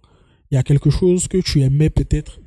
il 0.52 0.56
y 0.56 0.58
a 0.58 0.64
quelque 0.64 0.90
chose 0.90 1.28
que 1.30 1.38
tu 1.38 1.62
aimais 1.62 1.90
peut-être, 1.90 2.42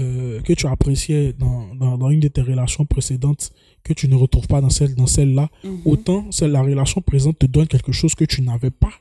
euh, 0.00 0.40
que 0.40 0.54
tu 0.54 0.66
appréciais 0.66 1.34
dans, 1.38 1.74
dans, 1.74 1.98
dans 1.98 2.08
une 2.10 2.20
de 2.20 2.28
tes 2.28 2.40
relations 2.40 2.86
précédentes, 2.86 3.52
que 3.84 3.92
tu 3.92 4.08
ne 4.08 4.14
retrouves 4.14 4.46
pas 4.46 4.62
dans 4.62 4.70
celle 4.70 4.94
dans 4.94 5.06
celle-là, 5.06 5.50
Mhm. 5.64 5.80
autant 5.84 6.32
celle, 6.32 6.52
la 6.52 6.62
relation 6.62 7.02
présente 7.02 7.38
te 7.38 7.46
donne 7.46 7.66
quelque 7.66 7.92
chose 7.92 8.14
que 8.14 8.24
tu 8.24 8.40
n'avais 8.40 8.70
pas 8.70 8.92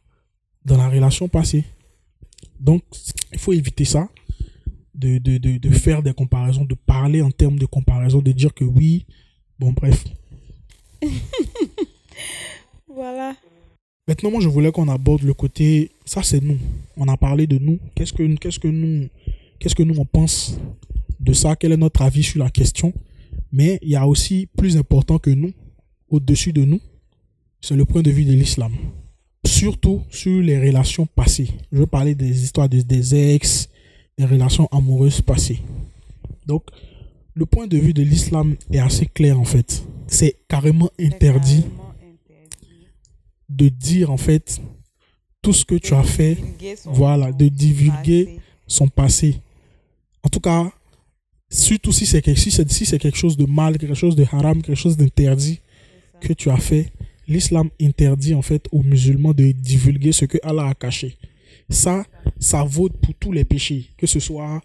dans 0.66 0.78
la 0.78 0.90
relation 0.90 1.28
passée. 1.28 1.66
Donc, 2.60 2.84
il 3.32 3.40
faut 3.40 3.54
éviter 3.54 3.86
ça, 3.86 4.10
de, 4.94 5.18
de, 5.18 5.38
de, 5.38 5.58
de 5.58 5.70
faire 5.72 6.04
des 6.04 6.14
comparaisons, 6.14 6.66
de 6.66 6.76
parler 6.76 7.22
en 7.22 7.32
termes 7.32 7.58
de 7.58 7.66
comparaison, 7.66 8.20
de 8.20 8.32
dire 8.32 8.54
que 8.54 8.64
oui, 8.64 9.06
bon, 9.60 9.72
bref. 9.72 10.06
Voilà. 12.94 13.36
Maintenant, 14.08 14.32
moi, 14.32 14.42
je 14.42 14.50
voulais 14.50 14.72
qu'on 14.72 14.90
aborde 14.90 15.24
le 15.24 15.34
côté, 15.34 15.92
ça 16.06 16.22
c'est 16.22 16.42
nous. 16.42 16.58
On 16.98 17.08
a 17.08 17.16
parlé 17.18 17.48
de 17.48 17.58
nous. 17.58 17.80
Qu'est-ce 17.96 18.12
que, 18.12 18.36
qu'est-ce 18.36 18.60
que 18.60 18.68
nous, 18.68 19.08
qu'est-ce 19.60 19.76
que 19.76 19.84
nous 19.84 19.98
on 20.00 20.06
pense 20.06 20.60
de 21.20 21.34
ça? 21.34 21.56
Quel 21.56 21.72
est 21.72 21.78
notre 21.78 22.02
avis 22.02 22.24
sur 22.24 22.44
la 22.44 22.50
question? 22.50 22.94
Mais 23.52 23.80
il 23.82 23.90
y 23.90 23.96
a 23.96 24.08
aussi 24.08 24.48
plus 24.58 24.76
important 24.78 25.18
que 25.20 25.30
nous, 25.30 25.54
au-dessus 26.10 26.52
de 26.52 26.66
nous, 26.66 26.82
c'est 27.62 27.76
le 27.76 27.86
point 27.86 28.02
de 28.02 28.12
vue 28.12 28.26
de 28.26 28.34
l'islam. 28.34 28.74
Surtout 29.46 30.04
sur 30.10 30.40
les 30.42 30.60
relations 30.60 31.06
passées. 31.06 31.50
Je 31.72 31.78
veux 31.80 31.88
parler 31.88 32.16
des 32.16 32.44
histoires 32.44 32.70
de- 32.70 32.82
des 32.82 33.34
ex, 33.34 33.70
des 34.18 34.26
relations 34.26 34.68
amoureuses 34.72 35.22
passées. 35.22 35.60
Donc, 36.46 36.64
le 37.34 37.46
point 37.46 37.68
de 37.68 37.78
vue 37.78 37.94
de 37.94 38.04
l'islam 38.04 38.56
est 38.72 38.80
assez 38.80 39.06
clair 39.06 39.40
en 39.40 39.46
fait. 39.46 39.84
C'est 40.08 40.36
carrément 40.48 40.90
interdit 41.00 41.64
de 43.50 43.70
dire 43.70 44.12
en 44.12 44.18
fait 44.18 44.62
tout 45.42 45.54
ce 45.54 45.66
que 45.66 45.76
tu 45.76 45.94
as 45.94 46.04
fait, 46.04 46.38
voilà, 46.86 47.32
de 47.32 47.48
divulguer 47.48 48.40
son 48.68 48.88
passé. 48.88 49.38
En 50.24 50.30
tout 50.30 50.40
cas, 50.40 50.72
surtout 51.50 51.92
si 51.92 52.06
c'est 52.06 52.22
quelque, 52.22 52.40
si 52.40 52.52
c'est, 52.52 52.70
si 52.72 52.86
c'est 52.86 53.00
quelque 53.00 53.18
chose 53.18 53.38
de 53.38 53.46
mal, 53.46 53.78
quelque 53.78 53.96
chose 53.96 54.16
de 54.16 54.26
haram, 54.32 54.62
quelque 54.62 54.78
chose 54.78 54.98
d'interdit 54.98 55.60
que 56.20 56.34
tu 56.34 56.50
as 56.52 56.58
fait, 56.58 56.92
l'islam 57.32 57.70
interdit 57.82 58.34
en 58.36 58.42
fait 58.42 58.68
aux 58.72 58.84
musulmans 58.84 59.34
de 59.34 59.52
divulguer 59.52 60.12
ce 60.12 60.26
que 60.26 60.38
Allah 60.44 60.68
a 60.68 60.74
caché. 60.74 61.18
Ça, 61.70 62.06
ça 62.40 62.64
vaut 62.64 62.90
pour 62.90 63.14
tous 63.16 63.32
les 63.32 63.46
péchés, 63.46 63.90
que 63.98 64.06
ce 64.08 64.20
soit 64.20 64.62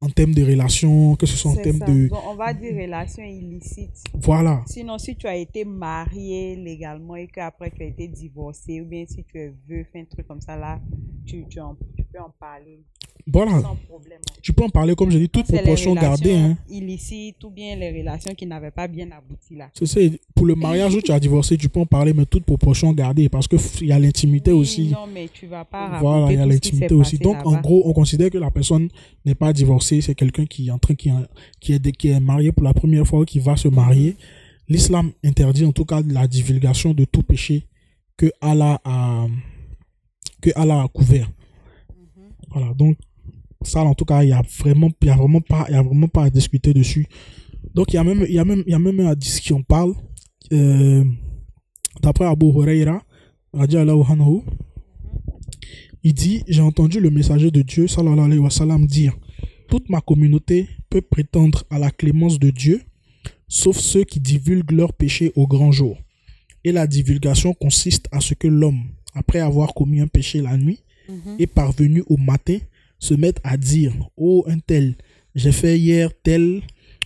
en 0.00 0.10
termes 0.10 0.34
de 0.34 0.42
relations, 0.42 1.16
que 1.16 1.26
ce 1.26 1.36
soit 1.36 1.50
en 1.52 1.56
termes 1.56 1.78
ça. 1.78 1.86
de... 1.86 2.08
Bon, 2.08 2.18
on 2.28 2.34
va 2.36 2.52
dire 2.52 2.74
relation 2.74 3.22
illicite. 3.22 3.96
Voilà, 4.14 4.62
Sinon, 4.66 4.98
si 4.98 5.16
tu 5.16 5.26
as 5.26 5.36
été 5.36 5.64
marié 5.64 6.56
légalement 6.56 7.16
et 7.16 7.26
qu'après 7.28 7.70
tu 7.70 7.82
as 7.82 7.86
été 7.86 8.06
divorcé, 8.08 8.80
ou 8.82 8.86
bien 8.86 9.04
si 9.06 9.24
tu 9.24 9.38
es 9.38 9.54
veuf, 9.68 9.86
un 9.94 10.04
truc 10.04 10.26
comme 10.26 10.40
ça 10.40 10.56
là, 10.56 10.80
tu, 11.26 11.44
tu, 11.48 11.60
en- 11.60 11.76
tu 11.96 12.04
peux 12.12 12.20
en 12.20 12.30
parler 12.38 12.80
voilà. 13.26 13.60
sans 13.60 13.76
problème. 13.88 14.20
Tu 14.42 14.52
peux 14.52 14.62
en 14.62 14.68
parler, 14.68 14.94
comme 14.94 15.10
je 15.10 15.18
dis, 15.18 15.28
toute 15.28 15.46
proportion 15.48 15.92
gardée. 15.94 16.34
Hein. 16.36 16.56
illicites 16.70 17.42
ou 17.42 17.50
bien 17.50 17.74
les 17.74 17.90
relations 17.98 18.32
qui 18.34 18.46
n'avaient 18.46 18.70
pas 18.70 18.86
bien 18.86 19.08
abouti 19.10 19.56
là. 19.56 19.68
C'est 19.82 20.20
pour 20.36 20.46
le 20.46 20.54
mariage 20.54 20.94
où 20.94 21.00
tu 21.00 21.10
as 21.10 21.18
divorcé, 21.18 21.56
tu 21.56 21.68
peux 21.68 21.80
en 21.80 21.86
parler, 21.86 22.12
mais 22.12 22.26
toute 22.26 22.44
proportion 22.44 22.92
gardée, 22.92 23.28
parce 23.28 23.48
que 23.48 23.56
f- 23.56 23.78
il 23.80 23.88
y 23.88 23.92
a 23.92 23.98
l'intimité 23.98 24.52
Oui, 24.52 24.58
aussi. 24.60 24.88
Non, 24.90 25.08
mais 25.12 25.28
tu 25.32 25.46
vas 25.48 25.64
pas 25.64 25.98
Voilà, 25.98 26.30
il 26.32 26.38
y 26.38 26.40
a 26.40 26.46
l'intimité 26.46 26.94
aussi. 26.94 27.18
Donc, 27.18 27.44
en 27.44 27.60
gros, 27.60 27.82
on 27.86 27.92
considère 27.92 28.30
que 28.30 28.38
la 28.38 28.52
personne 28.52 28.88
n'est 29.24 29.34
pas 29.34 29.52
divorcée, 29.52 30.00
c'est 30.00 30.14
quelqu'un 30.14 30.46
qui 30.46 30.68
est 30.68 30.70
en 30.70 30.78
train, 30.78 30.94
qui, 30.94 31.10
qui, 31.58 31.72
est, 31.72 31.92
qui 31.96 32.08
est 32.08 32.20
marié 32.20 32.52
pour 32.52 32.62
la 32.62 32.72
première 32.74 33.04
fois 33.06 33.26
qui 33.26 33.40
va 33.40 33.56
se 33.56 33.66
marier. 33.66 34.16
L'islam 34.68 35.10
interdit 35.24 35.64
en 35.64 35.72
tout 35.72 35.84
cas 35.84 36.02
la 36.06 36.28
divulgation 36.28 36.94
de 36.94 37.04
tout 37.04 37.22
péché 37.24 37.66
que 38.16 38.30
Allah 38.40 38.80
a, 38.84 39.26
que 40.40 40.50
Allah 40.54 40.82
a 40.82 40.88
couvert. 40.88 41.28
Mhm. 41.90 42.22
Voilà, 42.50 42.74
donc, 42.74 42.96
ça, 43.62 43.82
en 43.82 43.94
tout 43.94 44.04
cas, 44.04 44.22
il 44.22 44.28
y 44.30 44.32
a 44.32 44.42
vraiment, 44.58 44.90
il 45.02 45.08
y 45.08 45.10
a 45.10 45.16
vraiment 45.16 45.40
pas, 45.40 45.66
il 45.68 45.74
y 45.74 45.76
a 45.76 45.82
vraiment 45.82 46.08
pas 46.08 46.24
à 46.24 46.30
discuter 46.30 46.72
dessus. 46.72 47.06
Donc, 47.74 47.92
il 47.92 47.96
y 47.96 47.98
a 47.98 48.04
même, 48.04 48.24
il 48.28 48.34
y 48.34 48.38
a 48.38 48.44
même, 48.44 48.62
il 48.66 48.70
y 48.70 48.74
a 48.74 48.78
même 48.78 49.00
un 49.00 49.06
hadith 49.08 49.40
qui 49.40 49.52
en 49.52 49.62
parle, 49.62 49.94
euh, 50.52 51.04
d'après 52.02 52.26
Abu 52.26 52.46
Huraira, 52.46 53.02
anhu, 53.52 54.40
il 56.02 56.14
dit, 56.14 56.42
j'ai 56.46 56.62
entendu 56.62 57.00
le 57.00 57.10
messager 57.10 57.50
de 57.50 57.62
Dieu, 57.62 57.86
sallallahu 57.88 58.24
alayhi 58.26 58.38
wa 58.40 58.50
sallam, 58.50 58.86
dire, 58.86 59.16
toute 59.68 59.88
ma 59.90 60.00
communauté 60.00 60.68
peut 60.88 61.00
prétendre 61.02 61.64
à 61.70 61.78
la 61.78 61.90
clémence 61.90 62.38
de 62.38 62.50
Dieu, 62.50 62.82
sauf 63.48 63.76
ceux 63.78 64.04
qui 64.04 64.20
divulguent 64.20 64.70
leurs 64.72 64.92
péchés 64.92 65.32
au 65.34 65.46
grand 65.46 65.72
jour. 65.72 65.96
Et 66.62 66.72
la 66.72 66.86
divulgation 66.86 67.54
consiste 67.54 68.06
à 68.12 68.20
ce 68.20 68.34
que 68.34 68.46
l'homme, 68.48 68.82
après 69.14 69.40
avoir 69.40 69.74
commis 69.74 70.00
un 70.00 70.06
péché 70.06 70.40
la 70.40 70.56
nuit, 70.56 70.80
Mhm. 71.08 71.36
et 71.38 71.46
parvenu 71.46 72.02
au 72.08 72.16
matin, 72.16 72.58
se 72.98 73.14
mette 73.14 73.40
à 73.44 73.56
dire, 73.56 73.92
oh 74.16 74.44
un 74.48 74.58
tel, 74.58 74.96
j'ai 75.34 75.52
fait 75.52 75.78
hier 75.78 76.10
telle 76.22 76.62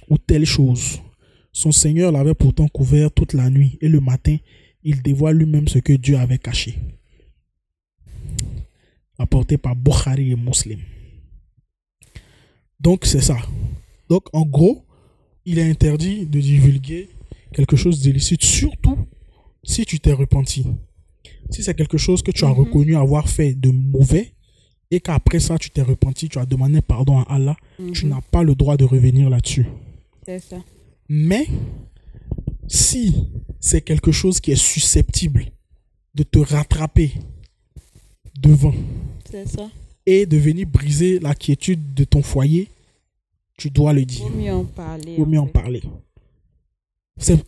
ou 0.08 0.18
telle 0.18 0.44
chose. 0.46 1.00
Son 1.52 1.72
Seigneur 1.72 2.12
l'avait 2.12 2.34
pourtant 2.34 2.68
couvert 2.68 3.10
toute 3.10 3.32
la 3.32 3.50
nuit, 3.50 3.76
et 3.80 3.88
le 3.88 4.00
matin, 4.00 4.36
il 4.84 5.02
dévoile 5.02 5.36
lui-même 5.36 5.68
ce 5.68 5.78
que 5.78 5.92
Dieu 5.92 6.16
avait 6.16 6.38
caché. 6.38 6.76
Apporté 9.18 9.58
par 9.58 9.76
Bukhari 9.76 10.30
et 10.32 10.36
Muslim. 10.36 10.80
Donc 12.80 13.04
c'est 13.04 13.20
ça. 13.20 13.36
Donc 14.08 14.24
en 14.32 14.46
gros, 14.46 14.84
il 15.44 15.58
est 15.58 15.68
interdit 15.68 16.24
de 16.26 16.40
divulguer 16.40 17.08
quelque 17.52 17.76
chose 17.76 18.00
d'illicite, 18.00 18.42
surtout 18.42 18.96
si 19.62 19.84
tu 19.84 20.00
t'es 20.00 20.12
repenti. 20.12 20.64
Si 21.50 21.62
c'est 21.62 21.74
quelque 21.74 21.98
chose 21.98 22.22
que 22.22 22.30
tu 22.30 22.44
as 22.44 22.48
Mhm. 22.48 22.54
reconnu 22.54 22.96
avoir 22.96 23.28
fait 23.28 23.54
de 23.54 23.70
mauvais 23.70 24.32
et 24.90 25.00
qu'après 25.00 25.40
ça 25.40 25.56
tu 25.58 25.70
t'es 25.70 25.82
repenti, 25.82 26.28
tu 26.28 26.38
as 26.38 26.46
demandé 26.46 26.80
pardon 26.80 27.18
à 27.20 27.22
Allah, 27.34 27.56
tu 27.94 28.06
Mhm. 28.06 28.10
n'as 28.10 28.20
pas 28.20 28.42
le 28.42 28.54
droit 28.54 28.76
de 28.76 28.84
revenir 28.84 29.30
là-dessus. 29.30 29.66
C'est 30.26 30.38
ça. 30.40 30.56
Mais 31.08 31.46
si 32.68 33.14
c'est 33.60 33.80
quelque 33.80 34.12
chose 34.12 34.40
qui 34.40 34.52
est 34.52 34.56
susceptible 34.56 35.46
de 36.14 36.22
te 36.22 36.38
rattraper 36.38 37.12
devant 38.40 38.74
ça. 39.46 39.68
et 40.06 40.26
de 40.26 40.36
venir 40.36 40.66
briser 40.66 41.18
la 41.20 41.34
quiétude 41.34 41.94
de 41.94 42.04
ton 42.04 42.22
foyer, 42.22 42.68
tu 43.58 43.70
dois 43.70 43.92
le 43.92 44.04
dire. 44.04 44.22
Vaut 44.26 44.36
mieux 44.36 44.52
en 44.52 44.64
parler. 44.64 45.16
Vaut 45.16 45.26
mieux 45.26 45.38
en 45.40 45.46
parler. 45.46 45.82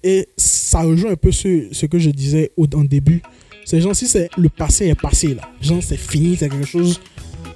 Et 0.05 0.29
ça 0.37 0.83
rejoint 0.83 1.13
un 1.13 1.17
peu 1.17 1.33
ce, 1.33 1.69
ce 1.73 1.87
que 1.87 1.99
je 1.99 2.11
disais 2.11 2.53
au 2.57 2.67
en 2.75 2.85
début. 2.85 3.23
Si 3.65 3.81
c'est 4.07 4.29
le 4.37 4.49
passé 4.49 4.89
est 4.89 5.01
passé 5.01 5.35
là, 5.35 5.51
genre 5.63 5.83
c'est 5.83 5.97
fini, 5.97 6.37
c'est 6.37 6.49
quelque 6.49 6.67
chose. 6.67 7.01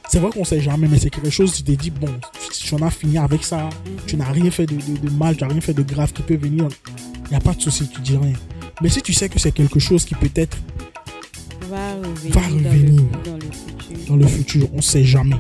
C'est 0.09 0.19
vrai 0.21 0.31
qu'on 0.31 0.45
sait 0.45 0.61
jamais, 0.61 0.89
mais 0.89 0.99
c'est 0.99 1.11
quelque 1.11 1.31
chose, 1.31 1.53
tu 1.55 1.63
te 1.63 1.73
dis, 1.73 1.91
bon, 1.91 2.09
tu 2.51 2.75
en 2.75 2.83
as 2.83 2.91
fini 2.91 3.19
avec 3.19 3.45
ça, 3.45 3.69
tu 4.07 4.17
n'as 4.17 4.31
rien 4.31 4.51
fait 4.51 4.67
de, 4.67 4.75
de- 4.75 4.99
de 5.07 5.11
mal, 5.11 5.37
tu 5.37 5.43
n'as 5.45 5.51
rien 5.51 5.61
fait 5.61 5.75
de 5.75 5.83
grave 5.83 6.13
qui 6.13 6.23
peut 6.23 6.37
venir. 6.37 6.69
Il 7.27 7.31
n'y 7.31 7.37
a 7.37 7.41
pas 7.41 7.53
de 7.55 7.61
souci, 7.61 7.89
tu 7.89 8.01
dis 8.01 8.17
rien. 8.17 8.33
Mais 8.81 8.89
si 8.89 9.03
tu 9.03 9.13
sais 9.13 9.29
que 9.29 9.39
c'est 9.39 9.53
quelque 9.53 9.81
chose 9.81 10.05
qui 10.05 10.15
peut-être 10.15 10.57
Va 11.69 11.95
revenir, 11.95 12.33
Va 12.35 12.41
dans 12.41 12.47
revenir. 12.69 13.03
le- 13.03 13.31
Dans, 13.31 13.37
le, 13.37 13.41
futur. 13.51 14.07
dans 14.09 14.17
le 14.17 14.27
futur, 14.29 14.69
on 14.73 14.77
ne 14.77 14.81
sait 14.83 15.05
jamais. 15.05 15.37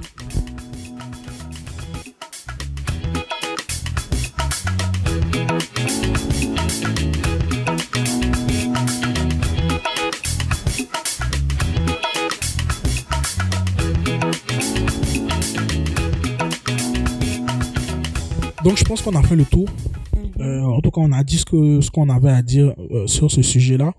Donc 18.66 18.79
je 18.79 18.85
pense 18.85 19.00
qu'on 19.00 19.14
a 19.14 19.22
fait 19.22 19.37
le 19.37 19.44
tour. 19.44 19.68
Mhm. 20.17 20.42
Euh, 20.42 20.62
en 20.64 20.81
tout 20.81 20.90
cas, 20.90 21.00
on 21.00 21.12
a 21.12 21.23
dit 21.23 21.38
ce 21.38 21.44
que 21.44 21.81
ce 21.81 21.88
qu'on 21.88 22.08
avait 22.10 22.33
à 22.33 22.42
dire 22.42 22.75
euh, 22.90 23.06
sur 23.06 23.31
ce 23.31 23.40
sujet-là. 23.40 23.92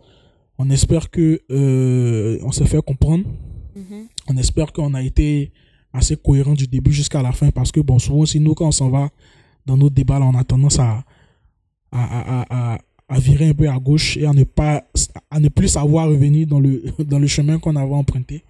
On 0.58 0.70
espère 0.70 1.10
que 1.10 1.40
euh, 1.50 2.38
on 2.44 2.52
s'est 2.52 2.66
fait 2.66 2.82
comprendre. 2.82 3.24
Mhm. 3.78 4.08
On 4.28 4.36
espère 4.36 4.74
qu'on 4.74 4.94
a 4.94 5.02
été 5.02 5.54
assez 5.94 6.18
cohérent 6.18 6.54
du 6.54 6.68
début 6.68 6.92
jusqu'à 6.92 7.22
la 7.22 7.32
fin 7.32 7.50
parce 7.50 7.72
que 7.72 7.80
bon, 7.80 7.98
souvent 7.98 8.20
aussi 8.20 8.42
nous 8.42 8.56
quand 8.56 8.68
on 8.68 8.74
s'en 8.74 8.90
va 8.90 9.08
dans 9.66 9.78
nos 9.78 9.90
débats, 9.90 10.20
là, 10.20 10.26
on 10.26 10.38
a 10.38 10.44
tendance 10.44 10.80
à 10.80 11.02
à, 11.94 12.02
à, 12.42 12.74
à, 12.74 12.78
à 13.08 13.20
virer 13.20 13.48
un 13.48 13.54
peu 13.54 13.70
à 13.70 13.80
gauche 13.80 14.18
et 14.18 14.26
à 14.26 14.34
ne 14.34 14.44
pas 14.44 14.84
à 15.32 15.40
ne 15.40 15.48
plus 15.48 15.70
savoir 15.70 16.10
revenir 16.10 16.46
dans 16.46 16.60
le 16.60 16.84
dans 17.06 17.20
le 17.20 17.28
chemin 17.28 17.58
qu'on 17.58 17.78
avait 17.78 17.94
emprunté. 17.94 18.44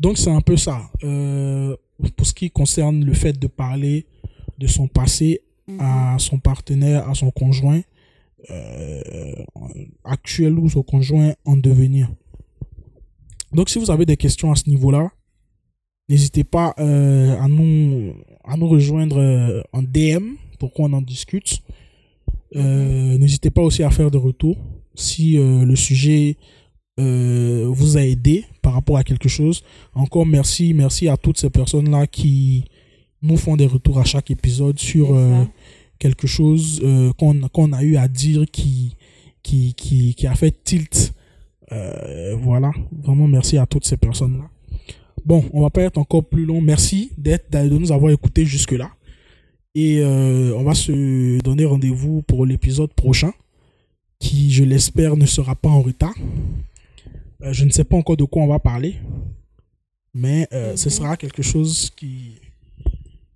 Donc 0.00 0.18
c'est 0.18 0.32
un 0.32 0.40
peu 0.40 0.56
ça. 0.56 0.90
Euh, 1.04 1.76
pour 2.16 2.26
ce 2.26 2.34
qui 2.34 2.50
concerne 2.50 3.04
le 3.04 3.14
fait 3.14 3.38
de 3.38 3.46
parler 3.46 4.06
de 4.58 4.66
son 4.66 4.88
passé 4.88 5.40
Mhm. 5.68 5.80
à 5.80 6.16
son 6.20 6.38
partenaire, 6.38 7.08
à 7.08 7.14
son 7.14 7.30
conjoint 7.32 7.80
euh, 8.50 9.34
actuel 10.04 10.56
ou 10.58 10.68
son 10.68 10.84
conjoint 10.84 11.34
en 11.44 11.56
devenir. 11.56 12.08
Donc, 13.52 13.68
si 13.68 13.78
vous 13.80 13.90
avez 13.90 14.06
des 14.06 14.16
questions 14.16 14.52
à 14.52 14.54
ce 14.54 14.68
niveau-là, 14.70 15.10
n'hésitez 16.08 16.44
pas 16.44 16.72
euh, 16.78 17.36
à, 17.40 17.48
nous, 17.48 18.14
à 18.44 18.56
nous 18.56 18.68
rejoindre 18.68 19.18
euh, 19.18 19.60
en 19.72 19.82
DM 19.82 20.34
pour 20.60 20.72
qu'on 20.72 20.92
en 20.92 21.02
discute. 21.02 21.58
Euh, 22.54 23.18
n'hésitez 23.18 23.50
pas 23.50 23.62
aussi 23.62 23.82
à 23.82 23.90
faire 23.90 24.10
des 24.12 24.18
retours 24.18 24.56
si 24.94 25.36
euh, 25.36 25.64
le 25.64 25.74
sujet 25.74 26.36
euh, 27.00 27.66
vous 27.68 27.96
a 27.96 28.02
aidé 28.02 28.44
par 28.62 28.74
rapport 28.74 28.96
à 28.98 29.02
quelque 29.04 29.28
chose. 29.28 29.64
Encore 29.94 30.26
merci, 30.26 30.74
merci 30.74 31.08
à 31.08 31.16
toutes 31.16 31.38
ces 31.38 31.50
personnes-là 31.50 32.06
qui 32.06 32.64
nous 33.26 33.36
font 33.36 33.56
des 33.56 33.66
retours 33.66 33.98
à 33.98 34.04
chaque 34.04 34.30
épisode 34.30 34.78
sur 34.78 35.14
euh, 35.14 35.44
quelque 35.98 36.26
chose 36.26 36.80
euh, 36.82 37.12
qu'on 37.12 37.72
a 37.72 37.82
eu 37.82 37.96
à 37.96 38.08
dire 38.08 38.44
qui, 38.50 38.96
qui, 39.42 39.74
qui, 39.74 40.14
qui 40.14 40.26
a 40.26 40.34
fait 40.34 40.54
tilt. 40.64 41.12
Euh, 41.72 42.36
voilà, 42.36 42.70
vraiment 42.92 43.26
merci 43.26 43.58
à 43.58 43.66
toutes 43.66 43.84
ces 43.84 43.96
personnes-là. 43.96 44.48
Bon, 45.24 45.44
on 45.52 45.62
va 45.62 45.70
pas 45.70 45.82
être 45.82 45.98
encore 45.98 46.24
plus 46.24 46.44
long. 46.44 46.60
Merci 46.60 47.10
d'être, 47.18 47.50
de 47.50 47.76
nous 47.76 47.90
avoir 47.90 48.12
écoutés 48.12 48.44
jusque-là. 48.44 48.90
Et 49.74 49.98
euh, 49.98 50.54
on 50.56 50.62
va 50.62 50.74
se 50.74 51.40
donner 51.40 51.64
rendez-vous 51.64 52.22
pour 52.22 52.46
l'épisode 52.46 52.92
prochain, 52.94 53.32
qui, 54.18 54.50
je 54.52 54.64
l'espère, 54.64 55.16
ne 55.16 55.26
sera 55.26 55.54
pas 55.54 55.68
en 55.68 55.82
retard. 55.82 56.14
Je 57.40 57.64
ne 57.64 57.70
sais 57.70 57.84
pas 57.84 57.96
encore 57.96 58.16
de 58.16 58.24
quoi 58.24 58.42
on 58.42 58.46
va 58.46 58.58
parler, 58.58 58.96
mais 60.14 60.48
ce 60.74 60.88
sera 60.88 61.18
quelque 61.18 61.42
chose 61.42 61.90
qui, 61.94 62.36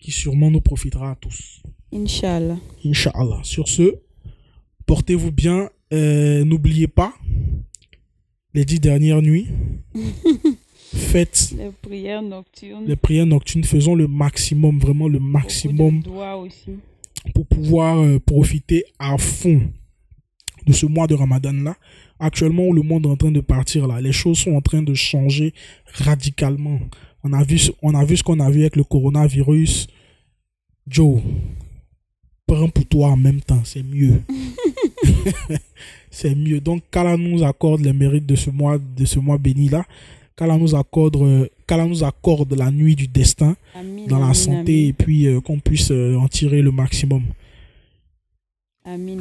qui 0.01 0.11
sûrement 0.11 0.51
nous 0.51 0.61
profitera 0.61 1.11
à 1.13 1.15
tous. 1.15 1.63
Inch'Allah. 1.93 2.57
Inch'Allah. 2.85 3.41
Sur 3.43 3.69
ce, 3.69 3.97
portez-vous 4.87 5.33
bien. 5.33 5.69
Euh, 5.93 6.45
N'oubliez 6.45 6.87
pas, 6.87 7.13
les 8.55 8.65
dix 8.65 8.79
dernières 8.81 9.23
nuits, 9.23 9.49
faites 10.95 11.53
Les 11.57 11.71
prières 11.83 12.23
nocturnes. 12.23 12.85
les 12.87 12.97
prières 12.97 13.27
nocturnes, 13.27 13.65
faisons 13.65 13.95
le 13.95 14.07
maximum, 14.07 14.79
vraiment 14.79 15.09
le 15.09 15.19
maximum 15.19 16.03
aussi. 16.39 16.71
pour 17.35 17.47
pouvoir 17.47 17.99
euh, 17.99 18.19
profiter 18.21 18.85
à 18.99 19.19
fond 19.19 19.63
de 20.67 20.73
ce 20.73 20.87
mois 20.87 21.07
de 21.07 21.15
Ramadan 21.15 21.53
là. 21.53 21.77
Actuellement 22.21 22.67
où 22.67 22.73
le 22.75 22.83
monde 22.83 23.07
est 23.07 23.09
en 23.09 23.17
train 23.17 23.31
de 23.33 23.41
partir 23.41 23.87
là, 23.89 24.01
les 24.01 24.13
choses 24.13 24.39
sont 24.39 24.53
en 24.55 24.61
train 24.61 24.83
de 24.83 24.95
changer 24.95 25.55
radicalement. 25.87 26.79
On 27.23 27.33
a 27.33 27.43
vu 27.45 27.59
ce- 27.59 27.73
on 27.83 27.95
a 27.95 28.05
vu 28.05 28.17
ce 28.17 28.23
qu'on 28.23 28.41
a 28.41 28.51
vu 28.51 28.61
avec 28.61 28.77
le 28.77 28.85
coronavirus. 28.85 29.87
Joe, 30.87 31.21
prends 32.47 32.69
pour 32.69 32.87
toi 32.87 33.09
en 33.11 33.17
même 33.17 33.41
temps, 33.41 33.63
c'est 33.65 33.83
mieux. 33.83 34.23
c'est 36.11 36.35
mieux. 36.35 36.61
Donc 36.61 36.83
qu'Allah 36.91 37.17
nous 37.17 37.43
accorde 37.45 37.81
les 37.83 37.93
mérites 37.93 38.27
de 38.27 38.37
ce 38.37 38.51
mois 38.51 38.79
de 38.79 39.05
ce 39.05 39.19
mois 39.19 39.39
béni 39.39 39.69
là. 39.69 39.85
Qu'Allah 40.37 40.57
nous 40.57 40.75
accorde 40.75 41.17
euh, 41.17 41.47
qu'Allah 41.67 41.87
nous 41.87 42.03
accorde 42.03 42.55
la 42.55 42.71
nuit 42.71 42.97
du 42.97 43.07
destin 43.09 43.55
dans 44.09 44.19
la 44.19 44.33
santé 44.35 44.87
et 44.89 44.93
puis 44.95 45.27
euh, 45.27 45.41
qu'on 45.41 45.59
puisse 45.61 45.91
euh, 45.91 46.17
en 46.17 46.29
tirer 46.29 46.63
le 46.63 46.73
maximum. 46.73 47.23
Amin. 48.85 49.19